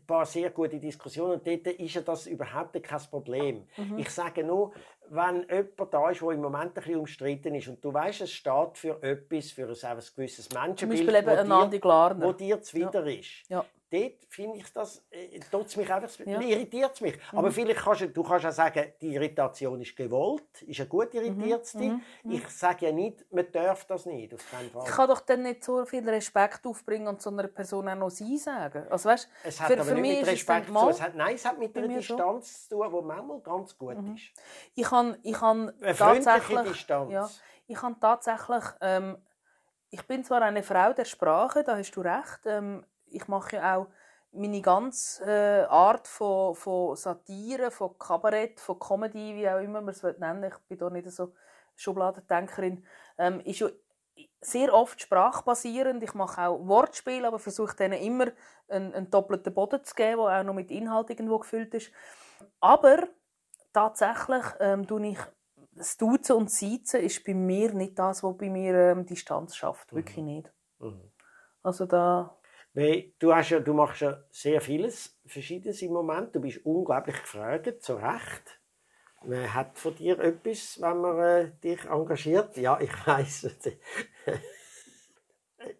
ein 0.04 0.06
paar 0.06 0.26
sehr 0.26 0.50
gute 0.50 0.78
Diskussionen. 0.78 1.34
Und 1.34 1.46
dort 1.46 1.66
ist 1.66 1.94
ja 1.94 2.02
das 2.02 2.26
überhaupt 2.26 2.80
kein 2.82 3.00
Problem. 3.10 3.66
Mhm. 3.76 3.98
Ich 3.98 4.10
sage 4.10 4.44
nur, 4.44 4.72
wenn 5.08 5.46
jemand 5.48 5.94
da 5.94 6.10
ist, 6.10 6.20
der 6.20 6.30
im 6.30 6.40
Moment 6.40 6.70
ein 6.70 6.74
bisschen 6.74 6.96
umstritten 6.96 7.54
ist 7.54 7.68
und 7.68 7.84
du 7.84 7.92
weißt, 7.92 8.22
es 8.22 8.32
steht 8.32 8.76
für 8.76 9.02
etwas, 9.02 9.50
für 9.50 9.64
ein, 9.64 9.70
ein 9.70 10.04
gewisses 10.16 10.50
Menschenbild, 10.50 11.26
wo 11.26 11.66
dir, 11.66 12.16
wo 12.20 12.32
dir 12.32 12.60
zuwider 12.62 13.06
ja. 13.06 13.18
ist, 13.18 13.48
ja 13.48 13.64
dort 13.94 14.24
finde 14.28 14.58
ich 14.58 14.72
das, 14.72 15.04
äh, 15.10 15.40
mich 15.76 15.92
einfach, 15.92 16.26
ja. 16.26 16.40
irritiert 16.40 17.00
mich. 17.00 17.16
Mhm. 17.32 17.38
Aber 17.38 17.50
vielleicht 17.50 17.80
kannst 17.80 18.00
du, 18.02 18.08
du 18.08 18.22
kannst 18.22 18.46
auch 18.46 18.52
sagen, 18.52 18.92
die 19.00 19.14
Irritation 19.14 19.80
ist 19.80 19.96
gewollt, 19.96 20.62
ist 20.62 20.78
ja 20.78 20.84
gut 20.84 21.14
irritiert 21.14 21.72
mhm. 21.74 21.80
mhm. 21.80 22.02
mhm. 22.24 22.32
Ich 22.32 22.48
sage 22.48 22.86
ja 22.86 22.92
nicht, 22.92 23.24
man 23.32 23.50
darf 23.52 23.84
das 23.84 24.06
nicht, 24.06 24.34
auf 24.34 24.50
keinen 24.50 24.70
Fall. 24.70 24.84
Ich 24.86 24.90
kann 24.90 25.08
doch 25.08 25.20
dann 25.20 25.42
nicht 25.42 25.64
so 25.64 25.84
viel 25.84 26.08
Respekt 26.08 26.66
aufbringen 26.66 27.08
und 27.08 27.22
so 27.22 27.30
einer 27.30 27.48
Person 27.48 27.88
auch 27.88 27.94
noch 27.94 28.10
«sie» 28.10 28.36
sagen. 28.38 28.86
Also 28.90 29.08
weißt, 29.08 29.28
es 29.44 29.60
hat 29.60 29.68
für, 29.68 29.74
aber 29.74 29.84
für 29.84 29.94
nicht 29.94 30.20
mit 30.20 30.30
Respekt 30.30 30.68
zu 30.68 30.88
es 30.88 31.00
hat, 31.00 31.14
Nein, 31.14 31.34
es 31.36 31.44
hat 31.44 31.58
mit 31.58 31.76
einer 31.76 31.88
Distanz 31.88 32.68
zu 32.68 32.76
tun, 32.76 32.92
die 32.92 33.06
manchmal 33.06 33.40
ganz 33.40 33.78
gut 33.78 34.00
mhm. 34.00 34.14
ist. 34.14 34.24
Ich 34.74 34.84
kann, 34.84 35.16
ich 35.22 35.34
kann 35.34 35.72
eine 35.80 35.94
tatsächlich, 35.94 36.62
Distanz. 36.62 37.12
Ja, 37.12 37.30
ich 37.66 37.76
kann 37.76 37.98
tatsächlich, 38.00 38.64
ähm, 38.80 39.16
ich 39.90 40.02
bin 40.06 40.24
zwar 40.24 40.42
eine 40.42 40.62
Frau 40.62 40.92
der 40.92 41.04
Sprache, 41.04 41.62
da 41.62 41.76
hast 41.76 41.92
du 41.92 42.00
recht, 42.00 42.40
ähm, 42.46 42.84
ich 43.14 43.28
mache 43.28 43.56
ja 43.56 43.76
auch 43.76 43.86
meine 44.32 44.60
ganze 44.60 45.24
äh, 45.24 45.64
Art 45.66 46.08
von, 46.08 46.54
von 46.54 46.96
Satire, 46.96 47.70
von 47.70 47.96
Kabarett, 47.98 48.58
von 48.58 48.78
Comedy, 48.78 49.34
wie 49.36 49.48
auch 49.48 49.60
immer 49.60 49.80
man 49.80 49.94
es 49.94 50.02
nennen 50.02 50.42
will, 50.42 50.50
ich 50.50 50.68
bin 50.68 50.78
da 50.78 50.90
nicht 50.90 51.10
so 51.10 51.32
Schubladendenkerin, 51.76 52.84
ähm, 53.18 53.40
ist 53.40 53.60
ja 53.60 53.68
sehr 54.40 54.72
oft 54.72 55.00
sprachbasierend. 55.00 56.02
Ich 56.02 56.14
mache 56.14 56.42
auch 56.42 56.66
Wortspiele, 56.66 57.26
aber 57.26 57.38
versuche 57.38 57.76
denen 57.76 58.00
immer 58.00 58.26
einen, 58.68 58.94
einen 58.94 59.10
doppelten 59.10 59.52
Boden 59.54 59.82
zu 59.84 59.94
geben, 59.94 60.18
der 60.18 60.40
auch 60.40 60.44
noch 60.44 60.54
mit 60.54 60.70
Inhalt 60.70 61.10
irgendwo 61.10 61.38
gefüllt 61.38 61.74
ist. 61.74 61.90
Aber 62.60 63.08
tatsächlich 63.72 64.44
ähm, 64.60 64.86
tue 64.86 65.08
ich 65.08 65.18
das 65.72 65.96
Duzen 65.96 66.36
und 66.36 66.50
Seizen 66.50 67.00
ist 67.00 67.24
bei 67.24 67.34
mir 67.34 67.72
nicht 67.72 67.98
das, 67.98 68.22
was 68.22 68.36
bei 68.36 68.48
mir 68.48 68.74
ähm, 68.74 69.06
Distanz 69.06 69.56
schafft. 69.56 69.92
Wirklich 69.92 70.18
mhm. 70.18 70.24
nicht. 70.24 70.52
Mhm. 70.78 71.10
Also 71.62 71.86
da 71.86 72.36
weil 72.74 73.12
du, 73.18 73.34
hast 73.34 73.50
ja, 73.50 73.60
du 73.60 73.72
machst 73.72 74.02
ja 74.02 74.22
sehr 74.30 74.60
vieles 74.60 75.18
Verschiedenes 75.26 75.80
im 75.82 75.92
Moment. 75.92 76.34
Du 76.34 76.40
bist 76.40 76.64
unglaublich 76.64 77.16
gefragt, 77.20 77.82
zu 77.82 77.94
Recht. 77.94 78.60
Man 79.24 79.54
hat 79.54 79.78
von 79.78 79.94
dir 79.94 80.18
etwas, 80.18 80.80
wenn 80.80 81.00
man 81.00 81.18
äh, 81.18 81.52
dich 81.62 81.84
engagiert. 81.84 82.56
Ja, 82.56 82.78
ich 82.80 82.92
weiß. 83.06 83.48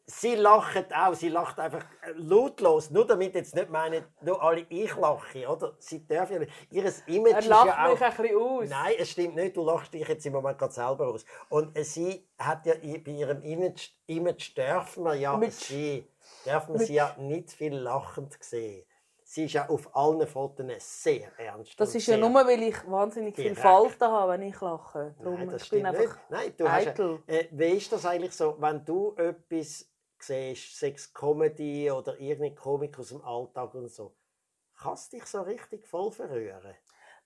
Sie 0.06 0.34
lacht 0.34 0.94
auch, 0.94 1.14
sie 1.14 1.28
lacht 1.28 1.58
einfach 1.58 1.84
lautlos, 2.16 2.90
nur 2.90 3.06
damit 3.06 3.34
jetzt 3.34 3.54
nicht 3.54 3.70
meinen, 3.70 4.04
nur 4.22 4.42
alle 4.42 4.66
ich 4.68 4.94
lache, 4.96 5.48
oder? 5.48 5.74
Sie 5.78 6.06
dürfen 6.06 6.42
ja 6.42 6.48
Ihres 6.70 7.00
Image 7.06 7.32
er 7.32 7.38
ist 7.38 7.48
ja 7.48 7.86
auch... 7.86 7.92
mich 7.92 8.02
ein 8.02 8.16
bisschen 8.16 8.38
aus. 8.38 8.68
Nein, 8.68 8.94
es 8.98 9.10
stimmt 9.10 9.34
nicht, 9.36 9.56
du 9.56 9.64
lachst 9.64 9.94
dich 9.94 10.06
jetzt 10.06 10.26
im 10.26 10.32
Moment 10.32 10.58
gerade 10.58 10.72
selber 10.72 11.08
aus. 11.08 11.24
Und 11.48 11.76
äh, 11.76 11.84
sie 11.84 12.26
hat 12.38 12.66
ja 12.66 12.74
bei 12.74 13.10
ihrem 13.10 13.42
Image, 13.42 13.90
Image 14.06 14.56
dürfen 14.56 15.04
wir 15.04 15.14
ja 15.14 15.36
Mit 15.36 15.52
sie, 15.52 16.08
dürfen 16.44 16.78
wir 16.78 16.86
sie 16.86 16.94
ja 16.94 17.14
nicht 17.18 17.50
viel 17.50 17.74
lachend 17.74 18.36
sehen. 18.40 18.84
Sie 19.34 19.46
ist 19.46 19.54
ja 19.54 19.68
auf 19.68 19.96
allen 19.96 20.24
Fotos 20.28 20.64
sehr 21.02 21.36
ernst. 21.36 21.74
Das 21.80 21.92
ist 21.92 22.06
ja 22.06 22.16
nur, 22.16 22.32
weil 22.32 22.62
ich 22.62 22.88
wahnsinnig 22.88 23.34
viele 23.34 23.56
Falten 23.56 24.04
habe, 24.04 24.30
wenn 24.30 24.42
ich 24.42 24.60
lache. 24.60 25.12
Darum, 25.18 25.40
Nein, 25.40 25.50
das 25.50 25.66
stimmt 25.66 25.90
nicht. 25.90 26.16
Nein, 26.28 26.54
du 26.56 26.66
eitel. 26.68 27.18
hast, 27.18 27.28
äh, 27.28 27.48
wie 27.50 27.64
ist 27.64 27.90
das 27.90 28.06
eigentlich 28.06 28.32
so, 28.32 28.54
wenn 28.60 28.84
du 28.84 29.12
etwas 29.16 29.90
siehst, 30.20 30.78
Sex 30.78 31.12
Comedy 31.12 31.90
oder 31.90 32.16
irgendeine 32.20 32.54
Komik 32.54 32.96
aus 32.96 33.08
dem 33.08 33.24
Alltag 33.24 33.74
und 33.74 33.90
so, 33.90 34.14
kannst 34.80 35.12
du 35.12 35.16
dich 35.16 35.26
so 35.26 35.42
richtig 35.42 35.84
voll 35.84 36.12
verrühren? 36.12 36.76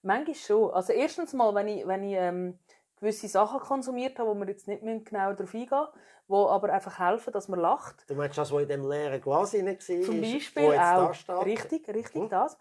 Manchmal 0.01 0.35
schon. 0.35 0.71
Also 0.71 0.94
erstens 0.94 1.35
mal, 1.35 1.55
wenn 1.55 1.68
ich, 1.68 1.87
wenn 1.87 2.05
ich 2.05 2.14
ähm, 2.14 2.59
gewisse 3.00 3.28
Sachen 3.28 3.61
konsumiert 3.61 4.18
habe, 4.18 4.30
wo 4.30 4.34
wir 4.34 4.48
jetzt 4.48 4.68
nicht 4.68 4.82
genauer 4.82 5.34
darauf 5.34 5.54
eingehen 5.54 5.87
die 6.28 6.34
aber 6.34 6.72
einfach 6.72 6.98
helfen, 6.98 7.32
dass 7.32 7.48
man 7.48 7.61
lacht. 7.61 8.04
Du 8.08 8.14
meinst 8.14 8.37
das, 8.37 8.52
was 8.52 8.62
in 8.62 8.68
dem 8.68 8.88
leeren 8.88 9.20
Glas 9.20 9.54
war? 9.54 9.78
Zum 9.78 10.20
Beispiel 10.20 10.78
auch. 10.78 11.44
Richtig, 11.44 11.88
richtig 11.88 12.22
hm? 12.22 12.28
das. 12.28 12.58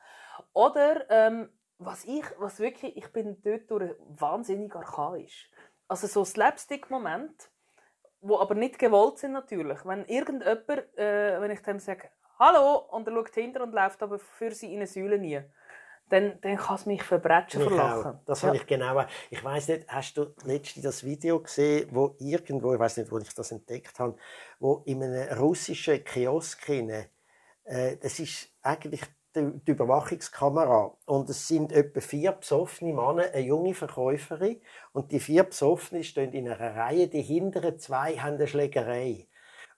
Oder 0.54 1.10
ähm, 1.10 1.50
was 1.78 2.06
ich, 2.06 2.24
was 2.38 2.60
wirklich, 2.60 2.96
ich 2.96 3.12
bin 3.12 3.42
dort 3.42 3.70
durch 3.70 3.94
wahnsinnig 4.08 4.74
archaisch. 4.74 5.52
Also 5.88 6.08
so 6.08 6.24
Slapstick-Moment, 6.24 7.50
wo 8.22 8.40
aber 8.40 8.56
nicht 8.56 8.80
gewollt 8.80 9.20
sind 9.20 9.34
natürlich. 9.34 9.86
Wenn 9.86 10.06
irgendjemand, 10.06 10.98
äh, 10.98 11.40
wenn 11.42 11.52
ich 11.52 11.62
dem 11.62 11.80
sage, 11.80 12.10
Hallo, 12.40 12.86
und 12.92 13.08
er 13.08 13.14
schaut 13.14 13.34
hinter 13.34 13.64
und 13.64 13.74
läuft 13.74 14.02
aber 14.04 14.20
für 14.20 14.52
sie 14.52 14.68
in 14.68 14.78
eine 14.78 14.88
Säule 14.88 15.18
nie 15.18 15.42
dann, 16.10 16.40
dann 16.42 16.58
kann 16.58 16.76
es 16.76 16.86
mich 16.86 17.04
verbrechen 17.04 17.62
vor 17.62 17.72
Lachen. 17.72 18.20
Das 18.26 18.42
ja. 18.42 18.48
habe 18.48 18.58
ich 18.58 18.66
genau. 18.66 19.04
Ich 19.30 19.44
weiß 19.44 19.68
nicht, 19.70 19.88
hast 19.88 20.18
du 20.18 20.34
letztens 20.46 20.84
das 20.84 21.04
Video 21.04 21.40
gesehen, 21.40 21.90
wo 21.92 22.16
irgendwo, 22.20 22.74
ich 22.74 22.80
weiß 22.80 22.98
nicht, 22.98 23.12
wo 23.12 23.18
ich 23.18 23.34
das 23.34 23.52
entdeckt 23.52 24.00
habe, 24.00 24.16
wo 24.60 24.84
in 24.86 25.04
einem 25.04 25.38
russischen 25.38 26.04
Kiosk 26.04 26.70
äh, 26.70 27.98
das 27.98 28.20
ist 28.20 28.50
eigentlich 28.62 29.02
die, 29.36 29.52
die 29.68 29.72
Überwachungskamera 29.72 30.98
und 31.06 31.30
es 31.30 31.48
sind 31.48 31.72
etwa 31.72 32.00
vier 32.00 32.32
besoffene 32.32 32.94
Männer, 32.94 33.30
eine 33.34 33.46
junge 33.46 33.74
Verkäuferin 33.74 34.62
und 34.94 35.12
die 35.12 35.20
vier 35.20 35.44
besoffenen 35.44 36.04
stehen 36.04 36.34
in 36.34 36.50
einer 36.50 36.76
Reihe, 36.76 37.08
die 37.08 37.22
hinteren 37.22 37.78
zwei 37.78 38.16
haben 38.18 38.36
eine 38.36 38.48
Schlägerei. 38.48 39.28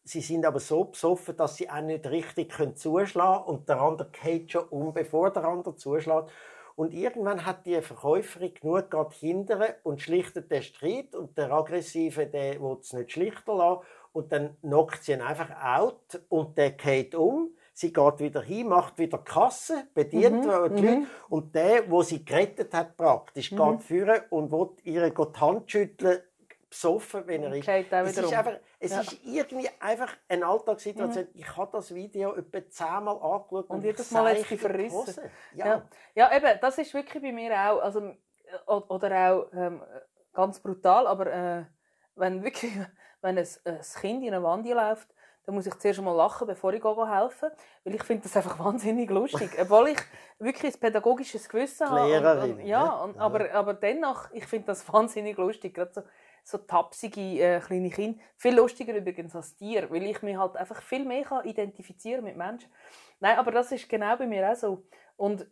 Sie 0.10 0.22
sind 0.22 0.44
aber 0.44 0.60
so 0.60 0.86
besoffen, 0.86 1.38
dass 1.38 1.58
sie 1.58 1.70
auch 1.70 1.82
nicht 1.82 2.08
richtig 2.08 2.52
zuschlagen 2.76 3.46
können 3.46 3.58
und 3.58 3.70
der 3.70 3.80
andere 3.80 4.10
geht 4.10 4.52
schon 4.52 4.64
um, 4.70 4.92
bevor 4.92 5.30
der 5.30 5.44
andere 5.46 5.76
zuschlägt. 5.76 6.32
Und 6.76 6.96
irgendwann 6.96 7.46
hat 7.46 7.68
die 7.68 7.80
Verkäuferin 7.80 8.56
genug 8.56 8.90
gerade 8.90 9.14
hindern 9.14 9.74
und 9.84 10.02
schlichtet 10.02 10.50
den 10.50 10.64
Streit 10.64 11.14
und 11.14 11.38
der 11.38 11.52
Aggressive, 11.52 12.26
der 12.26 12.60
will 12.60 12.78
es 12.82 12.92
nicht 12.92 13.12
schlichter 13.12 13.54
lassen 13.54 13.82
und 14.12 14.32
dann 14.32 14.60
knockt 14.62 15.04
sie 15.04 15.12
ihn 15.12 15.22
einfach 15.22 15.52
out 15.64 16.20
und 16.30 16.58
der 16.58 16.72
geht 16.72 17.14
um. 17.14 17.52
Sie 17.74 17.94
geht 17.94 18.20
wieder 18.20 18.42
hin, 18.42 18.68
macht 18.68 18.98
wieder 18.98 19.20
Kasse, 19.20 19.90
bedient 19.94 20.38
mhm, 20.38 20.42
die 20.42 20.48
Leute. 20.48 20.82
Mhm. 20.82 21.08
Und 21.30 21.54
der, 21.54 21.90
wo 21.92 22.02
sie 22.02 22.26
gerettet 22.26 22.74
hat, 22.74 22.98
praktisch, 22.98 23.52
mhm. 23.52 23.58
geht 23.58 23.84
führen 23.84 24.22
und 24.32 24.52
will 24.52 24.70
ihre 24.86 25.12
die 25.12 25.40
Hand 25.40 25.70
schütteln 25.70 26.20
besoffen, 26.70 27.26
wenn 27.26 27.44
er 27.44 27.54
ist. 27.54 27.68
Es 27.68 28.18
ist, 28.18 28.34
einfach, 28.34 28.60
es 28.80 28.92
ja. 28.92 29.02
ist 29.02 29.18
irgendwie 29.24 29.70
einfach 29.80 30.16
eine 30.28 30.46
Alltagssituation. 30.46 31.24
Mhm. 31.24 31.30
Ich 31.34 31.58
habe 31.58 31.72
das 31.72 31.94
Video 31.94 32.36
etwa 32.36 32.70
zehnmal 32.70 33.16
angeschaut 33.16 33.52
und, 33.52 33.78
und 33.78 33.84
jedes 33.84 34.12
Mal 34.12 34.30
hat 34.30 34.52
es 34.52 34.60
verrissen. 34.60 35.24
Ja. 35.56 35.66
ja. 35.66 35.90
Ja. 36.16 36.38
eben, 36.38 36.60
das 36.62 36.78
ist 36.78 36.94
wirklich 36.94 37.22
bei 37.22 37.32
mir 37.32 37.52
auch, 37.54 37.82
also, 37.82 38.00
äh, 38.02 38.14
oder 38.68 39.32
auch 39.32 39.54
ähm, 39.54 39.82
ganz 40.34 40.60
brutal, 40.60 41.08
aber 41.08 41.28
äh, 41.28 41.66
wenn 42.16 42.44
wirklich, 42.44 42.72
wenn 43.22 43.38
ein, 43.38 43.48
ein 43.66 43.82
Kind 44.00 44.24
in 44.24 44.34
eine 44.34 44.44
Wand 44.44 44.68
läuft, 44.68 45.10
dann 45.50 45.56
muss 45.56 45.66
ich 45.66 45.74
zuerst 45.80 46.00
mal 46.02 46.16
lachen, 46.16 46.46
bevor 46.46 46.74
ich 46.74 46.84
helfen 46.84 47.50
Weil 47.84 47.96
ich 47.96 48.04
finde 48.04 48.24
das 48.24 48.38
einfach 48.38 48.60
wahnsinnig 48.64 49.10
lustig. 49.10 49.50
Obwohl 49.60 49.90
ich 49.90 50.00
wirklich 50.38 50.76
ein 50.76 50.80
pädagogisches 50.80 51.50
Gewissen 51.50 51.90
habe. 51.90 52.08
Lehrerin. 52.08 52.52
Und, 52.52 52.60
und, 52.60 52.66
ja, 52.68 52.88
und, 52.98 53.18
aber, 53.18 53.52
aber 53.52 53.74
dennoch, 53.74 54.30
ich 54.32 54.46
finde 54.46 54.68
das 54.68 54.88
wahnsinnig 54.94 55.38
lustig. 55.38 55.74
Gerade 55.74 55.92
so, 55.92 56.02
so 56.44 56.58
tapsige 56.58 57.22
äh, 57.22 57.60
kleine 57.60 57.90
Kinder. 57.90 58.20
Viel 58.38 58.56
lustiger 58.56 58.96
übrigens 58.96 59.36
als 59.36 59.56
Tier, 59.56 59.90
weil 59.90 60.04
ich 60.04 60.22
mich 60.22 60.38
halt 60.38 60.56
einfach 60.56 60.82
viel 60.82 61.06
mehr 61.06 61.24
kann 61.24 61.46
identifizieren 61.46 62.24
mit 62.24 62.38
Menschen. 62.38 62.70
Nein, 63.20 63.38
aber 63.38 63.52
das 63.52 63.72
ist 63.72 63.90
genau 63.90 64.16
bei 64.18 64.28
mir 64.28 64.52
auch 64.52 64.56
so. 64.56 64.84
Und 65.18 65.48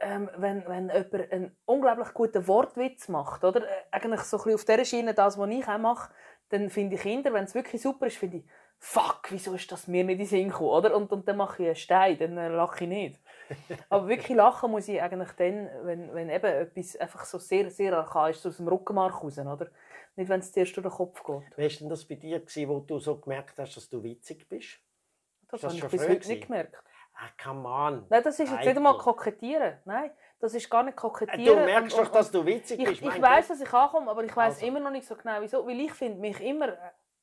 ähm, 0.00 0.30
wenn, 0.36 0.66
wenn 0.66 0.88
jemand 0.88 1.32
einen 1.32 1.56
unglaublich 1.66 2.14
guten 2.14 2.46
Wortwitz 2.48 3.08
macht, 3.08 3.44
oder 3.44 3.62
äh, 3.62 3.82
eigentlich 3.90 4.22
so 4.22 4.38
ein 4.38 4.44
bisschen 4.44 4.54
auf 4.54 4.64
dieser 4.64 4.84
Schiene 4.84 5.14
das, 5.14 5.38
was 5.38 5.50
ich 5.50 5.68
auch 5.68 5.78
mache, 5.78 6.12
dann 6.48 6.70
finde 6.70 6.96
ich 6.96 7.02
Kinder, 7.02 7.32
wenn 7.32 7.44
es 7.44 7.54
wirklich 7.54 7.80
super 7.80 8.06
ist, 8.06 8.16
finde 8.16 8.38
ich, 8.38 8.44
fuck, 8.78 9.28
wieso 9.28 9.54
ist 9.54 9.70
das 9.70 9.86
mir 9.86 10.04
nicht 10.04 10.14
in 10.14 10.18
den 10.18 10.26
Sinn 10.26 10.48
gekommen, 10.48 10.70
oder? 10.70 10.96
Und, 10.96 11.12
und 11.12 11.28
dann 11.28 11.36
mache 11.36 11.62
ich 11.62 11.68
einen 11.68 11.76
Stein, 11.76 12.18
dann 12.18 12.36
äh, 12.38 12.48
lache 12.48 12.84
ich 12.84 12.88
nicht. 12.88 13.20
Aber 13.90 14.08
wirklich 14.08 14.36
lachen 14.36 14.70
muss 14.70 14.88
ich 14.88 15.00
eigentlich 15.00 15.32
dann, 15.32 15.68
wenn, 15.82 16.12
wenn 16.14 16.30
eben 16.30 16.46
etwas 16.46 16.96
einfach 16.96 17.24
so 17.24 17.38
sehr, 17.38 17.70
sehr 17.70 17.96
archaisch 17.96 18.44
aus 18.44 18.56
dem 18.56 18.68
Rückenmark 18.68 19.22
raus, 19.22 19.38
oder? 19.38 19.68
Nicht, 20.20 20.28
wenn 20.28 20.40
es 20.40 20.52
zuerst 20.52 20.76
durch 20.76 20.86
den 20.86 20.92
Kopf 20.92 21.24
geht. 21.24 21.56
Wie 21.56 21.62
war 21.62 21.78
denn 21.78 21.88
das 21.88 22.04
bei 22.04 22.14
dir, 22.14 22.40
gewesen, 22.40 22.68
wo 22.68 22.80
du 22.80 22.98
so 22.98 23.16
gemerkt 23.16 23.58
hast, 23.58 23.74
dass 23.74 23.88
du 23.88 24.02
witzig 24.02 24.46
bist? 24.50 24.78
Das, 25.48 25.62
das 25.62 25.72
habe 25.72 25.86
ich 25.86 25.90
bis 25.90 26.06
heute 26.06 26.28
nicht 26.28 26.46
gemerkt. 26.46 26.76
Ah, 27.14 27.30
come 27.42 27.66
on. 27.66 28.06
Nein, 28.10 28.22
das 28.22 28.38
ist 28.38 28.50
jetzt 28.50 28.66
nicht 28.66 28.76
einmal 28.76 28.98
kokettieren. 28.98 29.78
Nein, 29.86 30.10
das 30.38 30.52
ist 30.52 30.68
gar 30.68 30.82
nicht 30.82 30.98
kokettieren. 30.98 31.58
Du 31.58 31.64
merkst 31.64 31.96
und, 31.96 32.06
doch, 32.06 32.12
dass 32.12 32.30
du 32.30 32.44
witzig 32.44 32.84
bist. 32.84 33.00
Ich, 33.00 33.02
ich 33.02 33.22
weiß, 33.22 33.48
dass 33.48 33.62
ich 33.62 33.72
ankomme, 33.72 34.10
aber 34.10 34.22
ich 34.22 34.36
weiß 34.36 34.56
also. 34.56 34.66
immer 34.66 34.80
noch 34.80 34.90
nicht 34.90 35.06
so 35.06 35.16
genau, 35.16 35.40
wieso. 35.40 35.66
Weil 35.66 35.80
ich 35.80 35.92
finde 35.94 36.20
mich 36.20 36.38
immer 36.38 36.76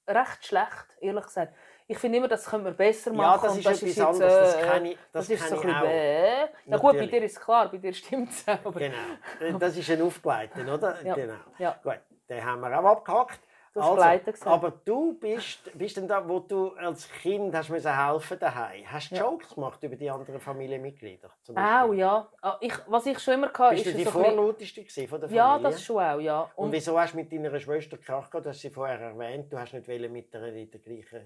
recht 0.08 0.48
schlecht, 0.48 0.98
ehrlich 1.00 1.26
gesagt. 1.26 1.54
Ich 1.86 2.00
finde 2.00 2.18
immer, 2.18 2.28
das 2.28 2.46
können 2.46 2.66
wir 2.66 2.72
besser 2.72 3.14
machen. 3.14 3.44
Ja, 3.44 3.48
das 3.48 3.58
ist 3.58 3.66
das 3.66 3.78
etwas 3.78 3.90
ist 3.90 3.98
jetzt, 3.98 4.08
anderes. 4.08 4.34
Das, 4.34 4.62
kann 4.62 4.86
ich, 4.86 4.98
das, 5.12 5.28
das 5.28 5.30
ist 5.30 5.50
so 5.50 5.56
ein 5.56 5.62
bisschen. 5.62 6.50
Na 6.66 6.78
gut, 6.78 6.98
bei 6.98 7.06
dir 7.06 7.24
ist 7.24 7.38
es 7.38 7.40
klar, 7.40 7.72
bei 7.72 7.78
dir 7.78 7.94
stimmt 7.94 8.32
es 8.32 8.48
auch. 8.48 8.74
Genau, 8.74 9.58
das 9.60 9.78
ist 9.78 9.90
ein 9.92 10.02
Aufgleiten, 10.02 10.68
oder? 10.68 11.02
Ja. 11.04 11.14
Genau. 11.14 11.34
Ja. 11.60 11.80
Gut, 11.84 12.00
den 12.30 12.44
haben 12.44 12.62
wir 12.62 12.80
auch 12.80 12.94
hast 12.94 13.40
also, 13.80 14.50
aber 14.50 14.74
du 14.84 15.14
bist, 15.20 15.60
bist 15.78 15.98
denn 15.98 16.08
da, 16.08 16.28
wo 16.28 16.40
du 16.40 16.72
als 16.72 17.10
Kind 17.22 17.54
hast 17.54 17.70
müssen 17.70 17.96
helfen 17.96 18.40
daheim. 18.40 18.84
Hast 18.92 19.12
du 19.12 19.16
ja. 19.16 19.24
Jokes 19.24 19.54
gemacht 19.54 19.84
über 19.84 19.96
die 19.96 20.10
anderen 20.10 20.40
Familienmitglieder? 20.40 21.30
Auch 21.56 21.94
ja. 21.94 22.28
Ah, 22.42 22.58
ich, 22.60 22.74
was 22.88 23.06
ich 23.06 23.20
schon 23.20 23.36
immer 23.36 23.54
hatte, 23.54 23.76
bist 23.76 23.86
ist 23.86 23.94
du 23.94 23.98
die 23.98 24.04
so 24.04 24.12
vorlauteste 24.12 24.82
von 25.08 25.20
der 25.20 25.30
Familie? 25.30 25.36
Ja, 25.36 25.60
das 25.60 25.84
schon 25.84 25.98
auch, 25.98 26.20
ja. 26.20 26.42
Und, 26.56 26.66
Und 26.66 26.72
wieso 26.72 27.00
hast 27.00 27.14
du 27.14 27.18
mit 27.18 27.32
deiner 27.32 27.60
Schwester 27.60 27.98
Krach 27.98 28.30
gehabt? 28.30 28.46
Du 28.46 28.50
hast 28.50 28.62
sie 28.62 28.70
vorher 28.70 29.00
erwähnt. 29.00 29.52
Du 29.52 29.60
hast 29.60 29.74
nicht 29.74 29.88
mit 29.88 30.34
der 30.34 30.44
in 30.48 30.72
der 30.72 30.80
gleichen 30.80 31.22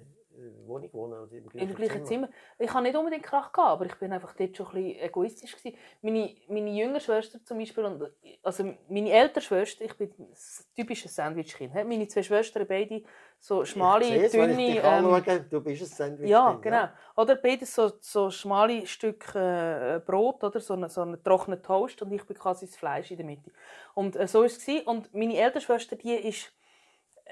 Wohnung 0.65 0.93
wohnen 0.93 1.13
oder 1.13 1.31
im 1.31 1.49
gleichen, 1.49 1.69
Im 1.69 1.75
gleichen 1.75 2.05
Zimmer. 2.05 2.27
Zimmer. 2.27 2.29
Ich 2.59 2.73
habe 2.73 2.83
nicht 2.83 2.95
unbedingt 2.95 3.23
Krach 3.23 3.51
gehabt, 3.51 3.71
aber 3.71 3.85
ich 3.85 3.95
bin 3.95 4.11
einfach 4.11 4.33
dort 4.33 4.55
schon 4.55 4.67
ein 4.67 4.83
bisschen 4.83 4.99
egoistisch 5.01 5.55
gewesen. 5.55 5.77
Meine, 6.01 6.35
meine 6.47 6.71
jüngere 6.71 6.99
Schwester 6.99 7.43
zum 7.43 7.57
Beispiel, 7.57 7.85
und, 7.85 8.11
also 8.43 8.73
meine 8.89 9.11
ältere 9.11 9.41
Schwester, 9.41 9.85
ich 9.85 9.95
bin 9.95 10.09
ein 10.17 10.27
typisches 10.75 11.15
Sandwichkind. 11.15 11.73
Meine 11.73 12.07
zwei 12.07 12.23
Schwestern, 12.23 12.65
beide 12.67 13.03
so 13.39 13.65
schmale, 13.65 14.05
ich 14.05 14.31
dünne... 14.31 14.57
Wenn 14.57 14.59
ich 14.59 14.79
ähm, 14.83 15.45
du 15.49 15.61
bist 15.61 15.81
ein 15.81 15.87
Sandwich. 15.87 16.29
Ja, 16.29 16.53
genau. 16.61 16.77
Ja. 16.77 16.93
Oder 17.17 17.35
beide 17.35 17.65
so, 17.65 17.91
so 17.99 18.29
schmale 18.29 18.85
Stück 18.85 19.33
äh, 19.35 19.99
Brot, 20.05 20.43
oder 20.43 20.59
so 20.59 20.73
einen 20.73 20.89
so 20.89 21.01
eine 21.01 21.21
trockenen 21.21 21.61
Toast 21.61 22.01
und 22.01 22.11
ich 22.11 22.23
bin 22.23 22.37
quasi 22.37 22.67
das 22.67 22.75
Fleisch 22.75 23.11
in 23.11 23.17
der 23.17 23.25
Mitte. 23.25 23.51
Und 23.95 24.15
äh, 24.15 24.27
so 24.27 24.39
war 24.39 24.45
es. 24.45 24.67
Und 24.85 25.13
meine 25.13 25.37
ältere 25.37 25.61
Schwester, 25.61 25.95
die 25.95 26.13
ist 26.13 26.51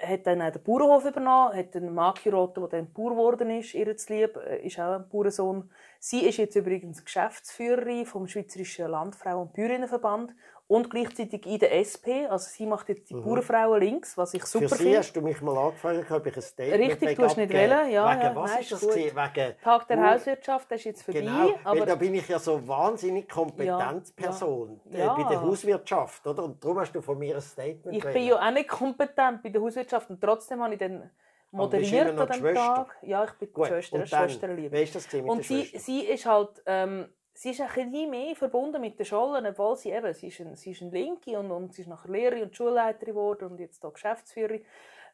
hat 0.02 0.28
dann 0.28 0.42
auch 0.42 0.52
den 0.52 0.64
Bauernhof 0.64 1.06
übernommen, 1.06 1.56
hat 1.56 1.76
einen 1.76 1.94
Mann 1.94 2.14
geheiratet, 2.16 2.58
der 2.58 2.68
dann 2.68 2.94
Bauer 2.94 3.12
geworden 3.12 3.50
ist, 3.52 3.74
ihr 3.74 3.96
zu 3.98 4.14
lieb, 4.14 4.38
äh, 4.38 4.66
ist 4.66 4.80
auch 4.80 4.96
ein 4.96 5.10
Bauernsohn. 5.10 5.70
Sie 6.00 6.26
ist 6.26 6.38
jetzt 6.38 6.56
übrigens 6.56 7.04
Geschäftsführerin 7.04 8.06
vom 8.06 8.28
Schweizerischen 8.28 8.88
Landfrau- 8.88 9.42
und 9.42 9.54
Bäuerinnenverband 9.54 10.34
und 10.69 10.91
gleichzeitig 10.91 11.47
in 11.47 11.58
der 11.58 11.73
SP. 11.82 12.29
Also 12.29 12.47
sie 12.47 12.67
macht 12.67 12.89
jetzt 12.89 13.10
die 13.10 13.15
mhm. 13.15 13.23
Bauernfrauen 13.23 13.82
links, 13.82 14.15
was 14.15 14.36
ich 14.36 14.45
super 14.45 14.69
finde. 14.69 14.75
Für 14.75 14.84
sie 14.84 14.97
hast 14.99 15.13
du 15.13 15.21
mich 15.21 15.41
mal 15.41 15.58
angefragt, 15.58 16.12
ob 16.12 16.27
ich 16.27 16.36
ein 16.36 16.41
Statement 16.43 16.91
Richtig, 16.91 17.15
du 17.17 17.23
hast 17.23 17.38
nicht 17.38 17.51
wählen. 17.51 17.89
Ja, 17.89 18.12
wegen 18.12 18.21
ja, 18.21 18.36
was 18.36 18.51
nein, 18.51 18.62
ist 18.62 18.71
das? 18.73 18.84
Wegen 18.84 19.55
Tag 19.63 19.88
der 19.88 20.12
Hauswirtschaft, 20.12 20.71
das 20.71 20.82
ist 20.82 20.86
jetzt 20.86 21.01
vorbei. 21.01 21.21
Genau, 21.21 21.60
aber 21.63 21.79
weil 21.79 21.88
da 21.88 21.95
bin 21.95 22.13
ich 22.13 22.27
ja 22.27 22.38
so 22.38 22.67
wahnsinnig 22.67 23.27
Kompetenzperson 23.27 24.79
ja, 24.91 24.99
ja. 24.99 25.13
Äh, 25.13 25.23
bei 25.23 25.29
der 25.29 25.41
Hauswirtschaft. 25.41 26.27
Oder? 26.27 26.43
Und 26.43 26.63
darum 26.63 26.79
hast 26.79 26.91
du 26.91 27.01
von 27.01 27.17
mir 27.17 27.36
ein 27.36 27.41
Statement 27.41 27.97
Ich 27.97 28.03
wählen. 28.03 28.13
bin 28.13 28.27
ja 28.27 28.36
auch 28.36 28.51
nicht 28.51 28.69
kompetent 28.69 29.41
bei 29.41 29.49
der 29.49 29.62
Hauswirtschaft 29.63 30.12
und 30.12 30.21
trotzdem 30.21 30.62
habe 30.62 30.73
ich 30.75 30.79
dann 30.79 31.10
moderiert 31.49 32.15
an 32.15 32.27
dem 32.27 32.53
Tag. 32.53 32.95
Ja, 33.01 33.23
ich 33.23 33.32
bin 33.32 33.51
Gut, 33.51 33.65
Schwester, 33.65 34.05
Schwesterliebe. 34.05 34.79
Ist 34.79 34.93
das 34.93 35.12
mit 35.12 35.25
Und 35.25 35.43
sie, 35.43 35.63
sie 35.63 36.01
ist 36.01 36.27
halt... 36.27 36.62
Ähm, 36.67 37.10
sie 37.39 37.52
ist 37.52 37.62
ein 37.62 37.91
mehr 38.10 38.36
verbunden 38.36 38.82
mit 38.82 38.99
den 38.99 39.06
Schollen, 39.06 39.45
obwohl 39.45 39.78
sie 39.78 39.91
eben, 39.91 40.13
sie 40.13 40.28
ist, 40.28 40.41
ein, 40.41 40.58
sie 40.58 40.71
ist 40.71 40.82
eine 40.82 40.91
Linke 40.91 41.39
und, 41.39 41.52
und 41.52 41.73
sie 41.73 41.84
ist 41.84 41.88
nachher 41.88 42.12
Lehrerin 42.12 42.43
und 42.43 42.56
Schulleiterin 42.56 43.13
geworden 43.13 43.52
und 43.52 43.60
jetzt 43.62 43.82
hier 43.82 43.91
Geschäftsführerin. 43.91 44.65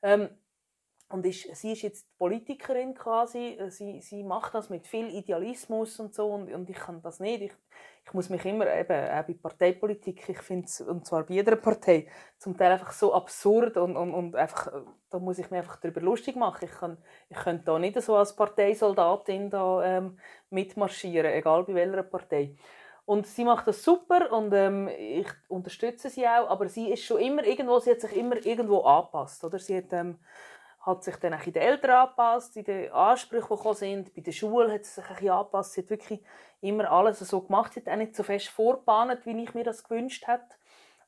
Ähm, 0.02 0.30
und 1.10 1.24
ist, 1.24 1.56
sie 1.56 1.74
ist 1.74 1.84
jetzt 1.84 2.08
Politikerin 2.18 2.96
quasi, 2.96 3.60
sie, 3.70 4.02
sie 4.02 4.24
macht 4.24 4.56
das 4.56 4.72
mit 4.72 4.88
viel 4.88 5.08
Idealismus 5.16 6.00
und 6.00 6.16
so 6.16 6.32
und, 6.32 6.52
und 6.52 6.68
ich 6.68 6.78
kann 6.78 7.00
das 7.04 7.20
nicht. 7.20 7.44
Ich, 7.44 7.54
ich 8.06 8.14
muss 8.14 8.30
mich 8.30 8.46
immer 8.46 8.72
eben, 8.74 9.10
auch 9.10 9.24
bei 9.24 9.34
Parteipolitik, 9.34 10.30
ich 10.30 10.38
finde 10.38 10.66
es, 10.66 10.80
und 10.80 11.06
zwar 11.06 11.24
bei 11.24 11.34
jeder 11.34 11.56
Partei, 11.56 12.08
zum 12.38 12.56
Teil 12.56 12.74
einfach 12.74 12.92
so 12.92 13.14
absurd 13.14 13.78
und, 13.78 13.98
und, 13.98 14.14
und 14.14 14.36
einfach, 14.36 14.72
da 15.10 15.18
muss 15.18 15.40
ich 15.40 15.50
mich 15.50 15.58
einfach 15.58 15.78
darüber 15.78 16.02
lustig 16.02 16.36
machen. 16.36 16.66
Ich, 16.66 16.72
kann, 16.72 16.98
ich 17.30 17.38
könnte 17.38 17.66
da 17.66 17.80
nicht 17.80 18.00
so 18.02 18.16
als 18.16 18.36
Parteisoldatin 18.36 19.50
da, 19.50 19.84
ähm, 19.84 20.20
mitmarschieren, 20.52 21.32
egal 21.32 21.64
bei 21.64 21.74
welcher 21.74 22.04
Partei. 22.04 22.56
Und 23.06 23.28
sie 23.28 23.44
macht 23.44 23.68
das 23.68 23.84
super 23.84 24.32
und 24.32 24.54
ähm, 24.54 24.88
ich 24.88 25.28
unterstütze 25.48 26.10
sie 26.10 26.28
auch, 26.28 26.50
aber 26.50 26.70
sie 26.70 26.92
ist 26.92 27.04
schon 27.04 27.20
immer 27.20 27.44
irgendwo, 27.44 27.80
sie 27.80 27.92
hat 27.92 28.02
sich 28.02 28.16
immer 28.16 28.44
irgendwo 28.44 28.82
angepasst, 28.82 29.44
oder? 29.44 29.60
Sie 29.60 29.78
hat 29.78 29.94
ähm, 29.94 30.20
hat 30.86 31.04
sich 31.04 31.16
dann 31.16 31.34
auch 31.34 31.46
in 31.46 31.54
den 31.54 31.64
Eltern 31.64 31.92
angepasst, 31.92 32.56
in 32.58 32.64
den 32.64 32.92
Ansprüchen, 32.92 33.48
die 33.50 33.56
gekommen 33.56 33.76
sind. 33.76 34.16
Bei 34.16 34.22
der 34.22 34.32
Schule 34.32 34.72
hat 34.72 34.86
sie 34.86 35.02
sich 35.02 35.04
ein 35.04 35.16
bisschen 35.16 35.32
angepasst. 35.32 35.74
Sie 35.74 35.82
hat 35.82 35.90
wirklich 35.90 36.20
immer 36.62 36.92
alles 36.92 37.20
so 37.20 37.42
gemacht. 37.42 37.74
Sie 37.74 37.80
hat 37.80 37.90
auch 37.90 37.98
nicht 37.98 38.16
so 38.16 38.24
fest 38.24 38.50
vorbahnet, 38.50 39.26
wie 39.26 39.44
ich 39.44 39.54
mir 39.54 39.64
das 39.64 39.84
gewünscht 39.84 40.28
hätte. 40.28 40.56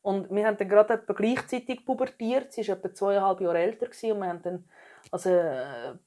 Und 0.01 0.33
wir 0.33 0.47
haben 0.47 0.57
dann 0.57 0.69
gerade 0.69 0.93
etwa 0.93 1.13
gleichzeitig 1.13 1.85
pubertiert. 1.85 2.53
Sie 2.53 2.67
war 2.67 2.77
etwa 2.77 2.93
zweieinhalb 2.93 3.41
Jahre 3.41 3.59
älter 3.59 3.85
und 3.85 4.21
wir 4.21 4.27
haben 4.27 4.41
dann 4.41 4.63
also, 5.11 5.29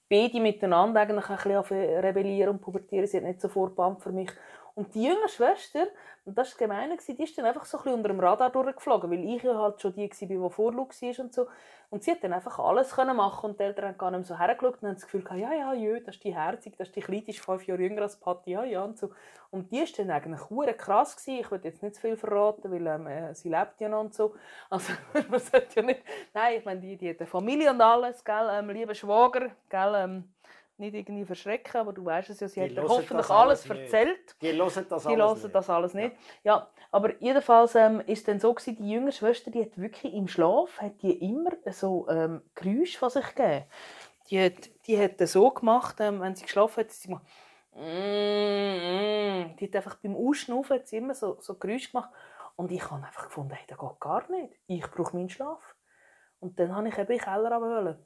beide 0.09 0.41
miteinander 0.41 1.01
eigentlich 1.01 1.29
ein 1.29 1.37
bisschen 1.37 2.01
rebellieren 2.01 2.51
und 2.51 2.61
pubertieren. 2.61 3.07
Sie 3.07 3.17
hat 3.17 3.25
nicht 3.25 3.41
so 3.41 3.49
vorbahnt 3.49 4.03
für 4.03 4.13
mich. 4.13 4.31
Und 4.75 4.95
die 4.95 5.05
jüngere 5.05 5.29
Schwester, 5.29 5.87
und 6.25 6.39
das 6.39 6.53
war 6.53 6.67
gemein, 6.67 6.97
die 7.07 7.23
ist 7.23 7.37
dann 7.37 7.45
einfach 7.45 7.65
so 7.65 7.79
ein 7.79 7.83
bisschen 7.83 7.99
unter 7.99 8.09
dem 8.09 8.21
Radar 8.21 8.51
durchgeflogen, 8.51 9.11
weil 9.11 9.25
ich 9.25 9.43
ja 9.43 9.55
halt 9.55 9.81
schon 9.81 9.93
die 9.93 10.09
war, 10.09 10.29
die 10.29 10.55
Vorlug 10.55 11.03
war 11.03 11.25
und 11.25 11.35
so. 11.35 11.47
Und 11.91 12.05
sie 12.05 12.13
hat 12.13 12.23
dann 12.23 12.33
einfach 12.33 12.59
alles 12.61 12.93
können 12.93 13.17
machen 13.17 13.51
und 13.51 13.59
die 13.59 13.65
Eltern 13.65 13.87
haben 13.87 13.99
gar 13.99 14.11
nicht 14.13 14.27
so 14.27 14.39
hergeschaut 14.39 14.81
und 14.81 14.89
haben 14.89 14.95
das 14.95 15.05
Gefühl 15.05 15.23
gehabt, 15.23 15.41
ja, 15.41 15.53
ja, 15.53 15.75
jö, 15.75 16.01
das 16.01 16.15
ist 16.15 16.25
die 16.25 16.33
Herzig, 16.35 16.77
das 16.79 16.89
ist 16.89 16.97
die 16.97 17.01
Kleine, 17.01 17.23
die 17.23 17.33
ist 17.33 17.41
fünf 17.45 17.67
Jahre 17.67 17.83
jünger 17.83 18.03
als 18.03 18.17
Patti, 18.17 18.53
ja, 18.53 18.63
ja, 18.63 18.85
und 18.85 18.97
so. 18.97 19.11
Und 19.51 19.73
die 19.73 19.81
war 19.81 19.87
dann 19.97 20.11
eigentlich 20.13 20.49
hure 20.49 20.75
krass 20.75 21.17
gewesen. 21.17 21.41
Ich 21.41 21.51
will 21.51 21.61
jetzt 21.65 21.83
nicht 21.83 21.97
zu 21.97 22.01
viel 22.01 22.17
verraten, 22.17 22.71
weil 22.71 22.87
ähm, 22.87 23.07
äh, 23.09 23.35
sie 23.35 23.49
lebt 23.49 23.81
ja 23.81 23.89
noch 23.89 24.01
und 24.01 24.15
so. 24.15 24.35
Also, 24.71 24.93
man 25.29 25.41
sollte 25.41 25.81
ja 25.81 25.83
nicht, 25.83 26.03
nein, 26.33 26.59
ich 26.59 26.65
meine, 26.65 26.81
die, 26.81 26.97
die 26.97 27.11
hat 27.11 27.19
eine 27.19 27.27
Familie 27.27 27.71
und 27.71 27.81
alles, 27.81 28.25
gell, 28.25 28.49
ähm, 28.53 28.71
lieber 28.71 28.95
Schwager, 28.95 29.51
gell, 29.69 29.95
ähm, 29.97 30.33
nicht 30.81 30.95
irgendwie 30.95 31.25
verschrecken, 31.25 31.81
aber 31.81 31.93
du 31.93 32.05
weißt 32.05 32.31
es 32.31 32.41
ja, 32.41 32.49
sie 32.49 32.69
die 32.69 32.79
hat 32.79 32.89
hoffentlich 32.89 33.31
alles, 33.31 33.71
alles 33.71 33.81
erzählt. 33.81 34.37
Die 34.41 34.53
hören 34.53 34.87
das 34.89 35.03
die 35.05 35.09
alles 35.09 35.43
nicht. 35.43 35.55
das 35.55 35.71
alles 35.71 35.95
nicht. 35.95 36.17
Ja, 36.43 36.55
ja 36.57 36.71
aber 36.91 37.21
jedenfalls 37.21 37.75
ähm, 37.75 38.01
ist 38.07 38.27
dann 38.27 38.41
so 38.41 38.53
gewesen, 38.53 38.77
die 38.77 38.91
jüngere 38.91 39.13
Schwester, 39.13 39.51
die 39.51 39.63
hat 39.63 39.79
wirklich 39.79 40.13
im 40.13 40.27
Schlaf, 40.27 40.81
hat 40.81 41.01
die 41.03 41.13
immer 41.13 41.51
so 41.71 42.09
ähm, 42.09 42.43
Geräusche 42.55 42.99
von 42.99 43.11
sich 43.11 43.27
gegeben. 43.35 43.65
Die 44.29 44.45
hat, 44.45 44.71
die 44.87 44.99
hat 44.99 45.21
das 45.21 45.33
so 45.33 45.51
gemacht, 45.51 45.97
ähm, 46.01 46.21
wenn 46.21 46.35
sie 46.35 46.45
geschlafen 46.45 46.81
hat, 46.81 46.91
sie 46.91 47.09
gemacht, 47.09 47.25
mm, 47.75 47.81
mm. 47.81 49.57
die 49.57 49.67
hat 49.67 49.77
einfach 49.77 49.97
beim 49.97 50.17
Ausschnaufen 50.17 50.77
hat 50.77 50.89
sie 50.89 50.97
immer 50.97 51.15
so, 51.15 51.37
so 51.41 51.55
Geräusche 51.55 51.91
gemacht. 51.91 52.11
Und 52.57 52.73
ich 52.73 52.91
habe 52.91 53.05
einfach 53.05 53.25
gefunden, 53.25 53.53
hey, 53.53 53.65
das 53.69 53.79
geht 53.79 54.01
gar 54.01 54.31
nicht. 54.31 54.55
Ich 54.67 54.91
brauche 54.91 55.17
meinen 55.17 55.31
Schlaf. 55.31 55.77
Und 56.41 56.59
dann 56.59 56.75
habe 56.75 56.89
ich 56.89 56.99
eben 56.99 57.13
in 57.13 57.19
den 57.19 57.25
Keller. 57.25 57.57
Und, 57.59 57.97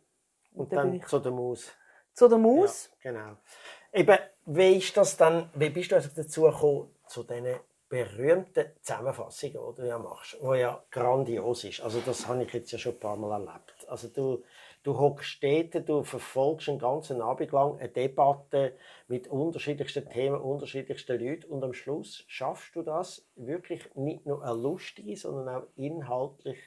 und 0.55 0.73
dann, 0.73 0.89
dann 0.89 0.95
ich... 0.95 1.07
zu 1.07 1.19
der 1.19 1.33
Maus 1.33 1.77
zu 2.15 2.29
der 2.29 2.39
Maus. 2.39 2.91
Ja, 3.03 3.13
genau. 3.13 3.37
Eben, 3.93 4.19
wie 4.47 4.77
ist 4.77 4.97
das 4.97 5.17
dann, 5.17 5.51
wie 5.55 5.71
bist 5.71 5.93
du 5.93 5.97
also 5.97 6.09
dazu 6.15 6.43
gekommen, 6.43 6.91
zu 7.07 7.23
diesen 7.23 7.57
berühmten 7.89 8.73
Zusammenfassungen, 8.81 9.55
die 9.55 9.83
du 9.83 9.87
ja 9.87 9.99
machst, 9.99 10.37
die 10.41 10.59
ja 10.59 10.83
grandios 10.91 11.63
ist. 11.65 11.81
Also 11.81 12.01
das 12.05 12.27
habe 12.27 12.43
ich 12.43 12.53
jetzt 12.53 12.73
ja 12.73 12.79
schon 12.79 12.95
ein 12.95 12.99
paar 12.99 13.17
Mal 13.17 13.41
erlebt. 13.41 13.87
Also 13.89 14.09
du, 14.09 14.43
du 14.83 14.99
hockst 14.99 15.41
dort, 15.43 15.89
du 15.89 16.03
verfolgst 16.03 16.69
einen 16.69 16.81
ganzen 16.81 17.21
Abend 17.21 17.53
lang 17.53 17.79
eine 17.79 17.89
Debatte 17.89 18.75
mit 19.07 19.29
unterschiedlichsten 19.29 20.09
Themen, 20.09 20.41
unterschiedlichsten 20.41 21.21
Leuten 21.21 21.45
und 21.45 21.63
am 21.63 21.73
Schluss 21.73 22.25
schaffst 22.27 22.75
du 22.75 22.83
das 22.83 23.29
wirklich 23.37 23.95
nicht 23.95 24.27
nur 24.27 24.43
eine 24.43 24.55
lustige, 24.55 25.17
sondern 25.17 25.63
auch 25.63 25.67
inhaltlich 25.77 26.59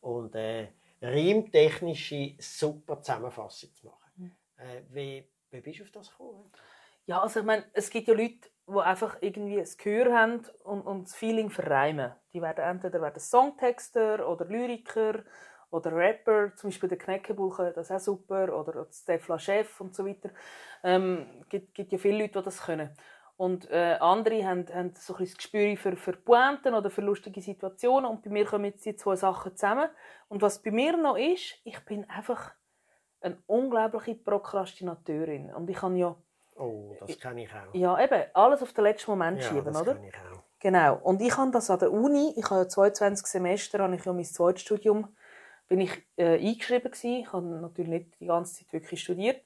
und 0.00 0.34
äh, 0.34 0.68
reimtechnische 1.00 2.34
super 2.40 3.00
Zusammenfassung 3.00 3.72
zu 3.74 3.86
machen. 3.86 4.07
Äh, 4.58 4.82
wie, 4.90 5.24
wie 5.50 5.60
bist 5.60 5.80
du 5.80 5.84
auf 5.84 5.90
das 5.90 6.10
gekommen? 6.10 6.50
Ja, 7.06 7.22
also 7.22 7.40
ich 7.40 7.46
meine, 7.46 7.64
es 7.72 7.88
gibt 7.88 8.06
ja 8.08 8.14
Leute, 8.14 8.50
die 8.68 8.78
einfach 8.80 9.16
irgendwie 9.22 9.56
das 9.56 9.78
Gehör 9.78 10.12
haben 10.14 10.42
und, 10.64 10.82
und 10.82 11.04
das 11.04 11.16
Feeling 11.16 11.48
verreimen. 11.48 12.12
Die 12.34 12.42
werden 12.42 12.62
entweder 12.62 13.00
werden 13.00 13.18
Songtexter 13.18 14.28
oder 14.28 14.44
Lyriker 14.44 15.24
oder 15.70 15.94
Rapper, 15.94 16.54
zum 16.56 16.68
Beispiel 16.70 16.88
der 16.88 16.98
Knäckebuche, 16.98 17.72
das 17.74 17.90
ist 17.90 17.96
auch 17.96 18.00
super, 18.00 18.58
oder 18.58 18.86
Stefla 18.90 19.38
Chef 19.38 19.80
und 19.80 19.94
so 19.94 20.06
weiter. 20.06 20.30
Ähm, 20.82 21.44
gibt, 21.48 21.74
gibt 21.74 21.92
ja 21.92 21.98
viele 21.98 22.18
Leute, 22.18 22.38
die 22.40 22.44
das 22.44 22.62
können. 22.62 22.90
Und 23.36 23.70
äh, 23.70 23.96
andere 24.00 24.44
haben, 24.44 24.66
haben 24.74 24.92
so 24.96 25.14
ein 25.14 25.24
das 25.24 25.36
Gespür 25.36 25.76
für, 25.76 25.96
für 25.96 26.12
Pointen 26.12 26.74
oder 26.74 26.90
für 26.90 27.02
lustige 27.02 27.40
Situationen 27.40 28.10
und 28.10 28.22
bei 28.22 28.30
mir 28.30 28.44
kommen 28.44 28.64
jetzt 28.64 28.84
die 28.84 28.96
zwei 28.96 29.14
Sachen 29.14 29.54
zusammen. 29.56 29.88
Und 30.28 30.42
was 30.42 30.60
bei 30.60 30.72
mir 30.72 30.96
noch 30.96 31.16
ist, 31.16 31.54
ich 31.64 31.78
bin 31.84 32.08
einfach 32.10 32.52
eine 33.20 33.38
unglaubliche 33.46 34.14
Prokrastinateurin. 34.14 35.52
Und 35.54 35.68
ich 35.68 35.76
kann 35.76 35.96
ja... 35.96 36.14
Oh, 36.56 36.96
das 37.00 37.18
kenne 37.18 37.44
ich 37.44 37.50
auch. 37.52 37.74
Ja, 37.74 38.02
eben, 38.02 38.24
alles 38.34 38.62
auf 38.62 38.72
den 38.72 38.84
letzten 38.84 39.10
Moment 39.12 39.40
ja, 39.40 39.48
schieben, 39.48 39.72
das 39.72 39.82
oder? 39.82 39.96
Ich 40.02 40.14
auch. 40.14 40.42
Genau. 40.60 40.96
Und 40.96 41.22
ich 41.22 41.36
habe 41.36 41.50
das 41.52 41.70
an 41.70 41.78
der 41.78 41.92
Uni, 41.92 42.32
ich 42.36 42.44
habe 42.50 42.62
ja 42.62 42.68
22 42.68 43.26
Semester, 43.26 43.78
habe 43.78 43.94
ich 43.94 44.04
ja 44.04 44.12
mein 44.12 44.24
zweites 44.24 44.62
Studium, 44.62 45.14
bin 45.68 45.80
ich 45.80 46.04
äh, 46.16 46.38
eingeschrieben 46.38 46.90
gewesen. 46.90 47.20
Ich 47.20 47.32
habe 47.32 47.46
natürlich 47.46 47.90
nicht 47.90 48.20
die 48.20 48.26
ganze 48.26 48.56
Zeit 48.56 48.72
wirklich 48.72 49.00
studiert. 49.00 49.42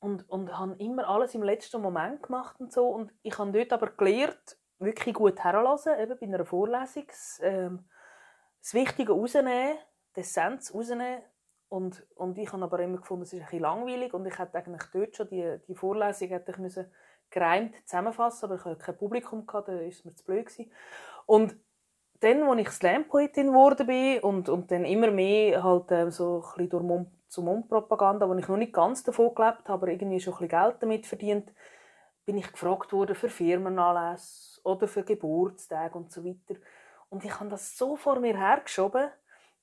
Und, 0.00 0.28
und 0.28 0.58
habe 0.58 0.74
immer 0.78 1.08
alles 1.08 1.34
im 1.34 1.42
letzten 1.42 1.80
Moment 1.80 2.24
gemacht 2.24 2.60
und 2.60 2.72
so. 2.72 2.88
Und 2.88 3.12
ich 3.22 3.38
habe 3.38 3.52
dort 3.52 3.72
aber 3.72 3.86
gelernt, 3.92 4.58
wirklich 4.78 5.14
gut 5.14 5.38
heranlassen, 5.42 5.98
eben 5.98 6.18
bei 6.18 6.26
einer 6.26 6.44
Vorlesung, 6.44 7.04
das, 7.06 7.38
äh, 7.38 7.70
das 8.60 8.74
Wichtige 8.74 9.12
rausnehmen, 9.12 9.76
die 10.16 10.20
Essenz 10.20 10.74
rausnehmen, 10.74 11.22
und, 11.72 12.04
und 12.16 12.36
ich 12.36 12.52
habe 12.52 12.62
aber 12.64 12.80
immer 12.80 12.98
gefunden, 12.98 13.22
es 13.22 13.32
ist 13.32 13.40
ein 13.40 13.46
bisschen 13.46 13.60
langweilig 13.60 14.12
und 14.12 14.26
ich 14.26 14.38
hätte 14.38 14.58
eigentlich 14.58 14.82
dort 14.92 15.16
schon 15.16 15.28
die, 15.28 15.56
die 15.66 15.74
Vorlesung 15.74 16.28
hätte 16.28 16.52
ich 16.52 16.58
müssen 16.58 16.84
gereimt 17.30 17.74
zusammenfassen, 17.86 18.44
aber 18.44 18.56
ich 18.56 18.64
hatte 18.66 18.76
kein 18.76 18.98
Publikum, 18.98 19.46
gehabt, 19.46 19.68
da 19.68 19.72
war 19.72 19.80
es 19.80 20.04
mir 20.04 20.14
zu 20.14 20.22
blöd. 20.22 20.44
Gewesen. 20.44 20.70
Und 21.24 21.56
dann, 22.20 22.42
als 22.42 22.60
ich 22.60 22.68
Slam-Poetin 22.68 23.46
geworden 23.46 23.86
bin 23.86 24.20
und, 24.20 24.50
und 24.50 24.70
dann 24.70 24.84
immer 24.84 25.10
mehr 25.10 25.62
halt 25.62 25.90
äh, 25.92 26.10
so 26.10 26.42
ein 26.42 26.42
bisschen 26.42 26.68
durch 26.68 26.82
Mund 26.82 27.08
zu 27.28 27.40
Mundpropaganda, 27.40 28.28
wo 28.28 28.34
ich 28.34 28.48
noch 28.48 28.58
nicht 28.58 28.74
ganz 28.74 29.02
davon 29.02 29.34
gelebt 29.34 29.66
habe, 29.66 29.72
aber 29.72 29.88
irgendwie 29.88 30.20
schon 30.20 30.34
ein 30.34 30.40
bisschen 30.40 30.62
Geld 30.62 30.76
damit 30.80 31.06
verdient, 31.06 31.54
bin 32.26 32.36
ich 32.36 32.52
gefragt 32.52 32.92
worden 32.92 33.16
für 33.16 33.30
Firmenanlässe 33.30 34.60
oder 34.64 34.86
für 34.86 35.04
Geburtstage 35.04 35.96
und 35.96 36.12
so 36.12 36.22
weiter. 36.22 36.60
Und 37.08 37.24
ich 37.24 37.40
habe 37.40 37.48
das 37.48 37.78
so 37.78 37.96
vor 37.96 38.20
mir 38.20 38.36
hergeschoben, 38.36 39.08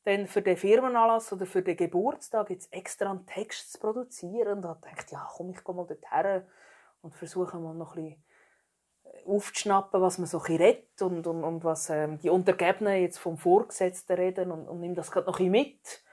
dann 0.04 0.28
für 0.28 0.42
den 0.42 0.58
Firmenanlass 0.58 1.34
oder 1.34 1.46
für 1.46 1.62
den 1.62 1.78
Geburtstag 1.78 2.50
jetzt 2.50 2.72
extra 2.74 3.12
einen 3.12 3.26
Text 3.26 3.74
zu 3.74 3.80
produzieren. 3.80 4.58
Und 4.58 4.62
da 4.62 4.76
denkt 4.76 5.12
ja, 5.12 5.28
komm, 5.36 5.52
ich 5.52 5.64
gehe 5.64 5.76
mal 5.76 5.86
dorthin 5.86 6.44
und 7.02 7.16
versuche 7.16 7.58
mal 7.58 7.74
noch 7.74 7.96
ein 7.96 8.04
bisschen 8.04 8.24
äh, 9.04 9.26
aufzuschnappen, 9.26 10.02
was 10.02 10.18
man 10.18 10.28
so 10.28 10.38
redet 10.38 11.02
und, 11.02 11.28
und, 11.28 11.44
und 11.44 11.64
was 11.64 11.90
ähm, 11.90 12.20
die 12.20 12.30
Untergebenen 12.30 13.02
jetzt 13.02 13.20
vom 13.20 13.38
Vorgesetzten 13.38 14.14
reden 14.14 14.52
und, 14.52 14.68
und 14.68 14.80
nehme 14.80 14.96
das 14.96 15.12
gerade 15.12 15.28
noch 15.28 15.40
ein 15.40 15.52
mit. 15.52 16.04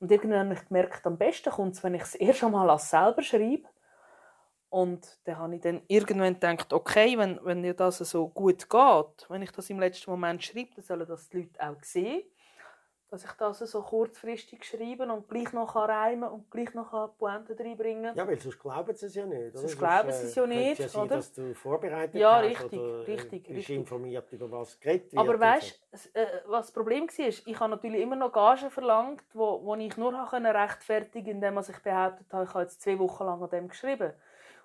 Und 0.00 0.10
irgendwann 0.10 0.50
habe 0.50 0.54
ich 0.54 0.68
gemerkt, 0.68 1.06
am 1.06 1.18
besten 1.18 1.50
kommt 1.50 1.74
es, 1.74 1.82
wenn 1.82 1.94
ich 1.94 2.02
es 2.02 2.14
erst 2.14 2.44
einmal 2.44 2.70
als 2.70 2.90
selber 2.90 3.22
schreibe. 3.22 3.68
Und 4.68 5.18
dann 5.24 5.38
habe 5.38 5.54
ich 5.54 5.60
dann 5.60 5.82
irgendwann 5.86 6.34
gedacht, 6.34 6.72
okay, 6.72 7.16
wenn, 7.16 7.38
wenn 7.44 7.62
dir 7.62 7.74
das 7.74 7.98
so 7.98 8.28
gut 8.28 8.68
geht, 8.68 9.26
wenn 9.28 9.42
ich 9.42 9.52
das 9.52 9.70
im 9.70 9.78
letzten 9.78 10.10
Moment 10.10 10.42
schreibe, 10.42 10.70
dann 10.74 10.84
sollen 10.84 11.06
das 11.06 11.28
die 11.28 11.38
Leute 11.38 11.60
auch 11.60 11.82
sehen 11.82 12.24
dass 13.14 13.24
ich 13.24 13.32
das 13.32 13.58
so 13.58 13.80
kurzfristig 13.80 14.64
schreibe 14.64 15.04
und 15.04 15.28
gleich 15.28 15.52
noch 15.52 15.76
reimen 15.76 16.28
und 16.28 16.50
gleich 16.50 16.74
noch 16.74 17.16
Pointe 17.16 17.56
reinbringen 17.56 18.14
Ja, 18.16 18.26
weil 18.26 18.38
sonst 18.38 18.58
glauben 18.58 18.94
sie 18.94 19.06
es 19.06 19.14
ja 19.14 19.24
nicht. 19.24 19.56
Sonst 19.56 19.78
glauben 19.78 20.10
sie 20.10 20.26
es 20.26 20.34
ja 20.34 20.46
nicht, 20.46 20.78
ja 20.80 20.88
sein, 20.88 21.02
oder? 21.02 21.16
dass 21.16 21.32
du 21.32 21.54
vorbereitet 21.54 22.16
ja, 22.16 22.38
richtig, 22.38 22.80
oder 22.80 23.06
richtig, 23.06 23.44
bist 23.44 23.56
richtig. 23.58 23.76
informiert 23.76 24.32
über 24.32 24.50
was 24.50 24.80
geredet 24.80 25.12
wird. 25.12 25.20
Aber 25.20 25.38
weißt 25.38 25.80
du, 25.92 26.18
äh, 26.18 26.26
was 26.46 26.66
das 26.66 26.72
Problem 26.72 27.08
war? 27.08 27.26
Ich 27.26 27.60
habe 27.60 27.70
natürlich 27.70 28.00
immer 28.00 28.16
noch 28.16 28.32
Gagen 28.32 28.70
verlangt, 28.70 29.22
wo, 29.32 29.64
wo 29.64 29.76
ich 29.76 29.96
nur 29.96 30.12
rechtfertigen 30.12 31.40
konnte, 31.40 31.46
indem 31.46 31.58
ich 31.58 31.82
behauptet 31.82 32.26
habe, 32.32 32.44
ich 32.44 32.50
habe 32.50 32.62
jetzt 32.62 32.82
zwei 32.82 32.98
Wochen 32.98 33.24
lang 33.24 33.42
an 33.42 33.50
dem 33.50 33.68
geschrieben. 33.68 34.12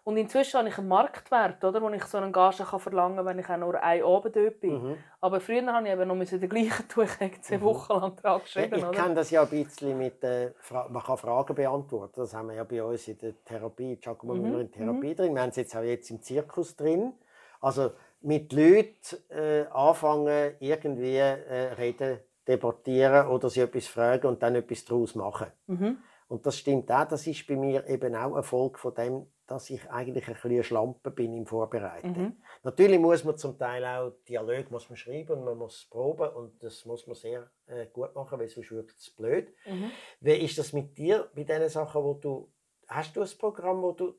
Und 0.03 0.17
inzwischen 0.17 0.57
habe 0.57 0.69
ich 0.69 0.77
einen 0.77 0.87
Marktwert, 0.87 1.63
oder, 1.63 1.81
wo 1.81 1.89
ich 1.89 2.03
so 2.05 2.17
einen 2.17 2.31
Gage 2.31 2.63
kann 2.63 2.79
verlangen 2.79 3.17
kann, 3.17 3.25
wenn 3.25 3.39
ich 3.39 3.49
auch 3.49 3.57
nur 3.57 3.81
ein 3.81 4.03
Abend 4.03 4.35
dort 4.35 4.59
bin. 4.59 4.83
Mhm. 4.83 4.97
Aber 5.21 5.39
früher 5.39 5.65
habe 5.65 5.87
ich 5.87 5.93
eben 5.93 6.07
noch 6.07 6.25
den 6.25 6.49
gleichen 6.49 6.87
tun, 6.89 7.07
ich 7.19 7.41
zwei 7.41 7.57
mhm. 7.57 7.61
Wochen 7.61 7.93
lang 7.93 8.15
daran 8.21 8.41
geschrieben. 8.41 8.75
Ich, 8.75 8.83
ich 8.83 8.91
kenne 8.91 9.15
das 9.15 9.29
ja 9.31 9.43
ein 9.43 9.49
bisschen 9.49 9.97
mit, 9.97 10.23
äh, 10.23 10.51
man 10.89 11.03
kann 11.03 11.17
Fragen 11.17 11.55
beantworten. 11.55 12.13
Das 12.15 12.33
haben 12.33 12.49
wir 12.49 12.55
ja 12.55 12.63
bei 12.63 12.83
uns 12.83 13.07
in 13.07 13.17
der 13.17 13.43
Therapie, 13.43 13.97
Giacomo 13.97 14.33
mhm. 14.33 14.41
Müller 14.41 14.59
in 14.61 14.71
Therapie 14.71 15.09
mhm. 15.09 15.15
drin. 15.15 15.35
Wir 15.35 15.41
haben 15.41 15.49
es 15.49 15.57
jetzt 15.57 15.75
auch 15.75 15.83
jetzt 15.83 16.09
im 16.09 16.21
Zirkus 16.21 16.75
drin. 16.75 17.13
Also 17.61 17.91
mit 18.21 18.51
Leuten 18.53 19.17
äh, 19.29 19.65
anfangen, 19.71 20.53
irgendwie 20.59 21.17
äh, 21.17 21.73
reden, 21.77 22.19
debattieren 22.47 23.27
oder 23.27 23.49
sie 23.49 23.61
etwas 23.61 23.87
fragen 23.87 24.27
und 24.27 24.41
dann 24.41 24.55
etwas 24.55 24.85
daraus 24.85 25.15
machen. 25.15 25.47
Mhm. 25.67 25.97
Und 26.27 26.45
das 26.45 26.57
stimmt 26.57 26.91
auch, 26.91 27.07
das 27.07 27.25
ist 27.27 27.45
bei 27.47 27.55
mir 27.55 27.87
eben 27.87 28.15
auch 28.15 28.35
ein 28.35 28.43
Folge 28.43 28.77
von 28.77 28.93
dem, 28.93 29.25
dass 29.49 29.69
ich 29.71 29.89
eigentlich 29.89 30.27
ein 30.27 30.33
bisschen 30.35 30.63
Schlampe 30.63 31.09
bin 31.09 31.33
im 31.33 31.45
Vorbereiten. 31.47 32.11
Mhm. 32.11 32.41
Natürlich 32.63 32.99
muss 32.99 33.23
man 33.23 33.35
zum 33.37 33.57
Teil 33.57 33.83
auch 33.83 34.11
Dialog 34.27 34.69
muss 34.69 34.89
man 34.89 34.97
schreiben 34.97 35.39
und 35.39 35.43
man 35.45 35.57
muss 35.57 35.87
proben 35.89 36.29
und 36.29 36.63
das 36.63 36.85
muss 36.85 37.07
man 37.07 37.15
sehr 37.15 37.49
äh, 37.65 37.87
gut 37.87 38.13
machen, 38.13 38.39
weil 38.39 38.47
sonst 38.47 38.71
wirkt 38.71 38.97
es 38.99 39.09
blöd. 39.09 39.51
Mhm. 39.65 39.91
Wie 40.21 40.33
ist 40.33 40.57
das 40.57 40.71
mit 40.71 40.97
dir 40.97 41.29
bei 41.35 41.43
diesen 41.43 41.69
Sachen, 41.69 42.03
wo 42.03 42.13
du 42.13 42.51
hast 42.87 43.15
du 43.15 43.21
ein 43.21 43.29
Programm, 43.39 43.81
wo 43.81 43.91
du 43.91 44.13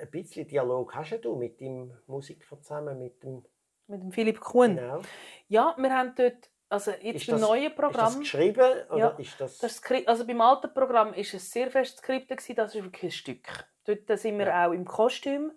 ein 0.00 0.10
bisschen 0.10 0.46
Dialog 0.48 0.94
hast 0.96 1.16
du 1.24 1.36
mit 1.36 1.60
dem 1.60 1.96
Musiker 2.06 2.60
zusammen, 2.60 2.98
mit 2.98 3.22
dem 3.22 3.44
mit 3.86 4.02
dem 4.02 4.10
Philipp 4.10 4.40
Kuhn? 4.40 4.74
Genau. 4.76 5.00
Ja, 5.46 5.76
wir 5.78 5.96
haben 5.96 6.12
dort 6.16 6.50
Also 6.68 6.90
jetzt 6.90 7.20
Ist 7.20 7.26
beim 7.28 7.40
das- 7.40 7.48
neuen 7.48 7.70
Ist 7.70 7.76
Programm... 7.76 8.06
das 8.06 8.18
geschrieben 8.18 8.72
oder 8.90 8.98
Ja, 8.98 9.08
ist 9.10 9.40
das... 9.40 9.58
Das 9.58 9.80
also 10.06 10.26
beim 10.26 10.40
alten 10.40 10.74
Programm 10.74 11.14
ist 11.14 11.34
es 11.34 11.52
sehr 11.52 11.70
fest 11.70 11.98
skriptet 11.98 12.40
das 12.58 12.74
ist 12.74 12.82
wirklich 12.82 13.04
ein 13.04 13.10
Stück. 13.12 13.68
Dort 13.86 14.18
sind 14.18 14.38
wir 14.38 14.46
Ja. 14.48 14.66
auch 14.66 14.72
im 14.72 14.84
Kostüm. 14.84 15.52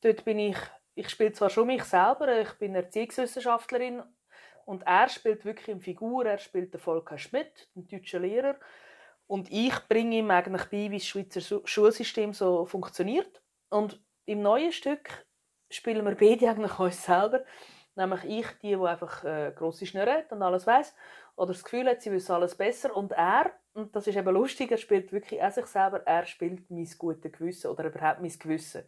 Dort 0.00 0.24
bin 0.24 0.38
ich, 0.38 0.56
ich 0.94 1.08
spiele 1.08 1.32
zwar 1.32 1.50
schon 1.50 1.66
mich 1.66 1.84
selber, 1.84 2.40
ich 2.40 2.52
bin 2.58 2.74
Erziehungswissenschaftlerin 2.74 4.02
und 4.64 4.82
er 4.86 5.08
spielt 5.08 5.44
wirklich 5.44 5.70
eine 5.70 5.80
Figur, 5.80 6.26
er 6.26 6.38
spielt 6.38 6.72
den 6.74 6.80
Volker 6.80 7.18
Schmidt, 7.18 7.68
den 7.74 7.86
deutschen 7.86 8.22
Lehrer. 8.22 8.56
Und 9.26 9.50
ich 9.50 9.74
bringe 9.88 10.16
ihm 10.16 10.30
eigentlich 10.30 10.64
bei, 10.66 10.90
wie 10.90 10.98
das 10.98 11.06
Schweizer 11.06 11.40
Schu- 11.40 11.62
Schulsystem 11.66 12.32
so 12.32 12.66
funktioniert. 12.66 13.40
Und 13.70 14.00
im 14.26 14.42
neuen 14.42 14.72
Stück 14.72 15.26
spielen 15.70 16.04
wir 16.04 16.14
beide 16.14 16.50
eigentlich 16.50 16.78
uns 16.78 17.04
selber. 17.04 17.42
Nämlich 17.94 18.24
ich, 18.24 18.46
die, 18.62 18.76
die 18.76 18.86
einfach 18.86 19.24
äh, 19.24 19.52
grosse 19.54 19.86
Schnurren 19.86 20.14
hat 20.18 20.32
und 20.32 20.42
alles 20.42 20.66
weiß 20.66 20.94
oder 21.36 21.52
das 21.52 21.64
Gefühl 21.64 21.88
hat, 21.88 22.02
sie 22.02 22.12
wissen 22.12 22.32
alles 22.32 22.54
besser. 22.56 22.94
Und 22.94 23.12
er, 23.12 23.52
und 23.74 23.94
das 23.96 24.06
ist 24.06 24.16
eben 24.16 24.34
lustig, 24.34 24.70
er 24.70 24.78
spielt 24.78 25.12
wirklich 25.12 25.42
auch 25.42 25.50
sich 25.50 25.66
selber, 25.66 26.02
er 26.06 26.26
spielt 26.26 26.70
mein 26.70 26.88
gutes 26.98 27.32
Gewissen 27.32 27.70
oder 27.70 27.84
überhaupt 27.86 28.20
mein 28.20 28.38
Gewissen. 28.38 28.82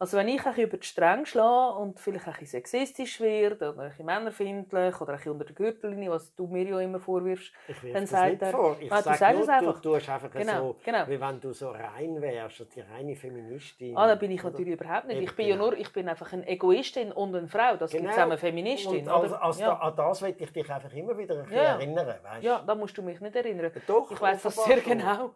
Also 0.00 0.16
wenn 0.16 0.28
ich 0.28 0.46
ein 0.46 0.54
über 0.54 0.76
die 0.76 0.86
Stränge 0.86 1.26
schlage 1.26 1.76
und 1.80 1.98
vielleicht 1.98 2.26
ein 2.28 2.32
bisschen 2.34 2.46
sexistisch 2.46 3.20
werde 3.20 3.70
oder 3.72 3.82
ein 3.82 3.88
bisschen 3.88 4.06
männerfindlich 4.06 5.00
oder 5.00 5.10
ein 5.12 5.16
bisschen 5.16 5.32
unter 5.32 5.44
der 5.46 5.54
Gürtellinie, 5.56 6.08
was 6.12 6.32
du 6.36 6.46
mir 6.46 6.62
ja 6.68 6.78
immer 6.78 7.00
vorwirfst, 7.00 7.52
dann 7.92 8.06
sagt 8.06 8.42
er- 8.42 8.52
vor. 8.52 8.76
Ich 8.78 8.92
Ah, 8.92 8.98
du 8.98 9.02
sag 9.02 9.16
sagst 9.16 9.34
nur, 9.34 9.42
es 9.42 9.48
einfach. 9.48 9.80
Du 9.80 9.92
tust 9.94 10.08
einfach 10.08 10.30
Genau, 10.30 10.58
so, 10.68 10.76
genau. 10.84 11.08
wie 11.08 11.20
wenn 11.20 11.40
du 11.40 11.52
so 11.52 11.70
rein 11.70 12.22
wärst, 12.22 12.64
die 12.76 12.80
reine 12.80 13.16
Feministin. 13.16 13.96
Ah, 13.96 14.06
da 14.06 14.14
bin 14.14 14.30
ich 14.30 14.40
oder? 14.44 14.52
natürlich 14.52 14.74
überhaupt 14.80 15.08
nicht. 15.08 15.20
Ich 15.20 15.34
bin 15.34 15.46
ja 15.48 15.56
genau. 15.56 15.70
nur, 15.70 15.76
ich 15.78 15.92
bin 15.92 16.08
einfach 16.08 16.32
eine 16.32 16.46
Egoistin 16.46 17.10
und 17.10 17.34
eine 17.34 17.48
Frau. 17.48 17.74
Das 17.76 17.90
gibt 17.90 18.04
Genau. 18.04 18.14
auch 18.14 18.18
eine 18.18 18.38
Feministin. 18.38 19.00
Und 19.00 19.08
als, 19.08 19.32
als 19.32 19.58
ja. 19.58 19.66
da, 19.70 19.74
an 19.78 19.96
das 19.96 20.22
will 20.22 20.34
ich 20.38 20.52
dich 20.52 20.70
einfach 20.70 20.92
immer 20.94 21.18
wieder 21.18 21.34
ein 21.34 21.42
bisschen 21.42 21.56
Ja. 21.56 21.62
erinnern. 21.74 22.14
Weißt? 22.22 22.44
ja, 22.44 22.62
da 22.64 22.74
musst 22.76 22.96
du 22.96 23.02
mich 23.02 23.20
nicht 23.20 23.34
erinnern. 23.34 23.72
Doch, 23.88 24.12
Ich 24.12 24.20
weiß 24.20 24.42
das 24.44 24.54
sehr 24.64 24.80
genau. 24.80 25.30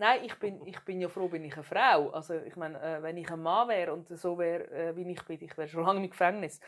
Nein, 0.00 0.20
ich 0.24 0.34
bin, 0.38 0.66
ich 0.66 0.80
bin 0.80 0.98
ja 0.98 1.10
froh, 1.10 1.28
bin 1.28 1.44
ich 1.44 1.52
eine 1.52 1.62
Frau. 1.62 2.08
Also 2.08 2.32
ich 2.34 2.56
meine, 2.56 2.80
äh, 2.80 3.02
wenn 3.02 3.18
ich 3.18 3.30
ein 3.30 3.42
Mann 3.42 3.68
wäre 3.68 3.92
und 3.92 4.08
so 4.08 4.38
wäre, 4.38 4.64
äh, 4.70 4.96
wie 4.96 5.12
ich 5.12 5.22
bin, 5.26 5.38
ich 5.42 5.54
wäre 5.58 5.68
schon 5.68 5.84
lange 5.84 6.02
im 6.02 6.08
Gefängnis. 6.08 6.58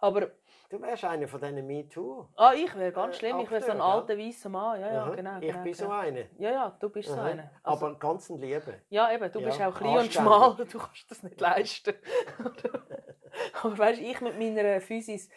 Aber 0.00 0.30
Du 0.68 0.80
wärst 0.82 1.04
einer 1.04 1.28
von 1.28 1.40
diesen 1.40 1.66
MeToo. 1.66 2.26
ah, 2.36 2.52
ich 2.52 2.74
wäre 2.76 2.90
ganz 2.92 3.14
Äh, 3.14 3.18
schlimm. 3.20 3.38
Ich 3.40 3.50
wäre 3.50 3.62
so 3.62 3.70
ein 3.70 3.80
alter 3.80 4.18
weißer 4.18 4.48
Mann. 4.48 4.80
Ja, 4.80 4.92
ja, 4.92 5.02
Aha. 5.04 5.14
genau. 5.14 5.36
ich 5.40 5.48
genau, 5.52 5.62
bin 5.62 5.74
so 5.74 5.84
genau. 5.84 5.98
einer. 5.98 6.20
Ja, 6.38 6.50
ja, 6.50 6.76
du 6.80 6.88
bist 6.90 7.08
so 7.08 7.14
Aha. 7.14 7.24
einer. 7.26 7.50
Also, 7.62 7.86
Aber 7.86 7.98
ganz 7.98 8.28
ein 8.28 8.38
Liebe. 8.40 8.74
ja, 8.88 9.12
eben, 9.12 9.30
du 9.32 9.38
Ja, 9.40 9.46
bist 9.46 9.60
auch 9.62 9.74
klein 9.76 9.98
und 9.98 10.12
schmal, 10.12 10.56
du 10.72 10.78
kannst 10.78 11.10
das 11.10 11.22
nicht 11.22 11.40
leisten. 11.40 11.94
Aber 13.62 13.78
weißt, 13.78 14.00
ich 14.00 14.20
mit 14.20 14.36
meiner 14.38 14.80
Physis 14.80 15.28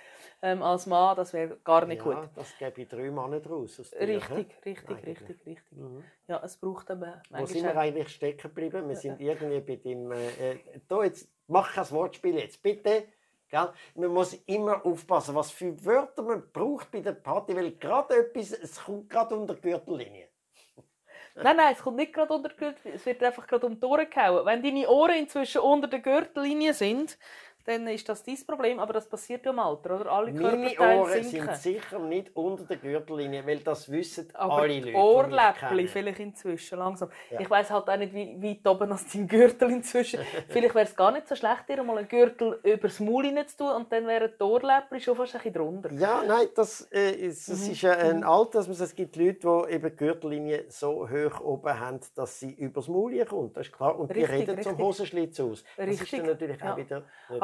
ähm, 0.44 0.62
als 0.62 0.86
Mann, 0.88 1.16
das 1.16 1.32
wäre 1.32 1.56
gar 1.64 1.86
nicht 1.86 2.04
gut. 2.04 2.16
Ja, 2.16 2.30
das 2.36 2.58
gebe 2.58 2.82
ich 2.82 2.90
drei 2.90 3.10
Männer 3.10 3.40
draus. 3.40 3.80
aus 3.80 3.92
dir, 3.92 4.02
Richtig, 4.02 4.54
richtig, 4.66 4.90
Eigentlich. 4.90 5.08
richtig, 5.22 5.46
richtig. 5.46 5.72
Mhm. 5.72 6.04
Ja, 6.28 6.42
es 6.44 6.58
braucht 6.58 6.92
aber 6.92 7.24
Wo 7.30 7.46
sind 7.46 7.64
wir 7.64 7.78
eigentlich 7.78 8.10
stecken 8.10 8.50
geblieben? 8.50 8.90
Wir 8.90 8.98
sind 8.98 9.22
irgendwie 9.22 9.62
bei 9.62 9.76
dem. 9.78 10.12
Äh, 10.12 10.52
äh, 10.52 10.60
da 10.90 11.02
jetzt, 11.06 11.30
mach 11.48 11.74
kein 11.74 11.90
Wortspiel 11.92 12.36
jetzt, 12.36 12.62
bitte. 12.62 13.06
Gell? 13.50 13.70
Man 13.96 14.10
muss 14.10 14.34
immer 14.46 14.86
aufpassen, 14.86 15.34
was 15.34 15.50
für 15.50 15.74
Wörter 15.86 16.24
man 16.24 16.44
braucht 16.52 16.92
bei 16.92 17.00
der 17.00 17.14
Party, 17.14 17.56
weil 17.56 17.72
gerade 17.78 18.16
etwas, 18.18 18.52
es 18.52 18.84
kommt 18.84 19.10
gerade 19.10 19.38
unter 19.38 19.54
die 19.54 19.62
Gürtellinie. 19.62 20.28
Nein, 21.36 21.56
nein, 21.56 21.74
es 21.74 21.82
kommt 21.82 21.98
nicht 21.98 22.14
gerade 22.14 22.34
unter 22.34 22.50
die 22.50 22.58
Gürtel, 22.58 22.92
es 22.94 23.06
wird 23.06 23.24
einfach 23.24 23.48
gerade 23.48 23.66
um 23.66 23.80
die 23.80 23.86
Ohren 23.86 24.10
gehauen. 24.10 24.46
Wenn 24.46 24.62
deine 24.62 24.88
Ohren 24.90 25.16
inzwischen 25.16 25.62
unter 25.62 25.88
der 25.88 26.00
Gürtellinie 26.00 26.74
sind, 26.74 27.18
dann 27.66 27.88
ist 27.88 28.08
das 28.10 28.24
dein 28.24 28.38
Problem, 28.46 28.80
aber 28.80 28.94
das 28.94 29.08
passiert 29.08 29.46
ja 29.46 29.52
im 29.52 29.60
Alter, 29.60 30.00
oder? 30.02 30.12
Alle 30.12 30.32
Meine 30.34 30.72
Ohren 30.80 31.24
sinken. 31.24 31.48
sind 31.48 31.56
sicher 31.56 32.00
nicht 32.00 32.36
unter 32.36 32.64
der 32.66 32.78
Gürtellinie, 32.78 33.46
weil 33.46 33.60
das 33.60 33.90
wissen 33.92 34.28
aber 34.34 34.54
alle 34.54 34.68
die 34.70 34.80
Leute. 34.80 34.92
die 34.92 34.96
Ohrläppchen 34.96 35.88
vielleicht 35.88 36.20
inzwischen, 36.20 36.80
langsam. 36.80 37.10
Ja. 37.32 37.40
Ich 37.40 37.50
weiß 37.50 37.72
halt 37.72 37.90
auch 37.90 37.98
nicht, 37.98 38.14
wie 38.14 38.42
weit 38.44 38.68
oben 38.68 38.92
als 38.92 39.12
dein 39.12 39.28
Gürtel 39.28 39.72
inzwischen. 39.72 40.20
vielleicht 40.50 40.76
wäre 40.76 40.86
es 40.86 40.96
gar 40.96 41.12
nicht 41.12 41.28
so 41.28 41.36
schlecht, 41.36 41.70
dir 41.70 41.82
mal 41.84 41.98
einen 41.98 42.08
Gürtel 42.08 42.60
übers 42.64 43.00
Maul 43.00 43.24
zu 43.48 43.58
tun 43.58 43.70
und 43.72 43.92
dann 43.92 44.08
wären 44.08 44.32
die 44.38 44.44
Ohrläppchen 44.44 45.00
schon 45.00 45.16
fast 45.16 45.36
ein 45.36 45.40
bisschen 45.42 45.54
drunter. 45.54 45.92
Ja, 45.94 46.22
nein, 46.28 46.48
das, 46.56 46.88
äh, 46.92 47.12
ist, 47.12 47.50
das 47.50 47.66
Mhm. 47.66 47.72
ist 47.72 47.82
ja 47.82 47.92
ein 47.94 48.24
Alter, 48.24 48.60
dass 48.60 48.68
man 48.68 48.76
sagt, 48.76 48.90
es 48.90 48.96
gibt 48.96 49.16
Leute, 49.16 49.40
die 49.68 49.74
eben 49.74 49.90
die 49.90 49.96
Gürtellinie 49.96 50.66
so 50.70 51.08
hoch 51.10 51.40
oben 51.42 51.80
haben, 51.80 52.00
dass 52.16 52.40
sie 52.40 52.52
übers 52.52 52.88
Maul 52.88 53.24
kommt. 53.26 53.56
Das 53.58 53.68
ist 53.68 53.74
klar. 53.74 53.98
Und 53.98 54.10
die 54.14 54.20
Richtig, 54.24 54.32
reden 54.50 54.62
zum 54.62 54.72
richtig. 54.72 54.86
Hosenschlitz 54.86 55.40
aus. 55.40 55.64
Das 55.78 55.88
ist 55.88 56.02
Richtig, 56.02 56.20
dann 56.20 56.28
natürlich 56.30 56.60
ja. 56.62 56.74
auch 56.74 56.78
wieder... 56.78 57.04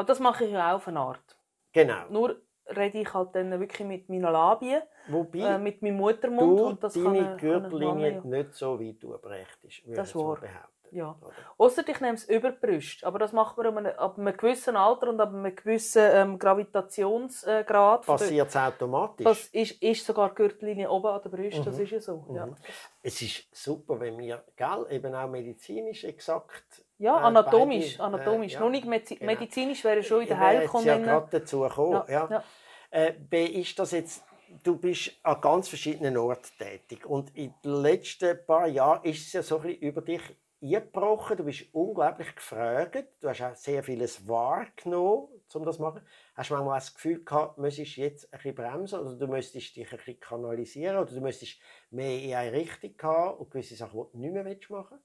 Das 0.10 0.20
mache 0.20 0.46
ich 0.46 0.52
ja 0.52 0.72
auch 0.72 0.78
auf 0.78 0.88
eine 0.88 1.00
Art. 1.00 1.38
Genau. 1.72 2.02
Nur 2.10 2.36
rede 2.68 2.98
ich 3.00 3.14
halt 3.14 3.36
dann 3.36 3.52
wirklich 3.60 3.88
mit 3.88 4.10
meinen 4.10 4.24
Labien, 4.24 4.82
Wobei 5.08 5.40
äh, 5.40 5.58
mit 5.60 5.82
meinem 5.84 5.98
Muttermund. 5.98 6.60
du 6.60 6.66
und 6.66 6.84
das 6.84 6.94
kann 6.96 7.04
deine 7.06 7.18
eine- 7.20 7.38
kann 7.38 7.50
eine 7.50 7.70
Gürtellinie 7.70 8.12
ja. 8.16 8.22
nicht 8.24 8.54
so 8.56 8.80
weit 8.80 9.04
durchbrechtest, 9.04 9.86
würde 9.86 9.96
Das 9.98 10.08
ich 10.08 10.14
so 10.14 10.24
behaupten. 10.30 10.48
Ja. 10.92 11.16
Ausser 11.60 11.88
ich 11.88 12.02
nehme 12.02 12.16
es 12.16 12.26
über 12.28 12.50
die 12.52 12.58
Brust. 12.66 13.04
Aber 13.04 13.20
das 13.20 13.32
macht 13.32 13.56
man 13.58 13.68
ab 13.68 13.78
einem, 13.78 13.94
ab 14.00 14.18
einem 14.18 14.36
gewissen 14.36 14.76
Alter 14.76 15.10
und 15.10 15.22
ab 15.22 15.30
einem 15.30 15.56
gewissen 15.56 16.02
ähm, 16.12 16.40
Gravitationsgrad. 16.40 18.06
Passiert 18.08 18.48
es 18.48 18.56
automatisch? 18.56 19.24
Das 19.24 19.46
ist, 19.50 19.82
ist 19.84 20.06
sogar 20.06 20.30
die 20.30 20.36
Gürtellinie 20.36 20.90
oben 20.90 21.08
an 21.08 21.22
der 21.22 21.30
Brust, 21.30 21.66
das 21.66 21.76
Mhm. 21.78 21.84
ist 21.84 21.92
ja 21.92 22.00
so. 22.00 22.26
Ja, 22.34 22.46
Mhm. 22.48 22.56
Es 23.04 23.22
ist 23.22 23.48
super, 23.56 24.00
wenn 24.00 24.18
wir, 24.18 24.44
gell, 24.56 24.86
eben 24.90 25.14
auch 25.14 25.28
medizinisch 25.30 26.04
exakt... 26.04 26.84
ja 27.00 27.18
äh, 27.20 27.24
anatomisch. 27.24 27.98
beide, 27.98 28.04
anatomisch. 28.04 28.54
äh, 28.54 28.56
ja, 28.56 28.60
Noch 28.62 28.70
nicht 28.70 28.84
genau. 28.84 29.26
medizinisch 29.26 29.84
wäre 29.84 30.04
schon 30.04 30.22
in 30.22 30.28
der 30.28 30.40
Heilkunde. 30.40 30.88
ja 30.88 30.98
gerade 30.98 31.40
dazu 31.40 31.62
gekommen. 31.62 32.04
Ja. 32.08 32.44
Äh, 32.92 33.14
wie 33.30 33.62
ist 33.62 33.78
das 33.80 33.92
jetzt? 33.92 34.24
Du 34.64 34.78
bist 34.78 35.12
an 35.22 35.42
ganz 35.42 35.70
verschiedenen 35.70 36.18
Orten 36.18 36.50
tätig 36.58 37.06
und 37.06 37.36
in 37.36 37.54
den 37.64 37.82
letzten 37.82 38.46
paar 38.48 38.68
Jahren 38.68 39.04
ist 39.04 39.28
es 39.28 39.34
ja 39.34 39.44
so 39.44 39.58
ein 39.58 39.62
bisschen 39.62 39.82
über 39.82 40.02
dich 40.02 40.22
eingebrochen. 40.62 41.38
Du 41.38 41.44
bist 41.44 41.66
unglaublich 41.72 42.36
gefragt. 42.36 43.06
Du 43.22 43.30
hast 43.30 43.44
auch 43.44 43.56
sehr 43.56 43.84
vieles 43.84 44.28
wahrgenommen, 44.28 45.28
um 45.54 45.66
das 45.66 45.76
zu 45.76 45.82
machen. 45.84 46.02
Hast 46.34 46.50
du 46.50 46.56
manchmal 46.56 46.80
das 46.80 46.96
Gefühl 46.96 47.24
gehabt, 47.24 47.58
du 47.58 47.62
müsstest 47.62 47.98
jetzt 47.98 48.34
ein 48.34 48.40
bisschen 48.40 48.56
bremsen 48.56 49.00
oder 49.00 49.16
du 49.16 49.28
müsstest 49.28 49.76
dich 49.76 49.92
ein 49.92 49.98
bisschen 49.98 50.20
kanalisieren 50.20 50.98
oder 50.98 51.12
du 51.14 51.22
müsstest 51.22 51.60
mehr 51.92 52.20
in 52.20 52.34
eine 52.34 52.52
Richtung 52.52 52.96
haben 53.04 53.38
und 53.38 53.52
gewisse 53.52 53.76
Sachen, 53.76 54.00
die 54.00 54.12
du 54.14 54.20
nicht 54.20 54.34
mehr 54.34 54.46
willst 54.46 54.70
machen 54.72 55.00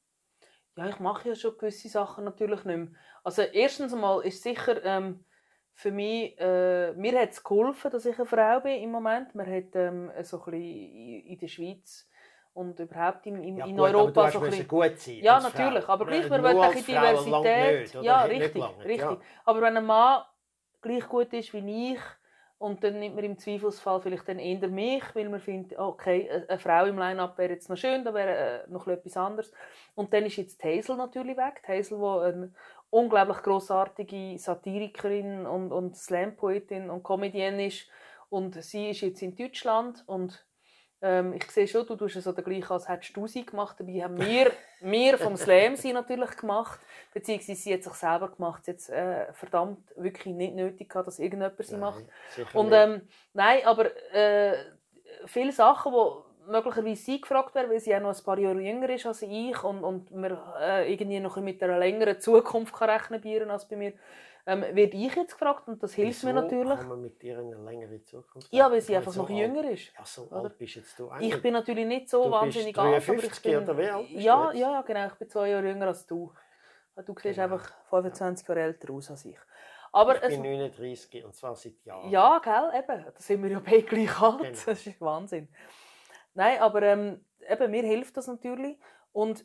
Ja, 0.77 0.89
ich 0.89 0.99
mache 0.99 1.29
ja 1.29 1.35
schon 1.35 1.57
gewisse 1.57 1.89
Sachen 1.89 2.25
natürlich 2.25 2.64
nicht 2.64 2.77
mehr. 2.77 2.89
Also 3.22 3.43
erstens 3.43 3.93
einmal 3.93 4.22
ist 4.22 4.43
sicher 4.43 4.85
ähm, 4.85 5.25
für 5.72 5.91
mich, 5.91 6.39
äh, 6.39 6.93
mir 6.95 7.20
hat 7.20 7.31
es 7.31 7.43
geholfen, 7.43 7.91
dass 7.91 8.07
ich 8.07 8.16
eine 8.16 8.27
Frau 8.27 8.61
bin 8.61 8.83
im 8.83 8.91
Moment. 8.91 9.35
Man 9.35 9.47
hat 9.47 9.75
ähm, 9.75 10.11
so 10.22 10.39
ein 10.39 10.45
bisschen 10.51 11.27
in 11.27 11.39
der 11.39 11.49
Schweiz 11.49 12.09
und 12.55 12.79
überhaupt 12.79 13.27
in, 13.27 13.43
in, 13.43 13.57
Ja, 13.59 13.66
in 13.66 13.77
gut, 13.77 13.89
aber 13.89 13.99
Europa 13.99 14.27
du 14.27 14.33
so 14.33 14.39
ein 14.41 14.45
bisschen... 14.51 14.68
gut 14.68 14.99
sein 14.99 15.16
Ja, 15.16 15.35
als 15.37 15.47
Frau. 15.47 15.59
natürlich, 15.62 15.89
aber 15.89 16.07
gleich, 16.07 16.25
Äh, 16.27 16.29
nur 16.29 16.43
wollen 16.43 16.61
ein 16.61 16.85
Diversität. 16.85 17.81
nicht, 17.81 17.95
ja, 18.03 18.22
richtig, 18.22 18.64
richtig. 18.79 19.01
ja. 19.01 19.20
Aber 19.45 19.62
wenn 19.62 19.77
ein 19.77 19.85
Mann 19.87 20.22
gleich 20.81 21.09
gut 21.09 21.33
ist 21.33 21.53
wie 21.53 21.93
ich 21.95 22.01
und 22.59 22.83
dann 22.83 22.99
nimmt 22.99 23.17
man 23.17 23.25
im 23.25 23.39
Zweifelsfall 23.39 24.01
vielleicht 24.01 24.29
dann 24.29 24.39
eher 24.39 24.69
mich, 24.69 25.03
weil 25.15 25.29
man 25.29 25.41
findet, 25.41 25.79
okay, 25.79 26.31
eine- 26.31 26.59
Frau 26.59 26.87
im 26.87 26.99
Line-Up 26.99 27.37
wäre 27.37 27.53
jetzt 27.53 27.69
noch 27.69 27.77
schön, 27.77 28.05
da 28.05 28.15
wäre 28.15 28.65
äh, 28.65 28.71
noch 28.71 28.87
etwas 28.87 29.17
anderes. 29.17 29.53
Und 29.95 30.13
dann 30.13 30.25
ist 30.25 30.37
jetzt 30.37 30.63
Hazel 30.63 30.97
natürlich 30.97 31.37
weg. 31.37 31.63
Die 31.67 31.73
Hazel, 31.73 31.99
die 31.99 32.35
eine 32.35 32.53
unglaublich 32.91 33.39
grossartige 33.39 34.39
Satirikerin 34.39 35.47
und, 35.47 35.73
und 35.73 35.97
Slam-Poetin 35.97 36.91
und 36.91 37.03
Comedienne 37.03 37.67
ist. 37.67 37.89
Und 38.31 38.63
sie 38.63 38.91
ist 38.91 39.03
jetzt 39.03 39.23
in 39.23 39.37
Deutschland 39.37 40.03
und 40.07 40.47
ähm, 41.05 41.35
ich 41.35 41.51
sehe 41.51 41.69
schon, 41.69 41.87
du 41.87 41.97
tust 41.97 42.17
es 42.17 42.25
so 42.25 42.33
gleich, 42.33 42.71
als 42.71 42.89
hättest 42.89 43.15
du 43.15 43.27
sie 43.27 43.45
gemacht. 43.45 43.77
Dabei 43.79 44.03
haben 44.03 44.19
wir, 44.19 44.51
wir 44.81 45.19
vom 45.19 45.37
Slam 45.37 45.77
sie 45.77 45.93
natürlich 45.93 46.35
gemacht. 46.37 46.81
Beziehungsweise 47.13 47.61
sie 47.61 47.75
hat 47.75 47.83
sich 47.83 47.93
selber 47.93 48.31
gemacht. 48.31 48.65
Sie 48.65 48.73
hat 48.73 48.89
äh, 48.89 49.33
verdammt 49.35 49.93
wirklich 49.97 50.35
nicht 50.35 50.55
nötig 50.55 50.89
gehabt, 50.89 51.07
dass 51.07 51.19
irgendjemand 51.19 51.63
sie 51.63 51.77
macht. 51.77 52.05
Nein, 52.37 52.47
Und 52.55 52.73
ähm, 52.73 53.03
nein, 53.35 53.61
aber 53.67 53.95
äh, 54.15 54.55
viele 55.27 55.53
Sachen, 55.53 55.93
die 55.93 56.51
möglicherweise 56.51 57.03
sie 57.03 57.21
gefragt 57.21 57.55
werden, 57.55 57.71
weil 57.71 57.81
sie 57.81 57.95
auch 57.95 58.01
noch 58.01 58.17
ein 58.17 58.25
paar 58.25 58.39
Jahre 58.39 58.61
jünger 58.61 58.89
ist 58.89 59.07
als 59.07 59.23
ich 59.23 59.63
und, 59.63 59.85
und 59.85 60.11
man 60.11 60.39
äh, 60.59 60.91
irgendwie 60.91 61.21
noch 61.21 61.37
mit 61.37 61.63
einer 61.63 61.79
längeren 61.79 62.19
Zukunft 62.19 62.75
kann 62.75 62.91
rechnen 62.91 63.23
ihr 63.25 63.49
als 63.51 63.69
bei 63.69 63.77
mir, 63.77 63.93
ähm, 64.47 64.61
werde 64.61 64.97
ich 64.97 65.14
jetzt 65.14 65.32
gefragt 65.32 65.66
und 65.68 65.82
das 65.82 65.95
hilft 65.95 66.22
mir 66.24 66.34
Wieso 66.34 66.42
natürlich. 66.42 66.78
kann 66.78 66.88
man 66.88 67.01
mit 67.01 67.22
dir 67.22 67.38
eine 67.38 67.57
längere 67.57 68.03
Zukunft 68.03 68.49
Ja, 68.53 68.64
haben? 68.64 68.72
weil 68.72 68.80
sie 68.82 68.95
einfach 68.97 69.12
so 69.12 69.22
noch 69.22 69.30
alt. 69.30 69.38
jünger 69.38 69.70
ist. 69.70 69.92
Ja, 69.99 70.05
so 70.05 70.24
oder? 70.24 70.36
alt 70.42 70.59
bist 70.59 70.74
jetzt 70.76 70.99
du 70.99 71.11
auch 71.11 71.18
Ich 71.20 71.40
bin 71.40 71.53
natürlich 71.55 71.86
nicht 71.86 72.09
so 72.11 72.24
Du 72.24 72.30
wahnsinnig 72.30 72.76
alt, 72.78 72.86
aber 72.88 72.99
ich 72.99 73.05
53 73.07 73.42
bin... 73.42 73.62
oder 73.62 73.78
wie 73.78 73.88
alt 73.88 74.03
bist 74.09 74.12
du 74.12 74.20
ja, 74.20 74.47
jetzt? 74.53 74.61
ja, 74.61 74.72
ja, 74.72 74.82
genau. 74.82 75.07
Ich 75.07 75.14
bin 75.14 75.28
zwei 75.30 75.49
Jahre 75.49 75.66
jünger 75.68 75.86
als 75.86 76.07
du. 76.07 76.32
Du 76.97 77.14
siehst 77.20 77.36
Genau. 77.36 77.42
einfach 77.55 77.72
25 77.90 78.47
Jahre 78.47 78.61
älter 78.61 78.92
aus 78.92 79.11
als 79.11 79.24
ich. 79.24 79.38
Aber 79.92 80.16
ich 80.16 80.22
es, 80.22 80.28
bin 80.30 80.42
39 80.42 81.24
und 81.24 81.34
zwar 81.34 81.55
seit 81.57 81.82
Jahren. 81.84 82.11
ja, 82.11 82.38
gell, 82.40 82.70
eben. 82.80 83.05
Da 83.05 83.12
sind 83.20 83.42
wir 83.42 83.51
ja 83.51 83.61
beide 83.64 83.82
gleich 83.82 84.20
alt. 84.20 84.38
Genau. 84.40 84.51
Das 84.66 84.86
ist 84.86 85.01
Wahnsinn. 85.01 85.49
Nein, 86.34 86.61
aber 86.61 86.82
ähm, 86.82 87.24
eben, 87.49 87.70
mir 87.70 87.82
hilft 87.84 88.16
das 88.16 88.26
natürlich. 88.26 88.76
Und 89.12 89.45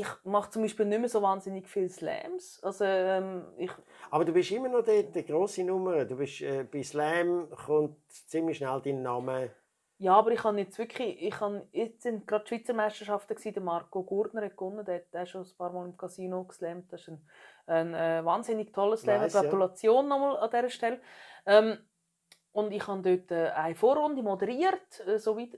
ich 0.00 0.06
mache 0.24 0.50
zum 0.50 0.62
Beispiel 0.62 0.86
nicht 0.86 0.98
mehr 0.98 1.08
so 1.08 1.22
wahnsinnig 1.22 1.68
viele 1.68 1.88
Slams. 1.88 2.60
Also, 2.62 2.84
ähm, 2.84 3.44
ich, 3.56 3.70
Aber 4.10 4.24
du 4.24 4.32
bist 4.32 4.50
immer 4.50 4.68
noch 4.68 4.84
dort, 4.84 5.14
die 5.14 5.24
grosse 5.24 5.62
Nummer. 5.62 6.04
Du 6.04 6.16
bist, 6.16 6.40
äh, 6.40 6.64
bei 6.64 6.82
Slam 6.82 7.48
kommt 7.50 7.96
ziemlich 8.10 8.58
schnell 8.58 8.80
dein 8.84 9.02
Name 9.02 9.50
Ja, 9.98 10.16
aber 10.16 10.32
ich 10.32 10.42
habe 10.42 10.58
jetzt 10.58 10.78
wirklich, 10.78 11.22
ich 11.22 11.40
habe, 11.40 11.68
jetzt 11.72 12.02
sind 12.02 12.26
gerade 12.26 12.44
die 12.44 12.48
Schweizer 12.48 12.72
Meisterschaften 12.74 13.34
gewesen, 13.34 13.54
der 13.54 13.62
Marco 13.62 14.02
Gurtner 14.02 14.42
hat 14.42 14.56
gewonnen, 14.56 14.84
der 14.84 15.04
hat 15.12 15.28
schon 15.28 15.42
ein 15.42 15.56
paar 15.56 15.72
Mal 15.72 15.86
im 15.86 15.96
Casino 15.96 16.44
geslammt, 16.44 16.92
das 16.92 17.02
ist 17.02 17.08
ein, 17.08 17.28
ein 17.66 17.94
äh, 17.94 18.24
wahnsinnig 18.24 18.72
tolles 18.72 19.02
Slam, 19.02 19.20
Weiss, 19.20 19.34
ja. 19.34 19.42
Gratulation 19.42 20.08
nochmal 20.08 20.38
an 20.38 20.50
dieser 20.50 20.70
Stelle. 20.70 21.00
Ähm, 21.46 21.78
und 22.52 22.72
ich 22.72 22.86
habe 22.86 23.02
dort 23.02 23.30
äh, 23.30 23.50
eine 23.50 23.74
Vorrunde 23.74 24.22
moderiert, 24.22 25.06
äh, 25.06 25.18
so 25.18 25.36
wie, 25.36 25.52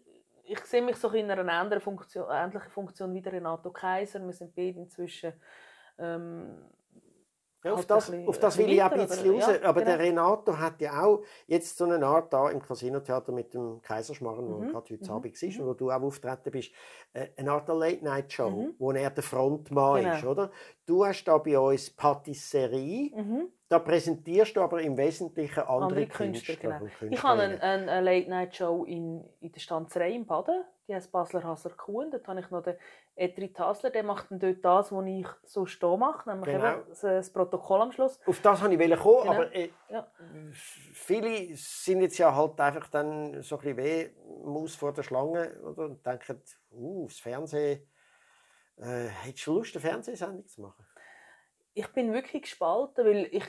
ich 0.47 0.61
sehe 0.61 0.83
mich 0.83 0.97
so 0.97 1.09
in 1.11 1.31
einer 1.31 1.53
anderen 1.53 1.81
Funktion, 1.81 2.27
ähnlichen 2.31 2.71
Funktion 2.71 3.13
wie 3.15 3.21
der 3.21 3.33
Renato 3.33 3.71
Kaiser, 3.71 4.25
wir 4.25 4.33
sind 4.33 4.55
beide 4.55 4.79
inzwischen 4.79 5.33
ähm, 5.99 6.65
Ja, 7.65 7.73
auf, 7.73 7.87
das, 7.87 8.13
auf 8.27 8.39
das 8.39 8.59
will 8.59 8.71
ich 8.71 8.83
auch 8.83 8.93
ein 8.93 9.07
bisschen 9.09 9.35
raus. 9.35 9.49
Aber 9.65 9.81
genau. 9.83 9.97
der 9.97 9.99
Renato 9.99 10.57
hat 10.57 10.81
ja 10.81 11.03
auch 11.03 11.23
jetzt 11.47 11.77
so 11.77 11.85
eine 11.85 12.05
Art 12.07 12.33
da 12.33 12.49
im 12.51 12.63
Casino-Theater 12.63 13.33
mit 13.33 13.55
dem 13.55 13.81
Kaiserschmarrn, 13.83 14.49
wo 14.49 14.59
Mhm, 14.59 14.69
gerade 14.69 14.95
heute 14.95 15.05
mhm, 15.05 15.11
Abend 15.11 15.43
war 15.43 15.49
mhm. 15.49 15.67
wo 15.69 15.75
du 15.75 15.91
auch 15.91 16.03
auftreten 16.03 16.51
bist, 16.53 16.71
äh, 17.13 17.29
eine 17.37 17.51
Art 17.53 17.69
Late-Night-Show, 17.69 18.51
Mhm. 18.51 18.75
wo 18.79 18.93
er 18.93 19.11
der 19.11 19.23
Frontmann 19.25 20.03
Genau. 20.03 20.15
ist, 20.15 20.25
oder? 20.25 20.51
Du 20.87 21.05
hast 21.05 21.25
da 21.25 21.39
bei 21.39 21.59
uns 21.59 21.91
Patisserie, 21.91 23.11
Mhm. 23.17 23.49
da 23.69 23.79
präsentierst 23.81 24.57
du 24.57 24.61
aber 24.61 24.81
im 24.83 24.97
Wesentlichen 24.97 25.61
andere, 25.61 25.83
andere 25.83 26.07
Künstler, 26.07 26.57
genau. 26.57 26.79
und 26.81 27.13
Ich 27.13 27.23
habe 27.23 27.43
eine, 27.43 27.61
eine, 27.63 28.01
Late-Night-Show 28.01 28.85
in, 28.85 29.25
in 29.41 29.51
der 29.51 29.61
Stanzerei 29.61 30.13
in 30.13 30.27
Baden. 30.27 30.63
Die 30.89 30.95
heißt 30.95 31.11
Basler 31.11 31.43
Hasler 31.43 31.73
Kuhn. 31.73 32.11
Dort 32.11 32.29
habe 32.29 32.41
ich 32.41 32.51
noch 32.51 32.63
den 32.63 32.77
Edrit 33.17 33.59
Hasler. 33.59 33.91
Der 33.91 34.05
macht 34.05 34.31
dann 34.31 34.39
dort 34.39 34.65
das, 34.65 34.93
was 34.93 35.07
ich 35.07 35.27
so 35.45 35.67
stehen 35.67 35.99
mache. 35.99 36.29
Nämlich 36.31 36.51
Genau. 36.55 36.75
eben 36.75 36.89
das, 36.89 37.01
das 37.01 37.33
Protokoll 37.33 37.83
am 37.83 37.93
Schluss. 37.93 38.21
Auf 38.27 38.41
das 38.41 38.63
wollte 38.63 38.75
ich 38.83 38.99
kommen, 38.99 39.23
Genau. 39.23 39.33
aber 39.35 39.55
äh, 39.55 39.71
Ja. 39.89 40.07
viele 40.93 41.57
sind 41.57 42.03
jetzt 42.03 42.19
ja 42.19 42.35
halt 42.35 42.61
einfach 42.61 42.89
dann 42.89 43.43
so 43.43 43.59
ein 43.59 43.61
bisschen 43.63 43.77
weh 43.79 44.11
Maus 44.45 44.77
vor 44.77 44.93
der 44.93 45.03
Schlange 45.03 45.61
oder? 45.63 45.87
und 45.87 46.07
denken, 46.07 46.41
uh, 46.71 47.07
das 47.09 47.19
Fernsehen, 47.19 47.89
äh, 48.77 49.07
hättest 49.25 49.47
du 49.47 49.55
Lust, 49.55 49.75
eine 49.75 49.81
Fernsehsendung 49.83 50.47
zu 50.47 50.61
machen? 50.61 50.87
Ich 51.75 51.89
bin 51.93 52.13
wirklich 52.13 52.43
gespalten, 52.43 53.05
weil 53.05 53.29
ich 53.33 53.45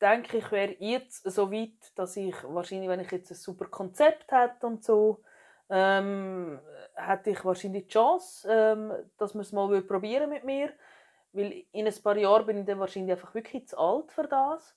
denke, 0.00 0.36
ich 0.38 0.52
wäre 0.52 0.76
jetzt 0.78 1.24
so 1.30 1.50
weit, 1.50 1.96
dass 1.96 2.16
ich 2.16 2.34
wahrscheinlich, 2.44 2.88
wenn 2.88 3.00
ich 3.00 3.10
jetzt 3.10 3.30
ein 3.30 3.36
super 3.36 3.66
Konzept 3.66 4.30
hätte 4.30 4.66
und 4.66 4.84
so, 4.84 5.22
ähm, 5.70 6.60
hätte 6.94 7.30
ich 7.30 7.44
wahrscheinlich 7.44 7.84
die 7.84 7.92
Chance, 7.92 8.48
ähm, 8.50 8.92
dass 9.18 9.34
man 9.34 9.42
es 9.42 9.52
mal 9.52 9.82
probieren 9.82 10.30
mit 10.30 10.44
mir. 10.44 10.72
Weil 11.32 11.64
in 11.72 11.86
ein 11.86 12.02
paar 12.02 12.16
Jahren 12.16 12.46
bin 12.46 12.58
ich 12.58 12.66
dann 12.66 12.78
wahrscheinlich 12.78 13.12
einfach 13.12 13.34
wirklich 13.34 13.66
zu 13.68 13.78
alt 13.78 14.12
für 14.12 14.28
das. 14.28 14.76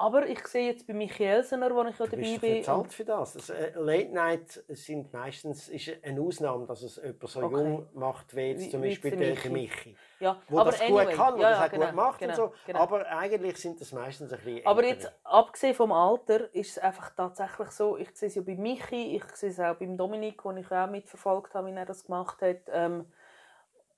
Aber 0.00 0.26
ich 0.26 0.46
sehe 0.46 0.70
jetzt 0.72 0.86
bei 0.86 0.94
Michi 0.94 1.24
Elsener, 1.24 1.74
wo 1.74 1.82
ich 1.84 1.98
ja 1.98 2.06
Du 2.06 2.10
dabei 2.12 2.16
bist 2.16 2.40
bin. 2.40 2.52
nicht 2.52 2.64
zu 2.64 2.72
alt 2.72 2.92
für 2.92 3.04
das. 3.04 3.34
das 3.34 3.50
äh, 3.50 3.72
Late 3.76 4.12
Night 4.14 4.64
sind 4.68 5.12
meistens 5.12 5.68
ist 5.68 5.90
eine 6.02 6.20
Ausnahme, 6.22 6.66
dass 6.66 6.82
es 6.82 6.96
jemand 6.96 7.28
so 7.28 7.40
Okay. 7.42 7.52
jung 7.52 7.88
macht 7.92 8.34
wie 8.34 8.40
jetzt 8.52 8.70
zum 8.70 8.80
Beispiel 8.80 9.10
der 9.10 9.18
Michi. 9.18 9.48
Michi. 9.50 9.96
ja, 10.20 10.40
Wo 10.48 10.58
aber 10.58 10.70
das 10.70 10.80
anyway, 10.80 11.04
gut 11.06 11.14
kann, 11.14 11.34
wo 11.36 11.42
ja, 11.42 11.50
das 11.50 11.60
ja, 11.60 11.66
auch 11.66 11.70
genau, 11.70 11.86
gut 11.86 11.94
macht 11.94 12.18
genau, 12.18 12.30
und 12.30 12.36
so. 12.36 12.54
genau. 12.64 12.78
Aber 12.80 13.06
eigentlich 13.08 13.56
sind 13.58 13.80
das 13.80 13.92
meistens 13.92 14.32
ein 14.32 14.38
bisschen 14.40 14.66
Aber 14.66 14.82
ältere. 14.82 14.94
jetzt, 14.94 15.12
abgesehen 15.24 15.74
vom 15.74 15.92
Alter, 15.92 16.54
ist 16.54 16.70
es 16.70 16.78
einfach 16.78 17.10
tatsächlich 17.14 17.70
so, 17.70 17.96
ich 17.98 18.10
sehe 18.16 18.28
es 18.28 18.34
ja 18.36 18.42
bei 18.42 18.56
Michi, 18.56 19.16
ich 19.16 19.24
sehe 19.36 19.50
es 19.50 19.60
auch 19.60 19.74
beim 19.76 19.96
Dominik, 19.98 20.42
den 20.42 20.56
ich 20.58 20.70
auch 20.72 20.88
mitverfolgt 20.90 21.54
habe, 21.54 21.68
wie 21.68 21.76
er 21.76 21.86
das 21.86 22.04
gemacht 22.04 22.40
hat. 22.42 22.62
Ähm, 22.68 23.06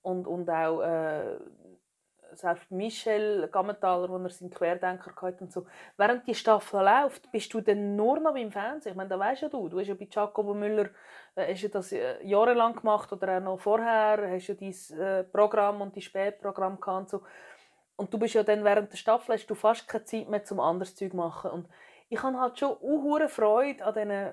und, 0.02 0.26
und 0.26 0.50
auch 0.50 0.80
äh, 0.82 1.38
selbst 2.34 2.70
Michel 2.70 3.48
Gammenthaler, 3.48 4.08
wo 4.08 4.16
er 4.16 4.30
seinen 4.30 4.50
Querdenker 4.50 5.12
hatte 5.20 5.44
und 5.44 5.52
so. 5.52 5.66
Während 5.96 6.26
die 6.26 6.34
Staffel 6.34 6.84
läuft, 6.84 7.30
bist 7.32 7.52
du 7.54 7.60
dann 7.60 7.96
nur 7.96 8.20
noch 8.20 8.34
beim 8.34 8.50
Fernsehen. 8.50 8.92
Ich 8.92 8.96
meine, 8.96 9.08
da 9.08 9.18
weißt 9.18 9.42
ja 9.42 9.48
du, 9.48 9.68
du 9.68 9.78
hast 9.78 9.88
ja 9.88 9.94
bei 9.94 10.08
Jacobo 10.10 10.54
Müller 10.54 10.90
äh, 11.34 11.52
hast 11.52 11.62
ja 11.62 11.68
das 11.68 11.92
äh, 11.92 12.24
jahrelang 12.26 12.76
gemacht 12.76 13.12
oder 13.12 13.38
auch 13.38 13.42
noch 13.42 13.60
vorher, 13.60 14.30
hast 14.30 14.48
ja 14.48 14.54
dein 14.54 14.98
äh, 14.98 15.24
Programm 15.24 15.80
und 15.80 15.94
dein 15.96 16.02
Spätprogramm 16.02 16.80
gehabt 16.80 17.00
und 17.00 17.10
so. 17.10 17.22
Und 17.96 18.12
du 18.12 18.18
bist 18.18 18.34
ja 18.34 18.42
dann 18.42 18.64
während 18.64 18.92
der 18.92 18.96
Staffel 18.96 19.34
hast 19.34 19.46
du 19.46 19.54
fast 19.54 19.86
keine 19.86 20.04
Zeit 20.04 20.28
mehr 20.28 20.44
zum 20.44 20.60
anderes 20.60 20.94
Zeug 20.94 21.14
machen. 21.14 21.50
Und 21.50 21.68
ich 22.08 22.22
habe 22.22 22.38
halt 22.38 22.58
schon 22.58 22.72
unhure 22.78 23.28
Freude 23.28 23.84
an 23.84 23.94
diesen 23.94 24.32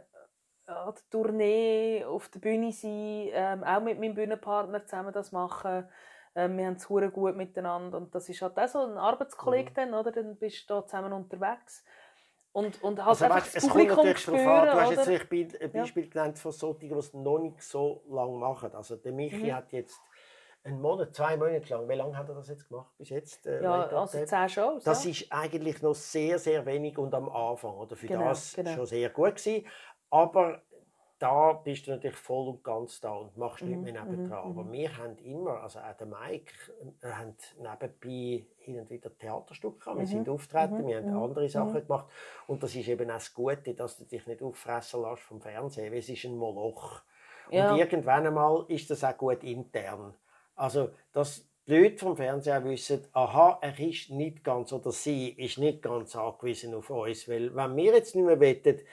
an 0.69 0.93
der 0.93 1.09
Tournee, 1.09 2.05
auf 2.05 2.29
der 2.29 2.39
Bühne 2.39 2.71
sein, 2.71 3.29
ähm, 3.31 3.63
auch 3.63 3.81
mit 3.81 3.99
meinem 3.99 4.13
Bühnenpartner 4.13 4.85
zusammen 4.85 5.13
das 5.13 5.31
machen. 5.31 5.87
Ähm, 6.35 6.57
wir 6.57 6.67
haben 6.67 6.75
es 6.75 6.87
gut 6.87 7.35
miteinander 7.35 7.97
und 7.97 8.13
das 8.13 8.29
ist 8.29 8.41
halt 8.41 8.57
auch 8.57 8.67
so 8.67 8.79
ein 8.79 8.97
Arbeitskollege 8.97 9.71
dann, 9.73 9.93
oder? 9.93 10.11
Dann 10.11 10.35
bist 10.37 10.69
du 10.69 10.75
da 10.75 10.85
zusammen 10.85 11.13
unterwegs. 11.13 11.83
Und, 12.51 12.81
und 12.83 12.97
halt 12.99 13.09
Also, 13.09 13.25
einfach 13.25 13.37
weißt, 13.37 13.55
das 13.55 13.63
es 13.63 13.69
kommt 13.69 13.73
Publikum 13.75 13.97
natürlich 13.97 14.25
darauf 14.25 14.41
spüren, 14.41 14.69
an. 14.69 14.75
Du 14.75 14.81
hast 14.81 14.89
jetzt 14.91 15.07
ein 15.07 15.13
Beispiel, 15.13 15.59
ein 15.61 15.71
Beispiel 15.71 16.09
genannt 16.09 16.39
von 16.39 16.51
solchen, 16.51 16.79
die 16.79 16.91
es 16.91 17.13
noch 17.13 17.39
nicht 17.39 17.61
so 17.61 18.03
lange 18.09 18.37
machen. 18.37 18.73
Also 18.73 18.95
der 18.95 19.11
Michi 19.11 19.47
Mhm. 19.47 19.53
hat 19.53 19.71
jetzt 19.71 19.99
einen 20.63 20.81
Monat, 20.81 21.15
zwei 21.15 21.37
Monate 21.37 21.69
lang. 21.73 21.87
Wie 21.87 21.93
lange 21.93 22.17
hat 22.17 22.27
er 22.27 22.35
das 22.35 22.49
jetzt 22.49 22.67
gemacht 22.67 22.91
bis 22.97 23.09
jetzt? 23.09 23.45
äh, 23.45 23.63
Ja, 23.63 23.85
also 23.85 24.25
zehn 24.25 24.49
Shows. 24.49 24.83
Das 24.83 25.05
ja. 25.05 25.11
ist 25.11 25.31
eigentlich 25.31 25.81
noch 25.81 25.95
sehr, 25.95 26.39
sehr 26.39 26.65
wenig 26.65 26.97
und 26.97 27.13
am 27.13 27.29
Anfang. 27.29 27.75
Oder 27.75 27.95
für 27.95 28.07
Genau, 28.07 28.25
das 28.25 28.55
genau. 28.55 28.71
schon 28.71 28.85
sehr 28.85 29.09
gut 29.09 29.35
gewesen. 29.35 29.65
Aber 30.09 30.63
da 31.19 31.53
bist 31.53 31.87
du 31.87 31.91
natürlich 31.91 32.17
voll 32.17 32.47
und 32.49 32.63
ganz 32.63 33.01
da 33.01 33.11
und 33.13 33.37
machst 33.37 33.65
Mhm, 33.65 33.67
nicht 33.67 33.81
mehr 33.81 33.93
nebendran. 33.93 34.45
Aber 34.45 34.71
wir 34.71 34.97
haben 34.97 35.17
immer, 35.19 35.61
also 35.61 35.79
auch 35.79 35.93
der 35.97 36.07
Mike, 36.07 36.53
äh, 37.01 37.07
haben 37.11 37.35
nebenbei 37.57 38.47
hin 38.57 38.79
und 38.79 38.89
wieder 38.89 39.15
Theaterstücke 39.17 39.79
gehabt. 39.79 39.99
Wir 39.99 40.05
Mhm, 40.05 40.07
sind 40.07 40.29
auftreten, 40.29 40.87
wir 40.87 40.97
haben 40.97 41.09
andere 41.09 41.49
Sachen 41.49 41.81
mhm. 41.81 41.87
gemacht. 41.87 42.07
Und 42.47 42.63
das 42.63 42.75
ist 42.75 42.87
eben 42.87 43.09
auch 43.09 43.15
das 43.15 43.33
Gute, 43.33 43.73
dass 43.75 43.97
du 43.97 44.05
dich 44.05 44.25
nicht 44.27 44.41
auffressen 44.41 45.01
lässt 45.01 45.23
vom 45.23 45.41
Fernsehen, 45.41 45.91
weil 45.91 45.99
es 45.99 46.09
ist 46.09 46.25
ein 46.25 46.37
Moloch. 46.37 47.01
Ja. 47.51 47.71
Und 47.71 47.71
irgendwann 47.71 48.27
einmal 48.27 48.65
ist 48.67 48.89
das 48.89 49.03
auch 49.03 49.17
gut 49.17 49.43
intern. 49.43 50.13
Also, 50.55 50.91
dass 51.11 51.45
die 51.67 51.75
Leute 51.77 51.97
vom 51.97 52.15
Fernsehen 52.17 52.61
auch 52.61 52.65
wissen, 52.65 53.05
aha, 53.13 53.59
er 53.61 53.77
ist 53.79 54.09
nicht 54.09 54.43
ganz 54.43 54.73
oder 54.73 54.91
sie 54.91 55.29
ist 55.29 55.57
nicht 55.57 55.81
ganz 55.81 56.15
angewiesen 56.15 56.73
auf 56.73 56.89
uns. 56.89 57.27
Weil, 57.29 57.55
wenn 57.55 57.75
wir 57.75 57.93
jetzt 57.93 58.15
nicht 58.15 58.25
mehr 58.25 58.39
wettet, 58.39 58.85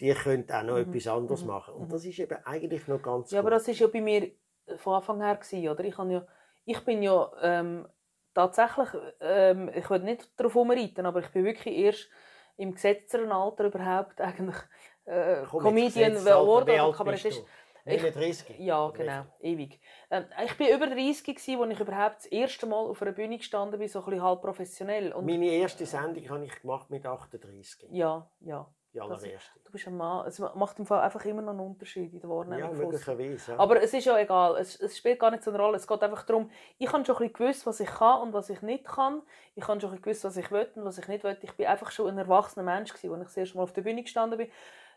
die 0.00 0.12
können 0.14 0.50
auch 0.50 0.62
noch 0.62 0.78
etwas 0.78 1.06
anderes 1.06 1.44
machen. 1.44 1.74
Und 1.74 1.92
das 1.92 2.04
ist 2.04 2.18
eben 2.18 2.36
eigentlich 2.44 2.88
noch 2.88 3.02
ganz 3.02 3.30
Mhm. 3.30 3.34
Ja, 3.34 3.40
aber 3.40 3.50
gut. 3.50 3.60
das 3.60 3.68
ist 3.68 3.78
ja 3.80 3.86
bei 3.86 4.00
mir 4.00 4.30
von 4.76 4.94
Anfang 4.94 5.20
her 5.22 5.36
gewesen, 5.36 5.68
oder? 5.68 5.84
Ich, 5.84 5.96
ja, 5.96 6.26
ich 6.64 6.84
bin 6.84 7.02
ja 7.02 7.30
ähm, 7.42 7.88
tatsächlich, 8.34 8.88
ähm, 9.20 9.70
ich 9.74 9.88
will 9.90 10.00
nicht 10.00 10.38
darauf 10.38 10.56
umreiten, 10.56 11.06
aber 11.06 11.20
ich 11.20 11.28
bin 11.28 11.44
wirklich 11.44 11.76
erst 11.76 12.08
im 12.56 12.72
gesetzteren 12.74 13.32
Alter 13.32 13.64
überhaupt 13.64 14.20
eigentlich 14.20 14.56
äh, 15.06 15.42
Komm, 15.48 15.62
Comedian 15.62 16.14
geworden 16.14 16.66
wie 16.68 16.78
alt 16.78 17.04
bist 17.04 17.24
du? 17.24 17.44
39? 17.86 18.58
Ja, 18.58 18.86
Oder 18.86 18.94
wie 18.94 19.02
genau, 19.02 19.24
ewig. 19.40 19.80
Ähm, 20.10 20.26
ich 20.44 20.56
bin 20.56 20.68
über 20.68 20.86
30 20.86 21.24
gewesen, 21.24 21.60
als 21.62 21.72
ich 21.72 21.80
überhaupt 21.80 22.16
das 22.16 22.26
erste 22.26 22.66
Mal 22.66 22.76
auf 22.86 23.00
einer 23.00 23.12
Bühne 23.12 23.38
gestanden 23.38 23.78
bin, 23.78 23.88
so 23.88 24.00
ein 24.00 24.04
bisschen 24.04 24.22
halb 24.22 24.42
professionell. 24.42 25.12
Und 25.12 25.24
Meine 25.24 25.46
erste 25.46 25.86
Sendung 25.86 26.28
habe 26.28 26.44
ich 26.44 26.60
gemacht 26.60 26.90
mit 26.90 27.06
38. 27.06 27.88
ja, 27.90 28.30
ja. 28.40 28.70
Die 28.92 29.00
allererste. 29.00 29.38
du 29.64 29.70
bist 29.70 29.86
ein 29.86 29.96
Mann. 29.96 30.26
Es 30.26 30.38
macht 30.40 30.78
im 30.80 30.86
Fall 30.86 31.00
einfach 31.00 31.24
immer 31.24 31.42
noch 31.42 31.52
einen 31.52 31.60
Unterschied 31.60 32.12
in 32.12 32.20
der 32.20 32.28
Wahrnehmung. 32.28 32.76
Ja, 32.76 32.84
möglicherweise. 32.84 33.52
Ja. 33.52 33.58
Aber 33.58 33.80
es 33.80 33.94
ist 33.94 34.04
ja 34.04 34.18
egal, 34.18 34.56
es, 34.56 34.80
es 34.80 34.96
spielt 34.98 35.20
gar 35.20 35.30
nicht 35.30 35.44
so 35.44 35.50
eine 35.50 35.60
Rolle. 35.60 35.76
Es 35.76 35.86
geht 35.86 36.02
einfach 36.02 36.24
darum, 36.24 36.50
ich 36.78 36.92
habe 36.92 37.04
schon 37.04 37.14
ein 37.14 37.18
bisschen 37.18 37.32
gewusst, 37.34 37.66
was 37.66 37.78
ich 37.78 37.88
kann 37.88 38.20
und 38.22 38.32
was 38.32 38.50
ich 38.50 38.62
nicht 38.62 38.84
kann. 38.84 39.22
Ich 39.54 39.66
habe 39.68 39.80
schon 39.80 39.90
ein 39.90 39.96
bisschen 39.96 40.02
gewusst, 40.02 40.24
was 40.24 40.36
ich 40.36 40.50
will 40.50 40.68
und 40.74 40.84
was 40.84 40.98
ich 40.98 41.06
nicht 41.06 41.22
will. 41.22 41.36
Ich 41.40 41.52
bin 41.52 41.66
einfach 41.66 41.92
schon 41.92 42.08
ein 42.08 42.18
erwachsener 42.18 42.64
Mensch 42.64 42.92
gewesen, 42.92 43.12
als 43.12 43.20
ich 43.20 43.28
das 43.28 43.36
erste 43.36 43.56
Mal 43.58 43.62
auf 43.62 43.72
der 43.72 43.82
Bühne 43.82 44.02
gestanden 44.02 44.38
bin. 44.38 44.50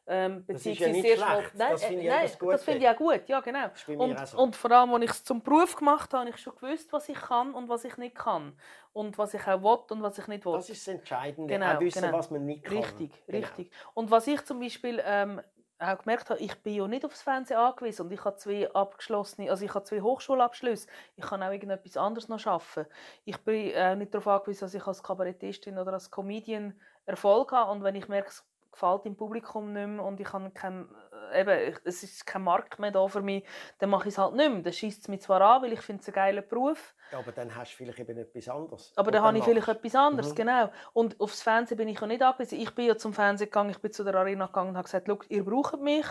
Ähm, 0.06 0.44
Das 0.48 0.66
ist 0.66 0.80
ja 0.80 0.88
nicht 0.90 1.06
schlecht. 1.06 1.56
Nein, 1.56 1.72
Das 1.72 1.84
finde 1.84 2.02
ich 2.02 2.08
äh, 2.08 2.10
ja 2.10 2.16
nein, 2.16 2.32
das 2.52 2.64
finde 2.64 2.80
ich 2.80 2.90
auch 2.90 2.98
gut, 2.98 3.22
ja 3.28 3.40
genau. 3.40 3.70
Und, 3.98 4.28
so. 4.28 4.38
und 4.38 4.56
vor 4.56 4.72
allem, 4.72 4.94
als 4.94 5.04
ich 5.06 5.12
es 5.12 5.24
zum 5.24 5.42
Beruf 5.42 5.76
gemacht 5.76 6.14
habe, 6.14 6.26
habe 6.26 6.30
ich 6.30 6.38
schon 6.38 6.56
gewusst, 6.56 6.92
was 6.92 7.08
ich 7.08 7.20
kann 7.20 7.54
und 7.54 7.70
was 7.70 7.86
ich 7.86 7.96
nicht 7.98 8.16
kann. 8.16 8.58
Und 8.92 9.18
was 9.18 9.34
ich 9.34 9.48
auch 9.48 9.62
will 9.62 9.80
und 9.90 10.04
was 10.04 10.18
ich 10.20 10.28
nicht 10.28 10.46
will. 10.46 10.54
Das 10.54 10.70
ist 10.70 10.86
das 10.86 10.94
Entscheidende. 10.96 11.52
Genau, 11.54 11.74
auch 11.76 11.80
wissen, 11.80 12.02
genau. 12.02 12.18
was 12.18 12.30
man 12.30 12.46
nicht 12.46 12.64
kann. 12.66 12.78
Richtig, 12.78 13.12
Genau. 13.26 13.38
richtig. 13.40 13.72
Und 13.94 14.12
was 14.12 14.28
ich 14.28 14.44
zum 14.44 14.60
Beispiel 14.60 15.02
ähm, 15.06 15.42
auch 15.80 15.98
gemerkt 15.98 16.30
habe, 16.30 16.40
ich 16.40 16.56
bin 16.62 16.76
ja 16.76 16.88
nicht 16.88 17.06
aufs 17.06 17.22
Fernsehen 17.22 17.58
angewiesen 17.58 18.06
und 18.06 18.12
ich 18.12 18.24
habe 18.24 18.36
zwei 18.38 18.72
abgeschlossene, 18.74 19.50
also 19.50 19.66
ich 19.66 19.74
habe 19.74 19.86
zwei 19.86 20.02
Hochschulabschlüsse. 20.02 20.88
Ich 21.16 21.26
kann 21.26 21.42
auch 21.42 21.52
irgendetwas 21.52 21.98
anderes 21.98 22.28
noch 22.30 22.40
schaffen. 22.40 22.86
Ich 23.26 23.38
bin 23.40 23.76
auch 23.76 23.96
nicht 23.96 24.14
darauf 24.14 24.28
angewiesen, 24.28 24.62
dass 24.62 24.74
ich 24.74 24.86
als 24.86 25.02
Kabarettistin 25.02 25.78
oder 25.78 25.94
als 25.94 26.12
Comedian 26.12 26.80
Erfolg 27.06 27.52
habe 27.52 27.72
und 27.72 27.84
wenn 27.84 27.96
ich 27.96 28.08
merke, 28.08 28.32
gefällt 28.74 29.06
im 29.06 29.16
Publikum 29.16 29.72
nicht 29.72 29.88
mehr 29.88 30.04
und 30.04 30.20
ich 30.20 30.32
habe 30.34 30.52
kein, 30.52 30.88
äh, 31.32 31.42
eben, 31.42 31.78
es 31.86 32.04
ist 32.04 32.26
kein 32.28 32.44
Markt 32.44 32.78
mehr 32.80 32.92
da 32.92 33.08
für 33.08 33.22
mich, 33.22 33.46
dann 33.80 33.90
mache 33.90 34.10
ich 34.10 34.14
es 34.16 34.18
halt 34.18 34.34
nicht 34.36 34.52
mehr. 34.52 34.62
Dann 34.62 34.74
schießt 34.74 35.02
es 35.02 35.08
mich 35.08 35.22
zwar 35.22 35.40
an, 35.42 35.62
weil 35.64 35.74
ich 35.74 35.82
finde 35.82 36.02
es 36.02 36.08
einen 36.10 36.16
geilen 36.16 36.48
Beruf, 36.48 36.94
Ja, 37.12 37.20
aber 37.20 37.32
dann 37.32 37.56
hast 37.56 37.72
du 37.74 37.78
vielleicht 37.78 38.00
eben 38.00 38.18
etwas 38.18 38.50
anderes. 38.50 38.92
aber 38.96 39.08
Und 39.08 39.14
dann 39.16 39.24
habe 39.24 39.38
ich 39.38 39.44
vielleicht 39.46 39.68
etwas 39.70 39.96
anderes, 39.96 40.32
Mhm. 40.32 40.36
genau. 40.36 40.70
Und 40.94 41.20
aufs 41.22 41.42
Fernsehen 41.42 41.78
bin 41.78 41.88
ich 41.88 42.00
ja 42.00 42.08
nicht 42.08 42.22
angewiesen. 42.22 42.60
Ich 42.60 42.76
bin 42.76 42.86
ja 42.88 42.98
zum 42.98 43.14
Fernsehen 43.14 43.48
gegangen, 43.48 43.70
ich 43.70 43.80
bin 43.80 43.92
zu 43.92 44.04
der 44.04 44.16
Arena 44.16 44.48
gegangen 44.48 44.70
und 44.70 44.78
habe 44.78 44.86
gesagt, 44.86 45.08
«Schau, 45.08 45.20
ihr 45.30 45.46
braucht 45.46 45.80
mich. 45.80 46.06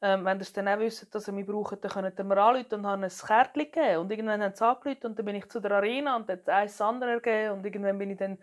Ähm, 0.00 0.24
wenn 0.24 0.38
ihr 0.38 0.42
es 0.42 0.52
dann 0.52 0.68
auch 0.68 0.78
wisst, 0.78 1.12
dass 1.12 1.26
ihr 1.26 1.32
mich 1.34 1.44
braucht, 1.44 1.82
dann 1.82 1.90
könnt 1.90 2.16
ihr 2.20 2.24
mir 2.24 2.40
anrufen 2.40 2.72
und 2.74 2.86
haben 2.86 3.02
ein 3.02 3.10
Kärtchen 3.10 3.64
gegeben. 3.64 3.96
Und 3.98 4.10
irgendwann 4.12 4.40
haben 4.44 4.54
sie 4.54 4.64
angerufen 4.64 5.06
und 5.06 5.18
dann 5.18 5.26
bin 5.26 5.34
ich 5.34 5.48
zu 5.50 5.58
der 5.60 5.72
Arena 5.72 6.14
und 6.14 6.28
dann 6.28 6.36
hat 6.38 6.42
es 6.46 6.48
eins 6.48 6.80
andere 6.80 7.10
ergeben 7.14 7.54
und 7.54 7.66
irgendwann 7.66 7.98
bin 7.98 8.10
ich 8.10 8.16
dann 8.16 8.38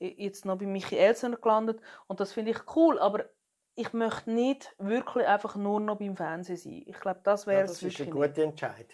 jetzt 0.00 0.44
noch 0.44 0.58
bei 0.58 0.66
Michi 0.66 0.96
Elsener 0.96 1.36
gelandet 1.36 1.80
und 2.06 2.20
das 2.20 2.32
finde 2.32 2.50
ich 2.52 2.76
cool, 2.76 2.98
aber 2.98 3.24
ich 3.74 3.92
möchte 3.92 4.30
nicht 4.32 4.74
wirklich 4.78 5.26
einfach 5.26 5.54
nur 5.56 5.80
noch 5.80 5.98
beim 5.98 6.16
Fernsehen 6.16 6.56
sein. 6.56 6.82
Ich 6.86 6.98
glaube, 6.98 7.20
das 7.22 7.46
wäre 7.46 7.60
Ja, 7.60 7.66
das 7.66 7.82
ist 7.82 8.00
ein 8.00 8.10
guter 8.10 8.42
Entscheid. 8.42 8.88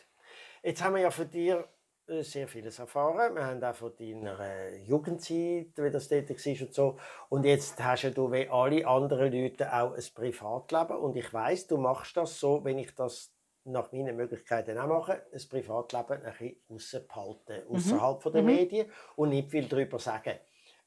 Jetzt 0.63 0.83
haben 0.83 0.95
wir 0.95 1.03
ja 1.03 1.11
von 1.11 1.31
dir 1.31 1.69
äh, 2.07 2.23
sehr 2.23 2.49
vieles 2.49 2.79
erfahren. 2.79 3.35
Wir 3.35 3.47
haben 3.47 3.63
auch 3.65 3.75
von 3.75 3.93
deiner 3.97 4.39
äh, 4.41 4.77
Jugendzeit, 4.83 5.73
wie 5.77 5.91
das 5.91 6.09
dort 6.09 6.29
war 6.29 6.67
und 6.67 6.75
so. 6.75 6.99
Und 7.31 7.45
jetzt 7.45 7.83
hast 7.83 8.03
ja 8.03 8.11
du 8.11 8.31
wie 8.33 8.49
alle 8.49 8.87
anderen 8.87 9.33
Leute 9.33 9.73
auch 9.73 9.95
ein 9.95 10.05
Privatleben. 10.15 10.97
Und 10.99 11.17
ich 11.17 11.33
weiß, 11.33 11.67
du 11.67 11.79
machst 11.79 12.17
das 12.17 12.39
so, 12.39 12.63
wenn 12.65 12.79
ich 12.79 12.95
das 12.95 13.33
nach 13.65 13.91
meinen 13.93 14.17
Möglichkeiten 14.17 14.77
auch 14.79 14.87
mache, 14.87 15.25
ein 15.33 15.49
Privatleben 15.49 16.23
ein 16.25 16.57
bisschen 16.69 17.07
behalten, 17.07 17.67
außerhalb 17.71 18.23
der 18.33 18.43
Mhm. 18.43 18.47
Medien 18.47 18.93
und 19.17 19.31
nicht 19.31 19.51
viel 19.51 19.67
darüber 19.67 19.99
sagen. 19.99 20.39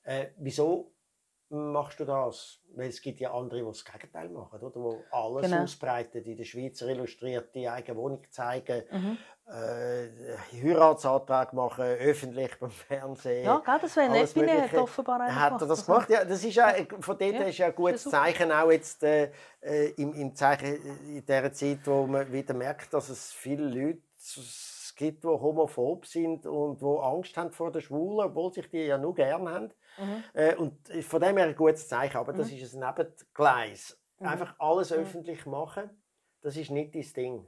Äh, 0.07 0.27
wieso 0.37 0.93
machst 1.49 1.99
du 1.99 2.05
das? 2.05 2.61
Weil 2.75 2.87
es 2.89 3.01
gibt 3.01 3.19
ja 3.19 3.33
andere, 3.33 3.59
die 3.59 3.65
das 3.65 3.83
Gegenteil 3.83 4.29
machen, 4.29 4.61
oder? 4.61 4.71
Die 4.79 5.03
alles 5.11 5.51
Genau. 5.51 5.63
ausbreiten, 5.63 6.23
in 6.23 6.37
der 6.37 6.45
Schweizer 6.45 6.87
illustriert, 6.87 7.53
die 7.53 7.67
eigene 7.67 7.97
Wohnung 7.97 8.21
zeigen, 8.29 8.83
Mhm. 8.89 9.17
äh, 9.51 10.07
Heiratsantrag 10.53 11.51
machen, 11.53 11.83
öffentlich 11.83 12.57
beim 12.57 12.69
Fernsehen. 12.71 13.43
Ja, 13.45 13.59
gell, 13.59 13.79
das 13.81 13.95
wäre 13.97 14.07
nett, 14.09 14.17
alles 14.19 14.33
bin 14.33 14.49
hat 14.49 14.73
offenbar 14.77 15.21
einer 15.21 15.35
Hat 15.35 15.61
er 15.61 15.67
das 15.67 15.85
gemacht? 15.85 16.09
Ja, 16.09 16.23
das 16.23 16.43
ist 16.43 16.55
ja, 16.55 16.73
von 17.01 17.17
dort 17.17 17.21
Ja, 17.33 17.41
ist 17.43 17.57
ja 17.57 17.67
ein 17.67 17.75
gutes. 17.75 18.03
Zeichen 18.03 18.51
auch 18.51 18.71
jetzt 18.71 19.03
äh, 19.03 19.31
äh, 19.61 19.89
im, 19.97 20.13
im 20.13 20.35
Zeichen 20.35 20.75
in 21.07 21.25
dieser 21.25 21.51
Zeit, 21.51 21.79
wo 21.85 22.07
man 22.07 22.31
wieder 22.31 22.53
merkt, 22.53 22.93
dass 22.93 23.09
es 23.09 23.31
viele 23.33 23.63
Leute 23.67 24.01
gibt, 24.95 25.23
die 25.23 25.27
homophob 25.27 26.05
sind 26.05 26.45
und 26.45 26.81
die 26.81 26.85
Angst 26.85 27.37
haben 27.37 27.51
vor 27.51 27.71
den 27.71 27.81
Schwulen, 27.81 28.25
obwohl 28.29 28.51
sich 28.51 28.69
die 28.69 28.79
ja 28.85 28.97
nur 28.97 29.13
gerne 29.13 29.49
haben. 29.51 29.73
Mhm. 29.97 30.23
Äh, 30.33 30.55
und 30.55 30.87
von 31.03 31.21
dem 31.21 31.37
her 31.37 31.47
ein 31.47 31.55
gutes 31.55 31.87
Zeichen. 31.87 32.17
Aber 32.17 32.33
das 32.33 32.51
ist 32.51 32.73
ein 32.73 32.79
Nebengleis. 32.79 33.99
Mhm. 34.19 34.27
Einfach 34.27 34.55
alles 34.59 34.91
öffentlich 34.91 35.45
machen, 35.45 35.89
das 36.41 36.57
ist 36.57 36.71
nicht 36.71 36.95
dein 36.95 37.13
Ding. 37.13 37.47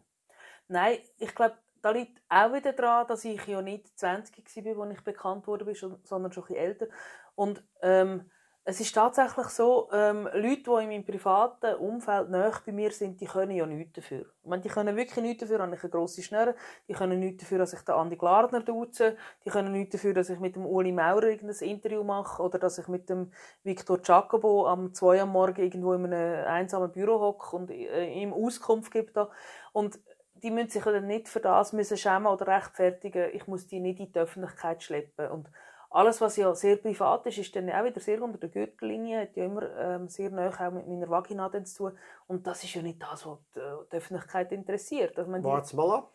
Nein, 0.68 1.00
ich 1.18 1.34
glaube, 1.34 1.58
da 1.82 1.92
liegt 1.92 2.22
auch 2.30 2.54
wieder 2.54 2.74
daran, 2.74 3.08
dass 3.08 3.26
ich 3.26 3.46
ja 3.48 3.62
nicht 3.62 3.98
20 3.98 4.66
war, 4.66 4.86
als 4.86 4.98
ich 4.98 5.04
bekannt 5.04 5.48
wurde, 5.48 5.66
sondern 5.76 6.02
schon 6.04 6.24
ein 6.26 6.30
bisschen 6.30 6.56
älter. 6.56 6.88
Und 7.36 7.64
ähm, 7.82 8.30
es 8.70 8.80
ist 8.80 8.94
tatsächlich 8.94 9.48
so, 9.48 9.90
ähm, 9.92 10.30
Leute, 10.34 10.64
die 10.64 10.84
in 10.84 10.90
meinem 10.90 11.04
privaten 11.04 11.74
Umfeld 11.76 12.30
nahe 12.30 12.52
bei 12.64 12.72
mir 12.72 12.92
sind, 12.92 13.20
die 13.20 13.26
können 13.26 13.56
ja 13.56 13.66
nichts 13.66 13.94
dafür. 13.94 14.26
Ich 14.44 14.48
meine, 14.48 14.62
die 14.62 14.70
können 14.70 14.96
wirklich 14.96 15.24
nichts 15.24 15.42
dafür, 15.42 15.60
habe 15.60 15.74
ich 15.76 15.82
eine 15.82 15.90
grosse 15.90 16.22
Schnurre. 16.22 16.54
Die 16.88 16.94
können 16.94 17.20
nichts 17.20 17.44
dafür, 17.44 17.58
dass 17.58 17.74
ich 17.74 17.82
den 17.82 17.96
Andi 17.96 18.16
Glardner 18.16 18.62
duze. 18.62 19.18
Die 19.44 19.50
können 19.50 19.72
nichts 19.72 19.94
dafür, 19.94 20.14
dass 20.14 20.30
ich 20.30 20.40
mit 20.40 20.56
dem 20.56 20.68
Uli 20.68 20.92
Maurer 20.92 21.24
irgendein 21.24 21.68
Interview 21.68 22.04
mache 22.04 22.44
oder 22.44 22.60
dass 22.60 22.78
ich 22.78 22.88
mit 22.88 23.10
dem 23.10 23.32
Victor 23.64 23.98
Giacobo 23.98 24.68
am 24.68 24.94
2 24.94 25.06
Uhr 25.06 25.22
am 25.24 25.32
Morgen 25.32 25.64
irgendwo 25.64 25.94
in 25.94 26.06
einem 26.06 26.46
einsamen 26.46 26.92
Büro 26.92 27.20
hocke 27.20 27.56
und 27.56 27.72
äh, 27.72 28.14
ihm 28.14 28.34
Auskunft 28.34 28.92
gebe. 28.92 29.12
Da. 29.12 29.30
Und 29.74 30.00
die 30.44 30.52
müssen 30.52 30.70
sich 30.70 30.84
dann 30.84 31.08
nicht 31.08 31.28
für 31.28 31.40
das 31.40 31.74
müssen 31.74 31.98
schämen 31.98 32.28
oder 32.28 32.46
rechtfertigen. 32.46 33.32
Ich 33.34 33.48
muss 33.48 33.66
die 33.66 33.80
nicht 33.80 34.00
in 34.00 34.12
die 34.12 34.20
Öffentlichkeit 34.20 34.84
schleppen. 34.84 35.28
Und 35.32 35.50
alles, 35.92 36.22
was 36.22 36.38
ja 36.38 36.54
sehr 36.54 36.76
privat 36.78 37.26
ist, 37.26 37.38
ist 37.40 37.56
dann 37.56 37.70
auch 37.70 37.84
wieder 37.84 38.00
sehr 38.00 38.22
unter 38.22 38.38
der 38.38 38.50
Gürtellinie, 38.50 39.22
hat 39.22 39.36
ja 39.36 39.46
immer 39.46 39.64
ähm, 39.78 40.08
sehr 40.08 40.30
nahe 40.30 40.50
auch 40.52 40.72
mit 40.72 40.88
meiner 40.88 41.10
Vagina 41.10 41.52
zu 41.66 41.78
tun. 41.90 41.98
Und 42.28 42.46
das 42.46 42.64
ist 42.64 42.76
ja 42.76 42.82
nicht 42.82 43.02
das, 43.02 43.26
was 43.26 43.40
die, 43.56 43.60
die 43.92 43.96
Öffentlichkeit 43.98 44.52
interessiert. 44.52 45.18
Also, 45.18 45.32
Wart's 45.44 45.74
mal 45.74 45.90
ab. 45.98 46.14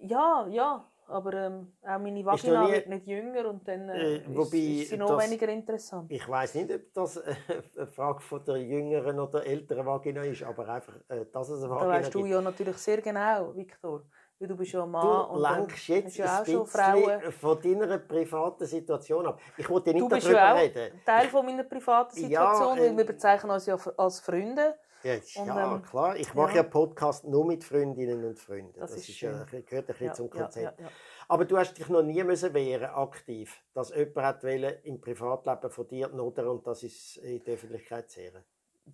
ja, 0.00 0.46
ja, 0.48 0.90
aber 1.08 1.32
ähm, 1.34 1.72
auch 1.82 1.98
meine 2.00 2.24
Vagina 2.24 2.66
nie- 2.66 2.72
wird 2.72 2.88
nicht 2.88 3.06
jünger 3.06 3.48
und 3.48 3.66
dann 3.68 3.88
äh, 3.90 4.16
Äh, 4.16 4.22
wobei 4.36 4.56
ist, 4.82 4.88
sie 4.90 4.96
noch 4.96 5.16
das- 5.16 5.24
weniger 5.30 5.48
interessant. 5.48 6.10
Ich 6.10 6.28
weiß 6.28 6.54
nicht, 6.56 6.72
ob 6.74 6.92
das 6.92 7.16
äh, 7.18 7.34
eine 7.76 7.86
Frage 7.86 8.20
von 8.20 8.44
der 8.44 8.56
jüngeren 8.56 9.20
oder 9.20 9.46
älteren 9.46 9.86
Vagina 9.86 10.24
ist, 10.24 10.42
aber 10.42 10.68
einfach, 10.68 10.94
äh, 11.08 11.26
dass 11.32 11.48
es 11.48 11.60
eine 11.62 11.68
Da 11.68 11.76
Vagina 11.76 11.92
weißt 11.92 12.12
du 12.14 12.18
gibt. 12.22 12.30
ja 12.32 12.40
natürlich 12.40 12.76
sehr 12.78 13.00
genau, 13.00 13.54
Viktor. 13.54 14.02
Weil 14.38 14.48
du 14.48 14.56
bist 14.56 14.72
ja 14.72 14.82
ein 14.82 14.90
Mann 14.90 15.28
Du 15.32 15.38
lenkst 15.40 15.88
jetzt 15.88 16.16
ja 16.18 16.40
ein 16.40 16.46
schon 16.46 16.66
Frauen. 16.66 17.32
von 17.32 17.60
deiner 17.62 17.98
privaten 17.98 18.66
Situation 18.66 19.26
ab. 19.26 19.40
Ich 19.56 19.68
wollte 19.70 19.92
nicht 19.94 20.02
Du 20.02 20.08
bist 20.08 20.26
darüber 20.26 20.38
ja 20.40 20.52
auch 20.54 20.58
reden. 20.58 21.00
Teil 21.06 21.28
von 21.28 21.46
meiner 21.46 21.64
privaten 21.64 22.16
Ja, 22.18 22.26
Situation, 22.28 22.78
ähm, 22.78 22.84
weil 22.84 22.96
wir 22.98 23.06
bezeichnen 23.06 23.50
uns 23.50 23.64
ja 23.66 23.76
als 23.96 24.20
Freunde. 24.20 24.78
Ja, 25.02 25.14
Und, 25.14 25.46
ja 25.46 25.74
ähm, 25.76 25.82
klar. 25.82 26.16
Ich 26.16 26.34
mache 26.34 26.50
ja. 26.50 26.56
ja 26.56 26.62
Podcast 26.64 27.24
nur 27.24 27.46
mit 27.46 27.64
Freundinnen 27.64 28.24
und 28.24 28.38
Freunden. 28.38 28.78
Das 28.78 28.90
Das, 28.92 29.08
ist 29.08 29.20
ja, 29.20 29.30
gehört 29.44 29.70
ein 29.72 29.86
bisschen 29.86 30.06
Ja, 30.06 30.12
zum 30.12 30.26
ja, 30.26 30.32
Konzept. 30.42 30.80
ja, 30.80 30.84
ja. 30.86 30.92
Aber 31.28 31.44
du 31.44 31.56
hast 31.56 31.74
dich 31.74 31.88
noch 31.88 32.02
nie 32.02 32.22
müssen 32.22 32.52
wehren, 32.54 32.90
aktiv, 32.90 33.62
dass 33.72 33.90
jemand 33.90 34.16
hat 34.26 34.44
wollte, 34.44 34.66
im 34.84 35.00
Privatleben 35.00 35.70
von 35.70 35.88
dir 35.88 36.08
nodern 36.08 36.48
und 36.48 36.66
das 36.66 36.82
ist 36.82 37.16
in 37.18 37.42
die 37.42 37.52
Öffentlichkeit 37.52 38.10
zehren. 38.10 38.44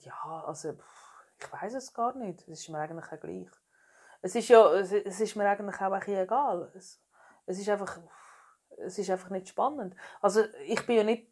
Ja, 0.01 0.45
also 0.47 0.75
ich 1.39 1.53
weiß 1.53 1.75
es 1.75 1.93
gar 1.93 2.15
nicht. 2.17 2.43
Es 2.49 2.61
ist 2.61 2.69
mir 2.69 2.79
eigentlich 2.79 3.05
auch 3.07 3.21
gleich. 3.21 3.49
Es 4.23 4.35
ist 4.35 4.49
ja, 4.49 4.73
es, 4.75 4.93
es 4.93 5.21
ist 5.21 5.37
mir 5.37 5.49
eigentlich 5.49 5.77
auch 5.77 5.93
ein 5.93 5.99
bisschen 5.99 6.23
egal. 6.23 6.73
Es, 6.77 7.01
es 7.47 7.59
ist 7.59 7.69
einfach, 7.69 7.99
es 8.79 8.99
ist 8.99 9.11
einfach 9.11 9.31
nicht 9.31 9.49
spannend. 9.49 9.95
Also 10.21 10.43
ich 10.67 10.87
bin 10.87 10.97
ja 10.97 11.05
nicht 11.05 11.27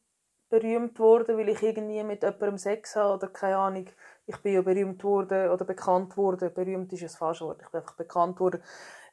berühmt 0.51 0.99
worden, 0.99 1.39
weil 1.39 1.49
ich 1.49 1.63
irgendwie 1.63 2.03
mit 2.03 2.23
jemandem 2.23 2.59
Sex 2.59 2.97
habe 2.97 3.15
oder 3.15 3.29
keine 3.29 3.57
Ahnung. 3.57 3.87
Ich 4.27 4.37
bin 4.39 4.55
ja 4.55 4.63
berühmt 4.63 5.03
worden 5.05 5.49
oder 5.51 5.65
bekannt 5.65 6.17
worden. 6.17 6.53
Berühmt 6.53 6.93
ist 6.93 7.03
ein 7.03 7.09
falsches 7.09 7.47
Wort. 7.47 7.63
Ich 7.63 7.69
bin 7.69 7.81
einfach 7.81 7.95
bekannt 7.95 8.41
worden 8.41 8.61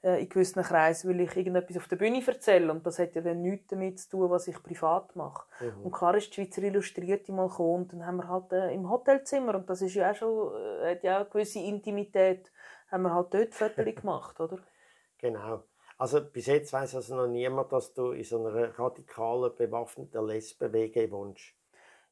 äh, 0.04 0.22
in 0.22 0.30
gewissen 0.30 0.64
Kreisen, 0.64 1.10
weil 1.10 1.22
ich 1.22 1.36
irgendetwas 1.36 1.78
auf 1.78 1.88
der 1.88 1.98
Bühne 1.98 2.24
erzähle. 2.26 2.72
Und 2.72 2.86
das 2.86 2.98
hat 2.98 3.14
ja 3.14 3.22
dann 3.22 3.42
nichts 3.42 3.68
damit 3.68 4.00
zu 4.00 4.10
tun, 4.10 4.30
was 4.30 4.48
ich 4.48 4.62
privat 4.62 5.16
mache. 5.16 5.46
Mhm. 5.60 5.86
Und 5.86 5.92
klar 5.92 6.16
ist 6.16 6.30
die 6.30 6.36
Schweizer 6.36 6.64
Illustrierte 6.64 7.32
mal 7.32 7.50
gekommen 7.50 7.84
und 7.84 7.94
dann 7.94 8.06
haben 8.06 8.18
wir 8.18 8.28
halt 8.28 8.52
äh, 8.52 8.74
im 8.74 8.90
Hotelzimmer, 8.90 9.56
und 9.56 9.70
das 9.70 9.82
ist 9.82 9.94
ja 9.94 10.12
auch 10.12 10.16
schon, 10.16 10.56
äh, 10.56 10.92
hat 10.92 11.04
ja 11.04 11.18
auch 11.18 11.22
eine 11.22 11.30
gewisse 11.30 11.60
Intimität, 11.60 12.52
haben 12.92 13.04
wir 13.04 13.14
halt 13.14 13.34
dort 13.34 13.54
Fotos 13.54 13.86
gemacht, 13.96 14.40
oder? 14.40 14.58
Genau. 15.20 15.64
Also 15.98 16.22
bis 16.24 16.46
jetzt 16.46 16.72
weiß 16.72 16.94
also 16.94 17.16
noch 17.16 17.26
niemand, 17.28 17.72
dass 17.74 17.92
du 17.92 18.12
in 18.12 18.24
so 18.24 18.46
einer 18.46 18.78
radikalen, 18.78 19.56
bewaffneten 19.56 20.28
Lesben-WG 20.28 21.10
wohnst. 21.10 21.54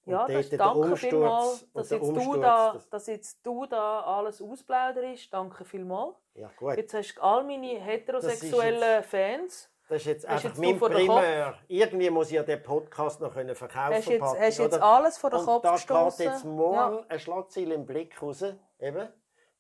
Und 0.06 0.14
Ja, 0.14 0.28
das, 0.28 0.50
der 0.50 0.58
danke 0.58 0.80
Umsturz- 0.80 1.00
vielmals, 1.10 1.68
dass 1.72 1.90
jetzt, 1.92 2.02
du 2.16 2.38
da, 2.42 2.74
das- 2.74 2.90
dass 2.90 3.08
jetzt 3.08 3.46
du 3.46 3.66
da 3.68 4.02
alles 4.02 4.42
ausplauderst. 4.42 5.32
Danke 5.32 5.66
vielmals. 5.66 6.16
Ja 6.34 6.50
gut, 6.58 6.78
Jetzt 6.78 6.96
hast 6.96 7.16
du 7.16 7.22
all 7.22 7.44
meine 7.44 7.80
heterosexuellen 7.80 9.04
Fans. 9.04 9.70
das 9.88 9.98
ist 10.02 10.06
jetzt 10.08 10.26
einfach 10.26 10.44
jetzt 10.50 10.58
mein 10.60 10.80
du 10.80 10.90
Primär. 10.90 11.56
Irgendwie 11.68 12.10
muss 12.10 12.28
ich 12.30 12.34
ja 12.34 12.44
den 12.44 12.62
Podcast 12.64 13.22
noch 13.22 13.34
können 13.34 13.56
verkaufen 13.56 13.96
Hast 13.96 14.08
jetzt, 14.08 14.20
Patrick, 14.20 14.42
hast 14.42 14.58
jetzt 14.58 14.82
alles 14.82 15.18
vor 15.20 15.30
den 15.30 15.40
Und 15.40 15.46
Kopf 15.46 15.62
da 15.64 15.70
geht 15.72 15.78
gestoßen. 15.88 16.26
jetzt 16.26 16.44
morgen 16.46 16.96
Ja. 16.98 17.06
ein 17.08 17.20
Schlagzeil 17.20 17.72
im 17.72 17.86
Blick 17.86 18.20
raus, 18.22 18.44
eben, 18.80 19.10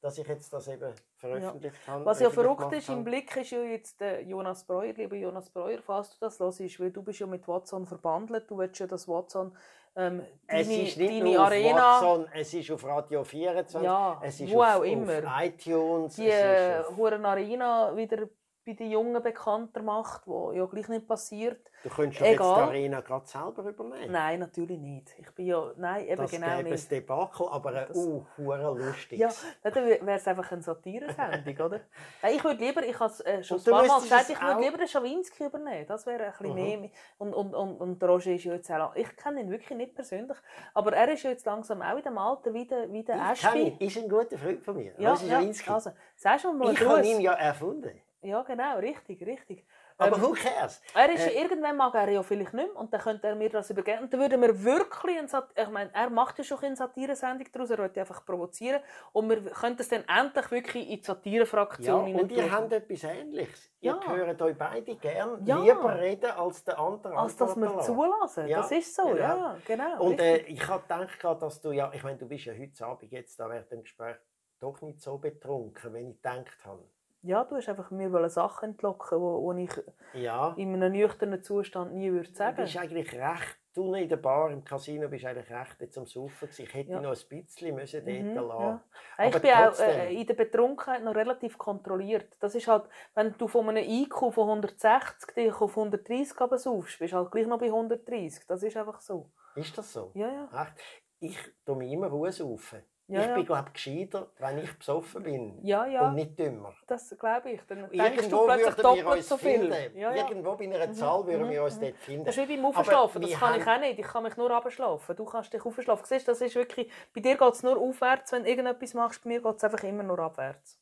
dass 0.06 0.20
ich 0.20 0.28
jetzt 0.28 0.53
das 0.53 0.68
eben 0.68 0.93
veröffentlicht 1.18 1.88
habe. 1.88 2.06
Was 2.06 2.20
ja 2.20 2.30
verrückt 2.30 2.72
ist, 2.74 2.89
im. 2.89 3.03
Blick 3.03 3.36
ist 3.38 3.49
ja 3.49 3.64
jetzt 3.64 3.99
der 3.99 4.22
Jonas 4.22 4.64
Breuer, 4.64 4.93
lieber 4.93 5.16
Jonas 5.16 5.49
Breuer, 5.49 5.80
falls 5.84 6.12
du 6.12 6.18
das 6.20 6.39
hörst, 6.39 6.80
weil 6.80 6.91
du 6.91 7.01
bist 7.01 7.20
ja 7.20 7.26
mit 7.26 7.47
Watson 7.47 7.88
verbandelt, 7.88 8.47
du 8.47 8.60
willst 8.60 8.80
ja, 8.80 8.86
dass 8.86 9.08
Watson 9.08 9.51
ähm, 9.95 10.22
Es 10.45 10.68
deine, 10.68 10.84
ist 10.84 10.97
nicht 10.97 11.24
nur 11.24 11.39
Arena, 11.39 11.97
auf 11.97 12.03
Watson, 12.03 12.28
es 12.36 12.53
ist 12.53 12.70
auf 12.70 12.84
Radio 12.84 13.24
24, 13.24 13.82
Ja, 13.82 14.22
es 14.22 14.39
ist 14.41 14.53
wo 14.53 14.62
auf, 14.62 14.76
auch 14.76 14.84
immer. 14.84 15.18
auf 15.18 15.43
iTunes, 15.43 16.16
die 16.18 16.28
es 16.28 16.36
äh, 16.36 16.82
ist 16.82 16.88
auf, 16.88 16.99
Arena 16.99 17.97
wieder 17.97 18.30
bei 18.66 18.74
den 18.74 18.89
Jungen 18.89 19.22
bekannter 19.22 19.82
macht, 19.84 20.26
wo 20.28 20.51
ja 20.51 20.66
gleich 20.66 20.88
nicht 20.88 21.07
passiert. 21.07 21.70
du 21.84 21.89
könntest 21.89 22.22
doch 22.22 22.26
jetzt 22.26 22.39
die. 22.39 22.43
Arena 22.43 23.01
gerade 23.01 23.28
selber 23.28 23.63
übernehmen. 23.63 24.11
Nein, 24.11 24.39
natürlich 24.39 24.80
nicht. 24.80 25.13
Ich 25.20 25.30
bin 25.32 25.45
ja, 25.45 25.72
nein, 25.78 26.05
eben 26.07 26.18
das 26.22 26.32
genau 26.32 26.61
nicht. 26.61 26.91
Debakel, 26.91 27.47
aber 27.49 27.70
ein 27.70 27.88
Das- 27.89 27.97
uh, 27.97 28.26
hure 28.38 28.74
lustiges. 28.78 29.45
Ja, 29.63 29.70
dann 29.72 29.86
wäre 29.86 30.01
es 30.18 30.28
einfach 30.28 30.51
eine 30.51 30.61
Satire-Sendung, 30.63 31.66
oder? 31.66 31.80
Nein, 32.24 32.34
ich 32.36 32.43
würde 32.43 32.63
lieber, 32.66 32.84
ich 32.84 32.99
habe 32.99 33.26
äh, 33.26 33.43
schon 33.43 33.59
ein 33.59 33.63
paar 33.63 33.86
Mal 33.86 34.01
gesagt, 34.01 34.24
es 34.24 34.30
ich 34.30 34.41
würde 34.41 34.61
lieber 34.61 34.78
den 34.78 34.88
Schawinski 34.88 35.45
übernehmen. 35.45 35.86
Das 35.88 36.05
wäre 36.07 36.24
ein 36.26 36.32
bisschen 36.32 36.49
Mhm. 36.49 36.82
mehr. 36.82 36.89
Und, 37.20 37.34
und, 37.34 37.53
und, 37.53 37.78
und 37.82 38.01
der 38.01 38.09
Roger 38.09 38.32
ist 38.32 38.43
ja 38.45 38.53
jetzt 38.53 38.72
auch, 38.72 38.95
ich 38.95 39.16
kenne 39.16 39.41
ihn 39.41 39.51
wirklich 39.51 39.78
nicht 39.78 39.93
persönlich, 39.93 40.38
aber 40.74 40.93
er 40.93 41.11
ist 41.13 41.24
ja 41.24 41.30
jetzt 41.30 41.45
langsam 41.45 41.82
auch 41.82 41.97
in 41.97 42.03
dem 42.03 42.18
Alter 42.18 42.53
wie 42.53 42.66
der, 42.66 42.91
wie 42.91 43.03
der 43.03 43.16
ich 43.34 43.41
kenne 43.41 43.61
ihn, 43.61 43.74
Aschby. 43.74 43.86
ist 43.86 43.97
ein 43.97 44.09
guter 44.09 44.38
Freund 44.38 44.63
von 44.63 44.76
mir. 44.76 44.93
Ja, 44.97 45.11
das 45.11 45.22
ist 45.22 45.30
ja, 45.30 45.36
Schawinski. 45.39 45.70
also, 45.70 45.91
sagst 46.16 46.45
du 46.45 46.53
mal 46.53 46.74
ich 46.74 46.84
habe 46.86 47.05
ihn 47.05 47.22
ja 47.22 47.34
erfunden. 47.34 47.91
Ja, 48.26 48.42
genau, 48.42 48.78
richtig, 48.80 49.22
richtig. 49.26 49.66
Aber 49.98 50.18
Ähm, 50.18 50.22
who 50.24 50.34
cares? 50.34 50.82
Er 50.96 51.12
ist, 51.14 51.28
Äh, 51.28 51.42
irgendwann 51.42 51.78
mag 51.78 51.94
er 51.94 52.10
ja 52.10 52.24
vielleicht 52.24 52.54
nicht 52.54 52.68
mehr 52.68 52.76
und 52.76 52.92
dann 52.92 53.00
könnte 53.02 53.28
er 53.28 53.36
mir 53.36 53.50
das 53.50 53.70
übergeben. 53.70 54.04
Und 54.04 54.14
dann 54.14 54.20
würden 54.20 54.42
wir 54.42 54.64
wirklich, 54.64 55.18
ich 55.56 55.70
meine, 55.70 55.94
er 55.94 56.10
macht 56.10 56.38
ja 56.40 56.44
schon 56.44 56.60
eine 56.60 56.76
Satire-Sendung 56.76 57.48
daraus, 57.52 57.70
er 57.70 57.78
wollte 57.78 58.00
einfach 58.00 58.26
provozieren 58.26 58.82
und 59.14 59.30
wir 59.30 59.42
könnten 59.52 59.82
es 59.82 59.90
dann 59.90 60.04
endlich 60.06 60.52
wirklich 60.52 60.90
in 60.90 60.98
die 60.98 61.02
Ja, 61.02 61.14
Satire-Fraktion 61.14 62.16
und 62.16 62.32
ihr 62.32 62.52
habt 62.52 62.74
etwas 62.74 63.04
Ähnliches. 63.04 63.72
Ihr 63.80 63.92
Ja. 63.92 64.16
hört 64.16 64.42
euch 64.42 64.58
beide 64.58 64.96
gern 64.96 65.46
Ja. 65.46 65.58
lieber 65.58 66.00
reden, 66.00 66.32
als 66.32 66.64
der 66.64 66.80
andere 66.80 67.18
Als 67.18 67.36
dass 67.38 67.56
wir 67.56 67.80
zulassen. 67.82 68.48
Ja, 68.48 68.62
das 68.62 68.72
ist 68.72 68.96
so, 68.96 69.04
genau. 69.04 69.18
ja, 69.18 69.58
genau. 69.66 70.04
Und 70.04 70.20
äh, 70.20 70.38
ich 70.38 70.68
habe 70.68 70.82
gedacht, 70.82 71.42
dass 71.42 71.62
du 71.62 71.72
ja, 71.72 71.92
ich 71.94 72.04
meine, 72.04 72.18
du 72.18 72.28
bist 72.28 72.46
ja 72.46 72.54
heute 72.54 72.86
Abend 72.86 73.12
jetzt 73.12 73.40
da 73.40 73.50
während 73.50 73.72
dem 73.72 73.84
Gespräch 73.84 74.18
doch 74.60 74.82
nicht 74.82 75.00
so 75.02 75.18
betrunken, 75.20 75.94
wenn 75.94 76.10
ich 76.10 76.16
gedacht 76.22 76.66
habe. 76.66 76.84
Ja, 77.26 77.44
du 77.44 77.56
hast 77.56 77.70
einfach 77.70 77.92
mir 77.92 78.30
Sachen 78.30 78.70
entlocken, 78.72 79.20
wo, 79.20 79.42
wo 79.44 79.54
ich 79.54 79.72
Ja, 80.14 80.54
in 80.58 80.74
einem 80.76 80.94
nüchternen 80.94 81.44
Zustand 81.44 81.94
nie 81.96 82.12
würde 82.12 82.30
du 82.30 82.36
sagen. 82.36 82.56
bist 82.58 82.78
eigentlich 82.78 83.14
recht 83.14 83.58
du 83.76 83.94
in 83.94 84.08
der 84.10 84.18
Bar 84.18 84.52
im 84.52 84.64
Casino 84.64 85.08
bist 85.10 85.26
eigentlich 85.26 85.50
recht 85.52 85.94
zum 85.94 86.06
Saufen 86.06 86.48
gewesen. 86.48 86.64
Ich 86.64 86.74
hätte 86.74 86.92
Ja. 86.92 87.02
noch 87.02 87.12
ein 87.12 87.28
bisschen 87.30 87.76
müssen 87.76 88.06
dort 88.06 88.18
Mhm, 88.18 88.36
lassen. 88.50 88.82
ja. 89.18 89.26
Ich 89.28 89.42
bin 89.42 89.52
auch 89.52 89.66
trotzdem. 89.66 89.90
äh, 89.90 90.14
in 90.14 90.28
der 90.28 90.34
Betrunkenheit 90.34 91.04
noch 91.04 91.16
relativ 91.16 91.58
kontrolliert. 91.58 92.36
Das 92.40 92.56
ist 92.56 92.68
halt, 92.68 92.86
wenn 93.14 93.38
du 93.38 93.48
von 93.48 93.68
einem 93.70 93.84
IQ 93.84 94.32
von 94.32 94.48
160 94.48 95.34
dich 95.36 95.54
auf 95.54 95.76
130 95.76 96.36
saufst, 96.58 97.00
bist 97.00 97.14
du 97.14 97.18
halt 97.18 97.32
gleich 97.32 97.48
noch 97.48 97.60
bei 97.60 97.72
130. 97.72 98.48
Das 98.48 98.64
ist 98.64 98.78
einfach 98.78 99.02
so. 99.02 99.30
Ist 99.56 99.78
das 99.78 99.92
so? 99.92 100.12
Ja, 100.14 100.32
ja. 100.32 100.62
Echt? 100.64 100.74
Ich 101.20 101.38
tue 101.66 101.76
mich 101.76 101.92
immer 101.92 102.32
saufen. 102.32 102.82
Ja, 103.08 103.22
ich 103.22 103.28
ja. 103.28 103.36
bin, 103.36 103.45
glaube 103.45 103.72
gescheiter, 103.72 104.28
wenn 104.39 104.58
ich 104.58 104.78
besoffen 104.80 105.22
bin. 105.22 105.60
Ja, 105.64 105.86
ja. 105.86 106.08
Und 106.08 106.16
nicht 106.16 106.39
dümmer. 106.39 106.74
Das 106.88 107.16
glaube 107.20 107.51
ich. 107.51 107.62
Dann 107.68 107.89
denkst 107.89 107.91
du 107.91 108.03
Irgendwo 108.03 108.45
plötzlich 108.45 108.76
doppelt 108.76 109.24
so 109.24 109.38
viel. 109.38 109.72
Irgendwo 109.93 110.56
bei 110.56 110.66
einer 110.66 110.91
Zahl 110.91 111.26
würden 111.28 111.49
wir 111.49 111.64
uns 111.64 111.80
dort 111.80 111.97
finden. 111.97 112.26
Das 112.26 112.36
ist 112.36 112.47
wie 112.47 112.56
beim 112.56 112.66
Aufschlafen. 112.66 113.22
Das 113.22 113.32
kann 113.34 113.60
ich 113.60 113.68
auch 113.68 113.80
nicht. 113.80 113.99
Ich 113.99 114.08
kann 114.08 114.24
mich 114.24 114.36
nur 114.38 114.49
abschlafen. 114.49 115.16
Du 115.16 115.26
kannst 115.26 115.53
dich 115.53 115.64
aufschlafen. 115.64 116.06
Siehst, 116.06 116.28
das 116.28 116.41
ist 116.41 116.56
wirklich, 116.56 116.91
bei 117.14 117.22
dir 117.22 117.38
geht 117.38 117.53
es 117.53 117.62
nur 117.62 117.78
aufwärts, 117.78 118.32
wenn 118.32 118.43
du 118.43 118.49
irgendetwas 118.49 118.95
machst. 118.95 119.24
Bei 119.24 119.30
mir 119.30 119.41
geht 119.41 119.56
es 119.56 119.64
einfach 119.64 119.84
immer 119.84 120.03
nur 120.03 120.18
abwärts. 120.18 120.80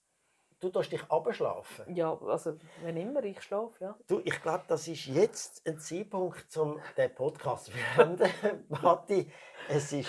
Du 0.64 0.70
tust 0.70 0.94
dich 0.94 1.04
abschlafen. 1.10 1.94
Ja, 1.94 2.18
also 2.26 2.54
wenn 2.84 2.96
immer 2.96 3.22
ich 3.26 3.42
schlafe, 3.42 3.74
ja. 3.82 3.96
Du, 4.08 4.22
ich 4.24 4.42
glaube, 4.42 4.64
das 4.66 4.88
ist 4.88 5.08
jetzt 5.08 5.62
ein 5.68 5.78
Zeitpunkt, 5.78 6.56
um 6.56 6.80
den 6.96 7.14
Podcast 7.14 7.66
zu 7.66 7.72
beenden. 7.98 8.30
Matti, 8.70 9.30
es 9.68 9.92
war 9.92 10.06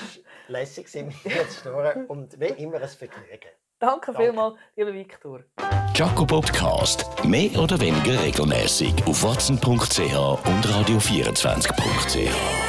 lässig, 0.47 0.95
mit 0.95 1.25
dir 1.25 1.49
zu 1.49 1.63
schnurren 1.63 2.07
und 2.07 2.39
wie 2.39 2.63
immer 2.63 2.81
ein 2.81 2.87
Vergnügen. 2.89 3.51
Danke, 3.81 4.13
Danke. 4.13 4.23
vielmals, 4.23 4.55
lieber 4.77 4.95
Viktor. 4.95 5.41
Jaco 5.93 6.25
Podcast. 6.25 7.05
Mehr 7.25 7.59
oder 7.59 7.81
weniger 7.81 8.23
regelmäßig 8.23 8.95
auf 9.09 9.25
watson.ch 9.25 9.67
und 9.67 10.67
radio24.ch. 10.67 12.64